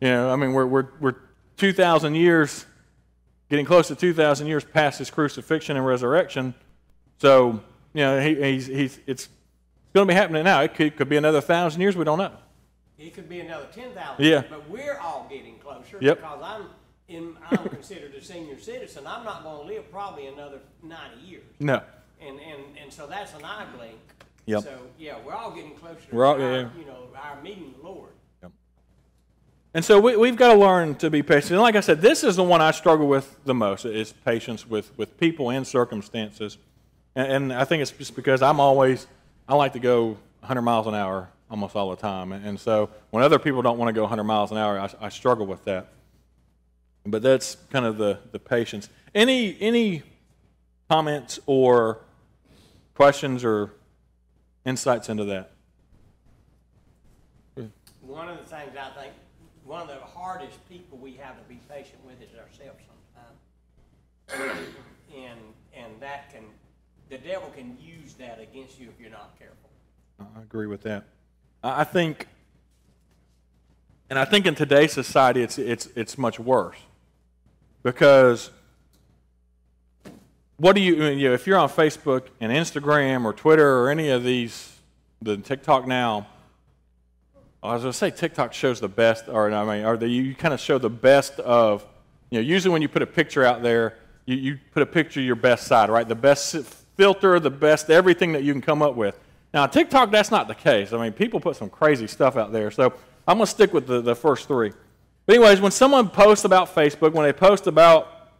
You 0.00 0.08
know, 0.08 0.30
I 0.32 0.36
mean, 0.36 0.52
we're, 0.52 0.66
we're, 0.66 0.88
we're 0.98 1.16
2,000 1.58 2.14
years, 2.14 2.64
getting 3.50 3.66
close 3.66 3.88
to 3.88 3.94
2,000 3.94 4.46
years 4.46 4.64
past 4.64 4.98
his 4.98 5.10
crucifixion 5.10 5.76
and 5.76 5.86
resurrection. 5.86 6.54
So, 7.18 7.60
you 7.92 8.02
know, 8.02 8.20
he, 8.20 8.34
he's, 8.42 8.66
he's, 8.66 8.98
it's 9.06 9.28
it's 9.28 9.94
going 9.94 10.06
to 10.06 10.12
be 10.12 10.16
happening 10.16 10.44
now. 10.44 10.60
It 10.62 10.74
could, 10.74 10.96
could 10.96 11.08
be 11.08 11.16
another 11.16 11.38
1,000 11.38 11.80
years. 11.80 11.96
We 11.96 12.04
don't 12.04 12.18
know. 12.18 12.32
It 12.96 13.12
could 13.12 13.28
be 13.28 13.40
another 13.40 13.66
10,000 13.74 14.24
Yeah. 14.24 14.44
but 14.48 14.70
we're 14.70 14.98
all 14.98 15.26
getting 15.28 15.58
closer 15.58 15.98
Yep. 16.00 16.18
because 16.18 16.40
I'm, 16.42 16.66
in, 17.10 17.36
I'm 17.50 17.68
considered 17.68 18.14
a 18.14 18.22
senior 18.22 18.58
citizen. 18.58 19.06
I'm 19.06 19.24
not 19.24 19.42
going 19.42 19.66
to 19.66 19.74
live 19.74 19.90
probably 19.90 20.28
another 20.28 20.60
90 20.82 21.26
years. 21.26 21.42
No. 21.58 21.82
And, 22.20 22.38
and, 22.40 22.62
and 22.80 22.92
so 22.92 23.06
that's 23.06 23.34
an 23.34 23.44
eye 23.44 23.66
blink. 23.76 23.98
Yep. 24.46 24.62
So, 24.62 24.78
yeah, 24.98 25.16
we're 25.24 25.34
all 25.34 25.50
getting 25.50 25.74
closer 25.74 25.98
We're 26.10 26.24
all- 26.24 26.36
to 26.36 26.44
our, 26.44 26.52
yeah. 26.52 26.68
you 26.78 26.86
know, 26.86 27.08
our 27.16 27.40
meeting 27.42 27.74
the 27.78 27.86
Lord. 27.86 28.10
Yep. 28.42 28.52
And 29.74 29.84
so 29.84 30.00
we, 30.00 30.16
we've 30.16 30.36
got 30.36 30.54
to 30.54 30.58
learn 30.58 30.94
to 30.96 31.10
be 31.10 31.22
patient. 31.22 31.52
And 31.52 31.60
like 31.60 31.76
I 31.76 31.80
said, 31.80 32.00
this 32.00 32.24
is 32.24 32.36
the 32.36 32.44
one 32.44 32.60
I 32.60 32.70
struggle 32.70 33.08
with 33.08 33.36
the 33.44 33.54
most 33.54 33.84
is 33.84 34.12
patience 34.24 34.66
with, 34.66 34.96
with 34.96 35.18
people 35.18 35.50
and 35.50 35.66
circumstances. 35.66 36.58
And, 37.14 37.32
and 37.32 37.52
I 37.52 37.64
think 37.64 37.82
it's 37.82 37.90
just 37.90 38.14
because 38.14 38.40
I'm 38.40 38.60
always, 38.60 39.06
I 39.48 39.54
like 39.56 39.72
to 39.72 39.80
go 39.80 40.16
100 40.40 40.62
miles 40.62 40.86
an 40.86 40.94
hour 40.94 41.28
almost 41.50 41.74
all 41.74 41.90
the 41.90 41.96
time. 41.96 42.32
And, 42.32 42.46
and 42.46 42.60
so 42.60 42.88
when 43.10 43.24
other 43.24 43.38
people 43.38 43.62
don't 43.62 43.78
want 43.78 43.88
to 43.88 43.92
go 43.92 44.02
100 44.02 44.22
miles 44.24 44.52
an 44.52 44.58
hour, 44.58 44.78
I, 44.78 45.06
I 45.06 45.08
struggle 45.08 45.46
with 45.46 45.64
that. 45.64 45.88
But 47.06 47.22
that's 47.22 47.56
kind 47.70 47.86
of 47.86 47.96
the, 47.96 48.18
the 48.32 48.38
patience. 48.38 48.88
Any, 49.14 49.56
any 49.60 50.02
comments 50.88 51.40
or 51.46 52.00
questions 52.94 53.44
or 53.44 53.72
insights 54.64 55.08
into 55.08 55.24
that? 55.24 55.52
One 58.02 58.28
of 58.28 58.38
the 58.38 58.44
things 58.44 58.76
I 58.76 59.00
think, 59.00 59.12
one 59.64 59.82
of 59.82 59.88
the 59.88 59.94
hardest 60.04 60.68
people 60.68 60.98
we 60.98 61.14
have 61.14 61.36
to 61.38 61.44
be 61.48 61.60
patient 61.68 62.04
with 62.04 62.20
is 62.20 62.28
ourselves 62.38 62.80
sometimes. 64.28 64.66
and, 65.16 65.38
and 65.74 66.00
that 66.00 66.32
can, 66.32 66.42
the 67.08 67.18
devil 67.18 67.50
can 67.56 67.78
use 67.80 68.14
that 68.14 68.40
against 68.40 68.78
you 68.78 68.88
if 68.88 69.00
you're 69.00 69.10
not 69.10 69.38
careful. 69.38 69.70
I 70.36 70.42
agree 70.42 70.66
with 70.66 70.82
that. 70.82 71.04
I 71.62 71.80
I 71.80 71.84
think, 71.84 72.26
and 74.10 74.18
I 74.18 74.24
think 74.24 74.46
in 74.46 74.54
today's 74.54 74.92
society, 74.92 75.42
it's, 75.42 75.58
it's, 75.58 75.86
it's 75.94 76.18
much 76.18 76.38
worse. 76.38 76.76
Because 77.82 78.50
what 80.56 80.74
do 80.74 80.82
you, 80.82 81.04
you 81.04 81.28
know, 81.28 81.34
if 81.34 81.46
you're 81.46 81.58
on 81.58 81.68
Facebook 81.68 82.24
and 82.40 82.52
Instagram 82.52 83.24
or 83.24 83.32
Twitter 83.32 83.78
or 83.78 83.90
any 83.90 84.10
of 84.10 84.22
these, 84.22 84.76
the 85.22 85.38
TikTok 85.38 85.86
now, 85.86 86.26
I 87.62 87.74
was 87.74 87.82
going 87.82 87.92
to 87.92 87.98
say 87.98 88.10
TikTok 88.10 88.52
shows 88.52 88.80
the 88.80 88.88
best, 88.88 89.28
or 89.28 89.50
I 89.52 89.64
mean, 89.64 89.84
or 89.84 89.96
the, 89.96 90.08
you 90.08 90.34
kind 90.34 90.54
of 90.54 90.60
show 90.60 90.78
the 90.78 90.90
best 90.90 91.38
of, 91.40 91.84
you 92.30 92.38
know, 92.38 92.42
usually 92.46 92.72
when 92.72 92.82
you 92.82 92.88
put 92.88 93.02
a 93.02 93.06
picture 93.06 93.44
out 93.44 93.62
there, 93.62 93.98
you, 94.24 94.36
you 94.36 94.58
put 94.72 94.82
a 94.82 94.86
picture 94.86 95.20
your 95.20 95.36
best 95.36 95.66
side, 95.66 95.90
right? 95.90 96.08
The 96.08 96.14
best 96.14 96.56
filter, 96.96 97.40
the 97.40 97.50
best 97.50 97.90
everything 97.90 98.32
that 98.32 98.42
you 98.42 98.52
can 98.52 98.62
come 98.62 98.82
up 98.82 98.94
with. 98.94 99.18
Now, 99.52 99.66
TikTok, 99.66 100.10
that's 100.10 100.30
not 100.30 100.46
the 100.46 100.54
case. 100.54 100.92
I 100.92 101.02
mean, 101.02 101.12
people 101.12 101.40
put 101.40 101.56
some 101.56 101.70
crazy 101.70 102.06
stuff 102.06 102.36
out 102.36 102.52
there. 102.52 102.70
So 102.70 102.92
I'm 103.26 103.38
going 103.38 103.46
to 103.46 103.50
stick 103.50 103.72
with 103.72 103.86
the, 103.86 104.00
the 104.00 104.14
first 104.14 104.46
three. 104.46 104.72
But, 105.30 105.36
anyways, 105.36 105.60
when 105.60 105.70
someone 105.70 106.08
posts 106.08 106.44
about 106.44 106.74
Facebook, 106.74 107.12
when 107.12 107.24
they 107.24 107.32
post 107.32 107.68
about 107.68 108.32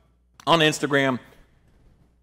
on 0.45 0.59
Instagram, 0.59 1.21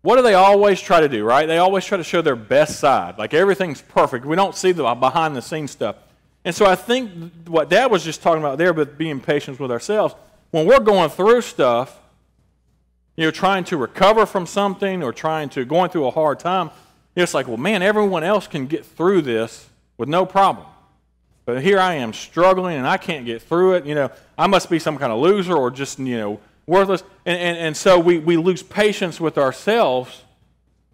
what 0.02 0.18
do 0.18 0.22
they 0.22 0.34
always 0.34 0.82
try 0.82 1.00
to 1.00 1.08
do, 1.08 1.24
right? 1.24 1.46
They 1.46 1.58
always 1.58 1.86
try 1.86 1.96
to 1.96 2.04
show 2.04 2.22
their 2.22 2.36
best 2.36 2.78
side. 2.78 3.18
Like 3.18 3.34
everything's 3.34 3.82
perfect. 3.82 4.26
We 4.26 4.36
don't 4.36 4.54
see 4.54 4.74
the 4.74 4.94
behind 4.96 5.38
the 5.38 5.42
scenes 5.42 5.72
stuff. 5.72 5.96
And 6.44 6.54
so 6.54 6.66
I 6.66 6.76
think 6.76 7.48
what 7.48 7.70
Dad 7.70 7.90
was 7.90 8.04
just 8.04 8.22
talking 8.22 8.44
about 8.44 8.58
there, 8.58 8.74
but 8.74 8.98
being 8.98 9.22
patient 9.22 9.58
with 9.58 9.72
ourselves, 9.72 10.16
when 10.52 10.66
we're 10.68 10.82
going 10.82 11.12
through 11.12 11.44
stuff, 11.44 11.98
you 13.16 13.24
know, 13.24 13.32
trying 13.32 13.64
to 13.64 13.78
recover 13.78 14.26
from 14.26 14.46
something 14.46 15.02
or 15.02 15.14
trying 15.14 15.48
to 15.52 15.64
going 15.64 15.92
through 15.92 16.08
a 16.08 16.12
hard 16.12 16.40
time, 16.40 16.72
it's 17.16 17.34
like, 17.34 17.48
well, 17.48 17.56
man, 17.56 17.82
everyone 17.82 18.26
else 18.26 18.48
can 18.48 18.68
get 18.68 18.86
through 18.86 19.22
this 19.22 19.70
with 19.98 20.10
no 20.10 20.26
problem. 20.26 20.68
But 21.48 21.64
here 21.64 21.80
I 21.80 21.94
am 21.94 22.12
struggling 22.12 22.76
and 22.76 22.86
I 22.86 22.98
can't 22.98 23.26
get 23.26 23.42
through 23.42 23.76
it. 23.76 23.86
You 23.86 23.96
know, 23.96 24.12
I 24.38 24.48
must 24.48 24.70
be 24.70 24.80
some 24.80 24.98
kind 24.98 25.14
of 25.14 25.20
loser 25.20 25.56
or 25.56 25.72
just, 25.72 25.98
you 25.98 26.18
know, 26.18 26.42
worthless. 26.66 27.04
And, 27.26 27.40
and, 27.40 27.58
and 27.58 27.78
so 27.78 27.98
we, 27.98 28.20
we 28.20 28.36
lose 28.36 28.62
patience 28.62 29.18
with 29.22 29.38
ourselves 29.38 30.26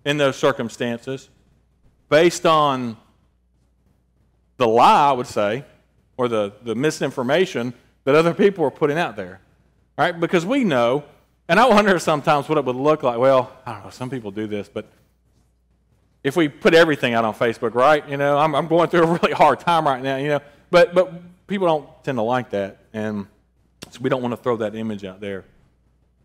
in 0.05 0.17
those 0.17 0.35
circumstances 0.35 1.27
based 2.07 2.45
on 2.45 2.97
the 4.57 4.67
lie, 4.67 5.09
I 5.09 5.13
would 5.13 5.25
say, 5.25 5.65
or 6.17 6.27
the, 6.27 6.53
the 6.61 6.75
misinformation 6.75 7.73
that 8.03 8.13
other 8.13 8.35
people 8.35 8.63
are 8.63 8.71
putting 8.71 8.99
out 8.99 9.15
there. 9.15 9.41
Right? 9.97 10.11
Because 10.11 10.45
we 10.45 10.63
know, 10.63 11.03
and 11.49 11.59
I 11.59 11.65
wonder 11.65 11.97
sometimes 11.97 12.47
what 12.47 12.59
it 12.59 12.65
would 12.65 12.75
look 12.75 13.01
like. 13.01 13.17
Well, 13.17 13.51
I 13.65 13.73
don't 13.73 13.85
know, 13.85 13.89
some 13.89 14.11
people 14.11 14.29
do 14.29 14.45
this, 14.45 14.69
but 14.71 14.85
if 16.23 16.35
we 16.35 16.47
put 16.47 16.73
everything 16.73 17.13
out 17.13 17.25
on 17.25 17.33
Facebook, 17.33 17.73
right? 17.75 18.07
You 18.07 18.17
know, 18.17 18.37
I'm, 18.37 18.55
I'm 18.55 18.67
going 18.67 18.89
through 18.89 19.03
a 19.03 19.19
really 19.19 19.33
hard 19.33 19.59
time 19.59 19.85
right 19.85 20.01
now, 20.01 20.17
you 20.17 20.29
know, 20.29 20.39
but, 20.71 20.95
but 20.95 21.11
people 21.47 21.67
don't 21.67 22.03
tend 22.03 22.17
to 22.17 22.21
like 22.21 22.51
that, 22.51 22.77
and 22.93 23.27
so 23.91 23.99
we 24.01 24.09
don't 24.09 24.21
want 24.21 24.31
to 24.31 24.37
throw 24.37 24.57
that 24.57 24.75
image 24.75 25.03
out 25.03 25.19
there. 25.19 25.45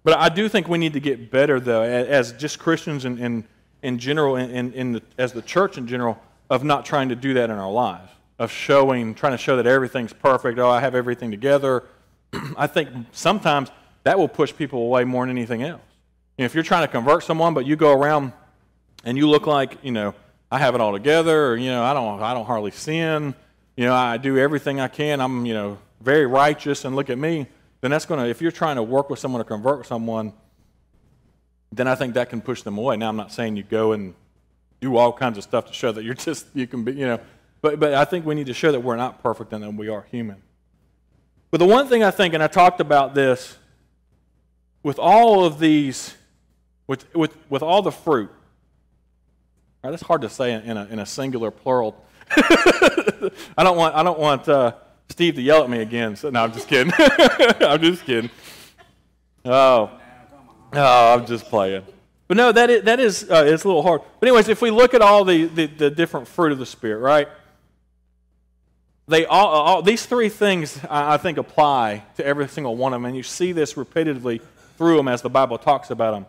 But 0.05 0.19
I 0.19 0.29
do 0.29 0.49
think 0.49 0.69
we 0.69 0.79
need 0.79 0.93
to 0.95 1.01
get 1.01 1.31
better, 1.31 1.61
though, 1.61 1.83
as 1.83 2.33
just 2.33 2.59
Christians 2.59 3.05
in, 3.05 3.19
in, 3.19 3.45
in 3.83 3.99
general, 3.99 4.37
in, 4.37 4.73
in 4.73 4.93
the, 4.93 5.03
as 5.19 5.33
the 5.33 5.43
church 5.43 5.77
in 5.77 5.87
general, 5.87 6.19
of 6.49 6.65
not 6.65 6.85
trying 6.85 7.11
to 7.11 7.17
do 7.17 7.35
that 7.35 7.51
in 7.51 7.59
our 7.59 7.71
lives, 7.71 8.11
of 8.39 8.51
showing, 8.51 9.15
trying 9.15 9.33
to 9.33 9.39
show 9.39 9.57
that 9.57 9.67
everything's 9.67 10.13
perfect. 10.13 10.59
Oh, 10.59 10.71
I 10.71 10.81
have 10.81 10.95
everything 10.95 11.31
together. 11.31 11.85
I 12.57 12.67
think 12.67 12.89
sometimes 13.13 13.71
that 14.05 14.19
will 14.19 14.29
push 14.29 14.55
people 14.55 14.81
away 14.81 15.05
more 15.05 15.27
than 15.27 15.37
anything 15.37 15.63
else. 15.63 15.83
You 16.39 16.43
know, 16.43 16.47
if 16.47 16.55
you're 16.55 16.65
trying 16.65 16.85
to 16.85 16.89
convert 16.89 17.25
someone, 17.25 17.53
but 17.53 17.67
you 17.67 17.77
go 17.77 17.93
around 17.93 18.33
and 19.09 19.17
you 19.17 19.27
look 19.27 19.47
like, 19.47 19.79
you 19.83 19.91
know, 19.91 20.15
I 20.51 20.59
have 20.59 20.75
it 20.75 20.83
all 20.83 20.93
together, 20.93 21.47
or, 21.47 21.57
you 21.57 21.71
know, 21.71 21.83
I 21.83 21.95
don't, 21.95 22.21
I 22.21 22.35
don't 22.35 22.45
hardly 22.45 22.73
sin, 22.73 23.35
you 23.75 23.87
know, 23.87 23.95
I 23.95 24.19
do 24.19 24.37
everything 24.37 24.81
I 24.81 24.89
can, 24.89 25.23
I'm, 25.23 25.47
you 25.47 25.55
know, 25.55 25.79
very 26.03 26.27
righteous, 26.27 26.85
and 26.85 26.95
look 26.95 27.09
at 27.09 27.17
me, 27.17 27.47
then 27.81 27.91
that's 27.91 28.05
going 28.05 28.21
to, 28.21 28.29
if 28.29 28.43
you're 28.43 28.53
trying 28.53 28.77
to 28.77 28.83
work 28.83 29.09
with 29.09 29.19
someone 29.19 29.41
to 29.41 29.49
convert 29.49 29.87
someone, 29.87 30.35
then 31.73 31.89
I 31.89 31.95
think 31.95 32.15
that 32.15 32.29
can 32.29 32.43
push 32.43 32.61
them 32.61 32.77
away. 32.77 32.99
Now, 32.99 33.09
I'm 33.09 33.17
not 33.17 33.33
saying 33.33 33.57
you 33.57 33.63
go 33.63 33.93
and 33.93 34.15
do 34.79 34.99
all 34.99 35.11
kinds 35.11 35.39
of 35.39 35.45
stuff 35.45 35.65
to 35.69 35.73
show 35.73 35.91
that 35.91 36.05
you're 36.05 36.13
just, 36.29 36.47
you 36.53 36.67
can 36.67 36.85
be, 36.85 36.93
you 36.93 37.07
know, 37.07 37.19
but, 37.63 37.81
but 37.81 37.95
I 37.95 38.05
think 38.05 38.27
we 38.27 38.35
need 38.35 38.49
to 38.49 38.55
show 38.55 38.73
that 38.73 38.81
we're 38.81 38.97
not 38.97 39.23
perfect 39.23 39.55
and 39.55 39.65
that 39.65 39.73
we 39.73 39.89
are 39.89 40.07
human. 40.11 40.43
But 41.51 41.61
the 41.61 41.67
one 41.67 41.89
thing 41.89 42.05
I 42.05 42.11
think, 42.11 42.35
and 42.35 42.43
I 42.43 42.47
talked 42.47 42.81
about 42.83 43.15
this, 43.15 43.57
with 44.83 44.99
all 44.99 45.47
of 45.47 45.59
these, 45.59 46.15
with, 46.87 47.15
with, 47.15 47.35
with 47.49 47.63
all 47.63 47.81
the 47.81 47.91
fruit, 47.91 48.31
right, 49.83 49.91
that's 49.91 50.03
hard 50.03 50.23
to 50.23 50.29
say 50.29 50.53
in 50.53 50.77
a, 50.77 50.85
in 50.87 50.99
a 50.99 51.07
singular 51.07 51.51
plural. 51.51 52.05
I 52.31 53.31
don't 53.59 53.77
want, 53.77 53.95
I 53.95 54.03
don't 54.03 54.19
want 54.19 54.49
uh, 54.49 54.73
Steve 55.09 55.37
to 55.37 55.43
yell 55.43 55.63
at 55.65 55.71
me 55.71 55.81
again. 55.81 56.17
So, 56.17 56.31
no, 56.31 56.43
I'm 56.43 56.53
just 56.53 56.69
kidding. 56.69 56.93
I'm 56.99 57.81
just 57.81 58.05
kidding. 58.05 58.31
Oh, 59.45 59.91
oh, 60.73 61.15
I'm 61.15 61.27
just 61.27 61.47
playing. 61.47 61.85
But 62.27 62.37
no, 62.37 62.53
that 62.53 62.69
is, 62.69 62.83
that 62.83 63.01
is 63.01 63.31
uh, 63.31 63.45
it's 63.47 63.65
a 63.65 63.67
little 63.67 63.83
hard. 63.83 64.03
But 64.21 64.29
anyways, 64.29 64.49
if 64.49 64.61
we 64.61 64.71
look 64.71 64.93
at 64.93 65.01
all 65.01 65.25
the, 65.25 65.47
the, 65.47 65.67
the 65.67 65.91
different 65.91 66.29
fruit 66.29 66.53
of 66.53 66.59
the 66.59 66.67
Spirit, 66.67 66.99
right? 67.01 67.29
They 69.07 69.25
all, 69.25 69.47
all 69.47 69.83
these 69.83 70.05
three 70.05 70.29
things 70.29 70.79
I, 70.91 71.15
I 71.15 71.17
think 71.17 71.39
apply 71.39 72.05
to 72.17 72.27
every 72.27 72.47
single 72.49 72.77
one 72.77 72.93
of 72.93 73.01
them, 73.01 73.07
and 73.07 73.17
you 73.17 73.23
see 73.23 73.53
this 73.53 73.79
repeatedly 73.79 74.43
through 74.77 74.99
them 74.99 75.09
as 75.09 75.23
the 75.23 75.31
Bible 75.31 75.57
talks 75.57 75.91
about 75.91 76.13
them. 76.13 76.27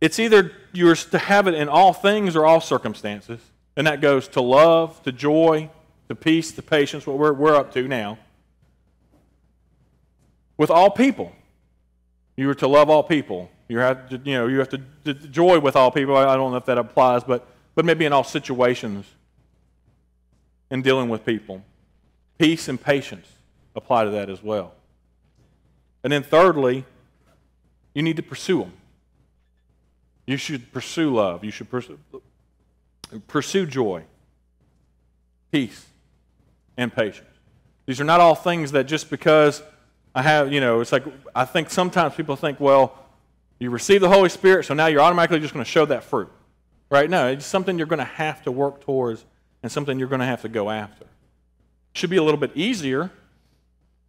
It's 0.00 0.18
either 0.18 0.52
you're 0.72 0.94
to 0.96 1.18
have 1.18 1.46
it 1.46 1.54
in 1.54 1.68
all 1.68 1.92
things 1.92 2.34
or 2.34 2.46
all 2.46 2.60
circumstances, 2.60 3.40
and 3.76 3.86
that 3.86 4.00
goes 4.00 4.28
to 4.28 4.40
love, 4.40 5.02
to 5.02 5.12
joy, 5.12 5.70
to 6.08 6.14
peace, 6.14 6.52
to 6.52 6.62
patience, 6.62 7.06
what 7.06 7.18
we're, 7.18 7.32
we're 7.32 7.54
up 7.54 7.72
to 7.74 7.86
now. 7.86 8.18
With 10.56 10.70
all 10.70 10.90
people, 10.90 11.32
you 12.36 12.48
are 12.50 12.54
to 12.54 12.68
love 12.68 12.88
all 12.90 13.02
people. 13.02 13.50
You 13.68 13.78
have 13.78 14.08
to, 14.08 14.20
you 14.24 14.34
know, 14.34 14.46
you 14.46 14.58
have 14.58 14.70
to, 14.70 14.80
to 15.04 15.14
joy 15.14 15.60
with 15.60 15.76
all 15.76 15.90
people. 15.90 16.16
I 16.16 16.34
don't 16.36 16.50
know 16.50 16.56
if 16.56 16.64
that 16.64 16.78
applies, 16.78 17.22
but, 17.22 17.46
but 17.74 17.84
maybe 17.84 18.04
in 18.04 18.12
all 18.12 18.24
situations 18.24 19.06
in 20.70 20.82
dealing 20.82 21.08
with 21.08 21.24
people. 21.24 21.62
Peace 22.38 22.68
and 22.68 22.80
patience 22.80 23.26
apply 23.76 24.04
to 24.04 24.10
that 24.10 24.30
as 24.30 24.42
well. 24.42 24.72
And 26.02 26.12
then, 26.12 26.22
thirdly, 26.22 26.84
you 27.94 28.02
need 28.02 28.16
to 28.16 28.22
pursue 28.22 28.60
them. 28.60 28.72
You 30.30 30.36
should 30.36 30.72
pursue 30.72 31.12
love. 31.12 31.42
You 31.42 31.50
should 31.50 31.68
pursue, 31.68 31.98
pursue 33.26 33.66
joy, 33.66 34.04
peace, 35.50 35.86
and 36.76 36.94
patience. 36.94 37.26
These 37.86 38.00
are 38.00 38.04
not 38.04 38.20
all 38.20 38.36
things 38.36 38.70
that 38.70 38.84
just 38.84 39.10
because 39.10 39.60
I 40.14 40.22
have, 40.22 40.52
you 40.52 40.60
know, 40.60 40.78
it's 40.78 40.92
like 40.92 41.02
I 41.34 41.44
think 41.44 41.68
sometimes 41.68 42.14
people 42.14 42.36
think, 42.36 42.60
well, 42.60 42.96
you 43.58 43.70
receive 43.70 44.00
the 44.00 44.08
Holy 44.08 44.28
Spirit, 44.28 44.66
so 44.66 44.74
now 44.74 44.86
you're 44.86 45.00
automatically 45.00 45.40
just 45.40 45.52
going 45.52 45.64
to 45.64 45.70
show 45.70 45.84
that 45.86 46.04
fruit. 46.04 46.30
Right? 46.90 47.10
No, 47.10 47.26
it's 47.26 47.44
something 47.44 47.76
you're 47.76 47.88
going 47.88 47.98
to 47.98 48.04
have 48.04 48.40
to 48.44 48.52
work 48.52 48.84
towards 48.84 49.24
and 49.64 49.72
something 49.72 49.98
you're 49.98 50.06
going 50.06 50.20
to 50.20 50.26
have 50.26 50.42
to 50.42 50.48
go 50.48 50.70
after. 50.70 51.06
It 51.06 51.08
Should 51.94 52.10
be 52.10 52.18
a 52.18 52.22
little 52.22 52.38
bit 52.38 52.52
easier 52.54 53.10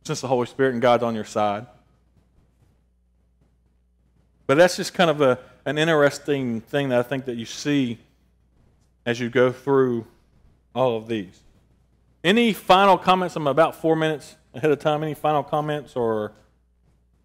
since 0.03 0.21
the 0.21 0.27
Holy 0.27 0.45
Spirit 0.45 0.73
and 0.73 0.83
God's 0.83 1.01
on 1.01 1.15
your 1.15 1.25
side. 1.25 1.65
But 4.45 4.57
that's 4.57 4.77
just 4.77 4.93
kind 4.93 5.09
of 5.09 5.21
a, 5.21 5.39
an 5.65 5.77
interesting 5.77 6.61
thing 6.61 6.89
that 6.89 6.99
I 6.99 7.03
think 7.03 7.25
that 7.25 7.35
you 7.35 7.45
see 7.45 7.99
as 9.05 9.19
you 9.19 9.29
go 9.29 9.51
through 9.51 10.05
all 10.73 10.97
of 10.97 11.07
these. 11.07 11.41
Any 12.23 12.53
final 12.53 12.97
comments? 12.97 13.35
I'm 13.35 13.47
about 13.47 13.75
four 13.75 13.95
minutes 13.95 14.35
ahead 14.53 14.71
of 14.71 14.79
time. 14.79 15.03
Any 15.03 15.13
final 15.13 15.43
comments 15.43 15.95
or 15.95 16.33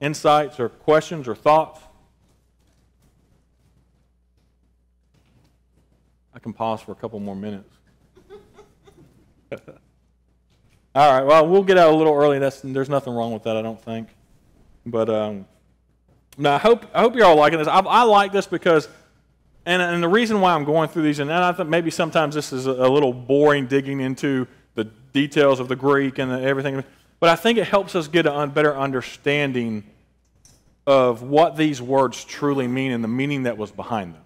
insights 0.00 0.58
or 0.58 0.68
questions 0.68 1.28
or 1.28 1.34
thoughts? 1.34 1.80
I 6.34 6.38
can 6.38 6.52
pause 6.52 6.80
for 6.82 6.92
a 6.92 6.94
couple 6.94 7.18
more 7.20 7.36
minutes. 7.36 7.72
All 10.94 11.12
right. 11.12 11.24
Well, 11.24 11.46
we'll 11.46 11.62
get 11.62 11.78
out 11.78 11.92
a 11.92 11.96
little 11.96 12.14
early. 12.14 12.38
That's, 12.38 12.60
there's 12.60 12.88
nothing 12.88 13.14
wrong 13.14 13.32
with 13.32 13.42
that, 13.44 13.56
I 13.56 13.62
don't 13.62 13.80
think. 13.80 14.08
But 14.84 15.08
um, 15.10 15.46
now 16.36 16.54
I 16.54 16.58
hope 16.58 16.86
I 16.94 17.00
hope 17.00 17.14
you're 17.14 17.24
all 17.24 17.36
liking 17.36 17.58
this. 17.58 17.68
I, 17.68 17.78
I 17.80 18.02
like 18.02 18.32
this 18.32 18.46
because, 18.46 18.88
and 19.64 19.80
and 19.80 20.02
the 20.02 20.08
reason 20.08 20.40
why 20.40 20.54
I'm 20.54 20.64
going 20.64 20.88
through 20.88 21.02
these, 21.02 21.18
and 21.18 21.32
I 21.32 21.52
think 21.52 21.68
maybe 21.68 21.90
sometimes 21.90 22.34
this 22.34 22.52
is 22.52 22.66
a, 22.66 22.88
little 22.88 23.12
boring 23.12 23.66
digging 23.66 24.00
into 24.00 24.46
the 24.74 24.84
details 25.12 25.60
of 25.60 25.68
the 25.68 25.76
Greek 25.76 26.18
and 26.18 26.30
the, 26.30 26.40
everything, 26.40 26.84
but 27.20 27.30
I 27.30 27.36
think 27.36 27.58
it 27.58 27.66
helps 27.66 27.94
us 27.94 28.08
get 28.08 28.26
a 28.26 28.46
better 28.46 28.76
understanding 28.76 29.84
of 30.86 31.22
what 31.22 31.56
these 31.56 31.82
words 31.82 32.24
truly 32.24 32.68
mean 32.68 32.92
and 32.92 33.02
the 33.02 33.08
meaning 33.08 33.44
that 33.44 33.58
was 33.58 33.72
behind 33.72 34.14
them. 34.14 34.22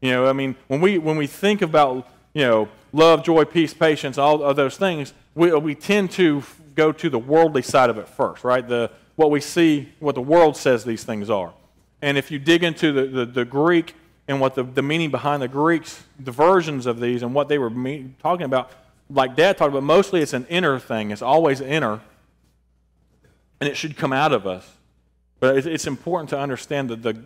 You 0.00 0.10
know, 0.10 0.26
I 0.28 0.32
mean, 0.32 0.56
when 0.66 0.80
we 0.80 0.98
when 0.98 1.16
we 1.16 1.26
think 1.26 1.62
about 1.62 2.08
you 2.34 2.42
know 2.42 2.68
love, 2.92 3.22
joy, 3.22 3.44
peace, 3.44 3.74
patience, 3.74 4.18
all 4.18 4.42
of 4.42 4.56
those 4.56 4.76
things, 4.76 5.12
we 5.34 5.52
we 5.52 5.74
tend 5.74 6.10
to 6.12 6.42
go 6.74 6.92
to 6.92 7.10
the 7.10 7.18
worldly 7.18 7.62
side 7.62 7.90
of 7.90 7.98
it 7.98 8.08
first, 8.08 8.44
right? 8.44 8.66
The 8.66 8.90
what 9.18 9.32
we 9.32 9.40
see, 9.40 9.88
what 9.98 10.14
the 10.14 10.22
world 10.22 10.56
says 10.56 10.84
these 10.84 11.02
things 11.02 11.28
are. 11.28 11.52
And 12.00 12.16
if 12.16 12.30
you 12.30 12.38
dig 12.38 12.62
into 12.62 12.92
the, 12.92 13.06
the, 13.06 13.26
the 13.26 13.44
Greek 13.44 13.96
and 14.28 14.40
what 14.40 14.54
the, 14.54 14.62
the 14.62 14.80
meaning 14.80 15.10
behind 15.10 15.42
the 15.42 15.48
Greeks, 15.48 16.04
the 16.20 16.30
versions 16.30 16.86
of 16.86 17.00
these 17.00 17.24
and 17.24 17.34
what 17.34 17.48
they 17.48 17.58
were 17.58 17.68
mean, 17.68 18.14
talking 18.22 18.44
about, 18.44 18.70
like 19.10 19.34
Dad 19.34 19.58
talked 19.58 19.70
about, 19.70 19.82
mostly 19.82 20.22
it's 20.22 20.34
an 20.34 20.46
inner 20.48 20.78
thing. 20.78 21.10
It's 21.10 21.20
always 21.20 21.60
inner, 21.60 22.00
and 23.60 23.68
it 23.68 23.76
should 23.76 23.96
come 23.96 24.12
out 24.12 24.32
of 24.32 24.46
us. 24.46 24.70
But 25.40 25.66
it's 25.66 25.88
important 25.88 26.30
to 26.30 26.38
understand 26.38 26.88
that 26.90 27.02
the, 27.02 27.20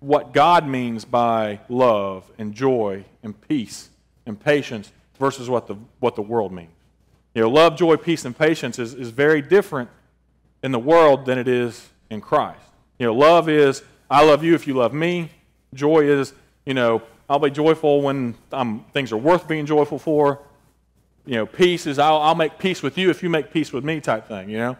what 0.00 0.32
God 0.32 0.66
means 0.66 1.04
by 1.04 1.60
love 1.68 2.28
and 2.38 2.54
joy 2.54 3.04
and 3.22 3.40
peace 3.40 3.88
and 4.26 4.38
patience 4.38 4.90
versus 5.16 5.48
what 5.48 5.68
the, 5.68 5.76
what 6.00 6.16
the 6.16 6.22
world 6.22 6.52
means. 6.52 6.72
You 7.36 7.42
know, 7.42 7.50
love, 7.50 7.76
joy, 7.76 7.98
peace, 7.98 8.24
and 8.24 8.36
patience 8.36 8.80
is, 8.80 8.94
is 8.94 9.10
very 9.10 9.42
different 9.42 9.90
in 10.66 10.72
the 10.72 10.78
world 10.80 11.24
than 11.26 11.38
it 11.38 11.46
is 11.46 11.88
in 12.10 12.20
Christ. 12.20 12.60
You 12.98 13.06
know, 13.06 13.14
love 13.14 13.48
is, 13.48 13.84
I 14.10 14.24
love 14.24 14.42
you 14.42 14.56
if 14.56 14.66
you 14.66 14.74
love 14.74 14.92
me. 14.92 15.30
Joy 15.72 16.00
is, 16.00 16.34
you 16.64 16.74
know, 16.74 17.02
I'll 17.30 17.38
be 17.38 17.50
joyful 17.50 18.02
when 18.02 18.34
um, 18.52 18.84
things 18.92 19.12
are 19.12 19.16
worth 19.16 19.46
being 19.46 19.64
joyful 19.64 20.00
for. 20.00 20.40
You 21.24 21.36
know, 21.36 21.46
peace 21.46 21.86
is, 21.86 22.00
I'll, 22.00 22.18
I'll 22.18 22.34
make 22.34 22.58
peace 22.58 22.82
with 22.82 22.98
you 22.98 23.10
if 23.10 23.22
you 23.22 23.30
make 23.30 23.52
peace 23.52 23.72
with 23.72 23.84
me 23.84 24.00
type 24.00 24.26
thing, 24.26 24.50
you 24.50 24.58
know. 24.58 24.76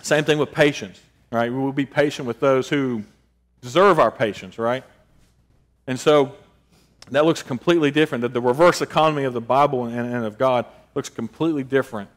Same 0.00 0.24
thing 0.24 0.38
with 0.38 0.50
patience, 0.50 0.98
right? 1.30 1.52
We 1.52 1.58
will 1.58 1.70
be 1.72 1.86
patient 1.86 2.26
with 2.26 2.40
those 2.40 2.70
who 2.70 3.04
deserve 3.60 3.98
our 3.98 4.10
patience, 4.10 4.58
right? 4.58 4.82
And 5.86 6.00
so 6.00 6.32
that 7.10 7.26
looks 7.26 7.42
completely 7.42 7.90
different. 7.90 8.22
That 8.22 8.32
the 8.32 8.40
reverse 8.40 8.80
economy 8.80 9.24
of 9.24 9.34
the 9.34 9.42
Bible 9.42 9.84
and, 9.84 10.14
and 10.14 10.24
of 10.24 10.38
God 10.38 10.64
looks 10.94 11.10
completely 11.10 11.64
different 11.64 12.08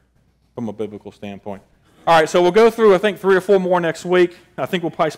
from 0.54 0.70
a 0.70 0.74
biblical 0.74 1.12
standpoint. 1.12 1.62
All 2.08 2.20
right, 2.20 2.30
so 2.30 2.40
we'll 2.40 2.52
go 2.52 2.70
through, 2.70 2.94
I 2.94 3.00
think, 3.00 3.18
three 3.18 3.36
or 3.36 3.42
four 3.42 3.60
more 3.60 3.82
next 3.82 4.06
week. 4.06 4.38
I 4.60 4.68
think 4.68 4.84
we'll 4.84 4.92
probably 4.92 5.16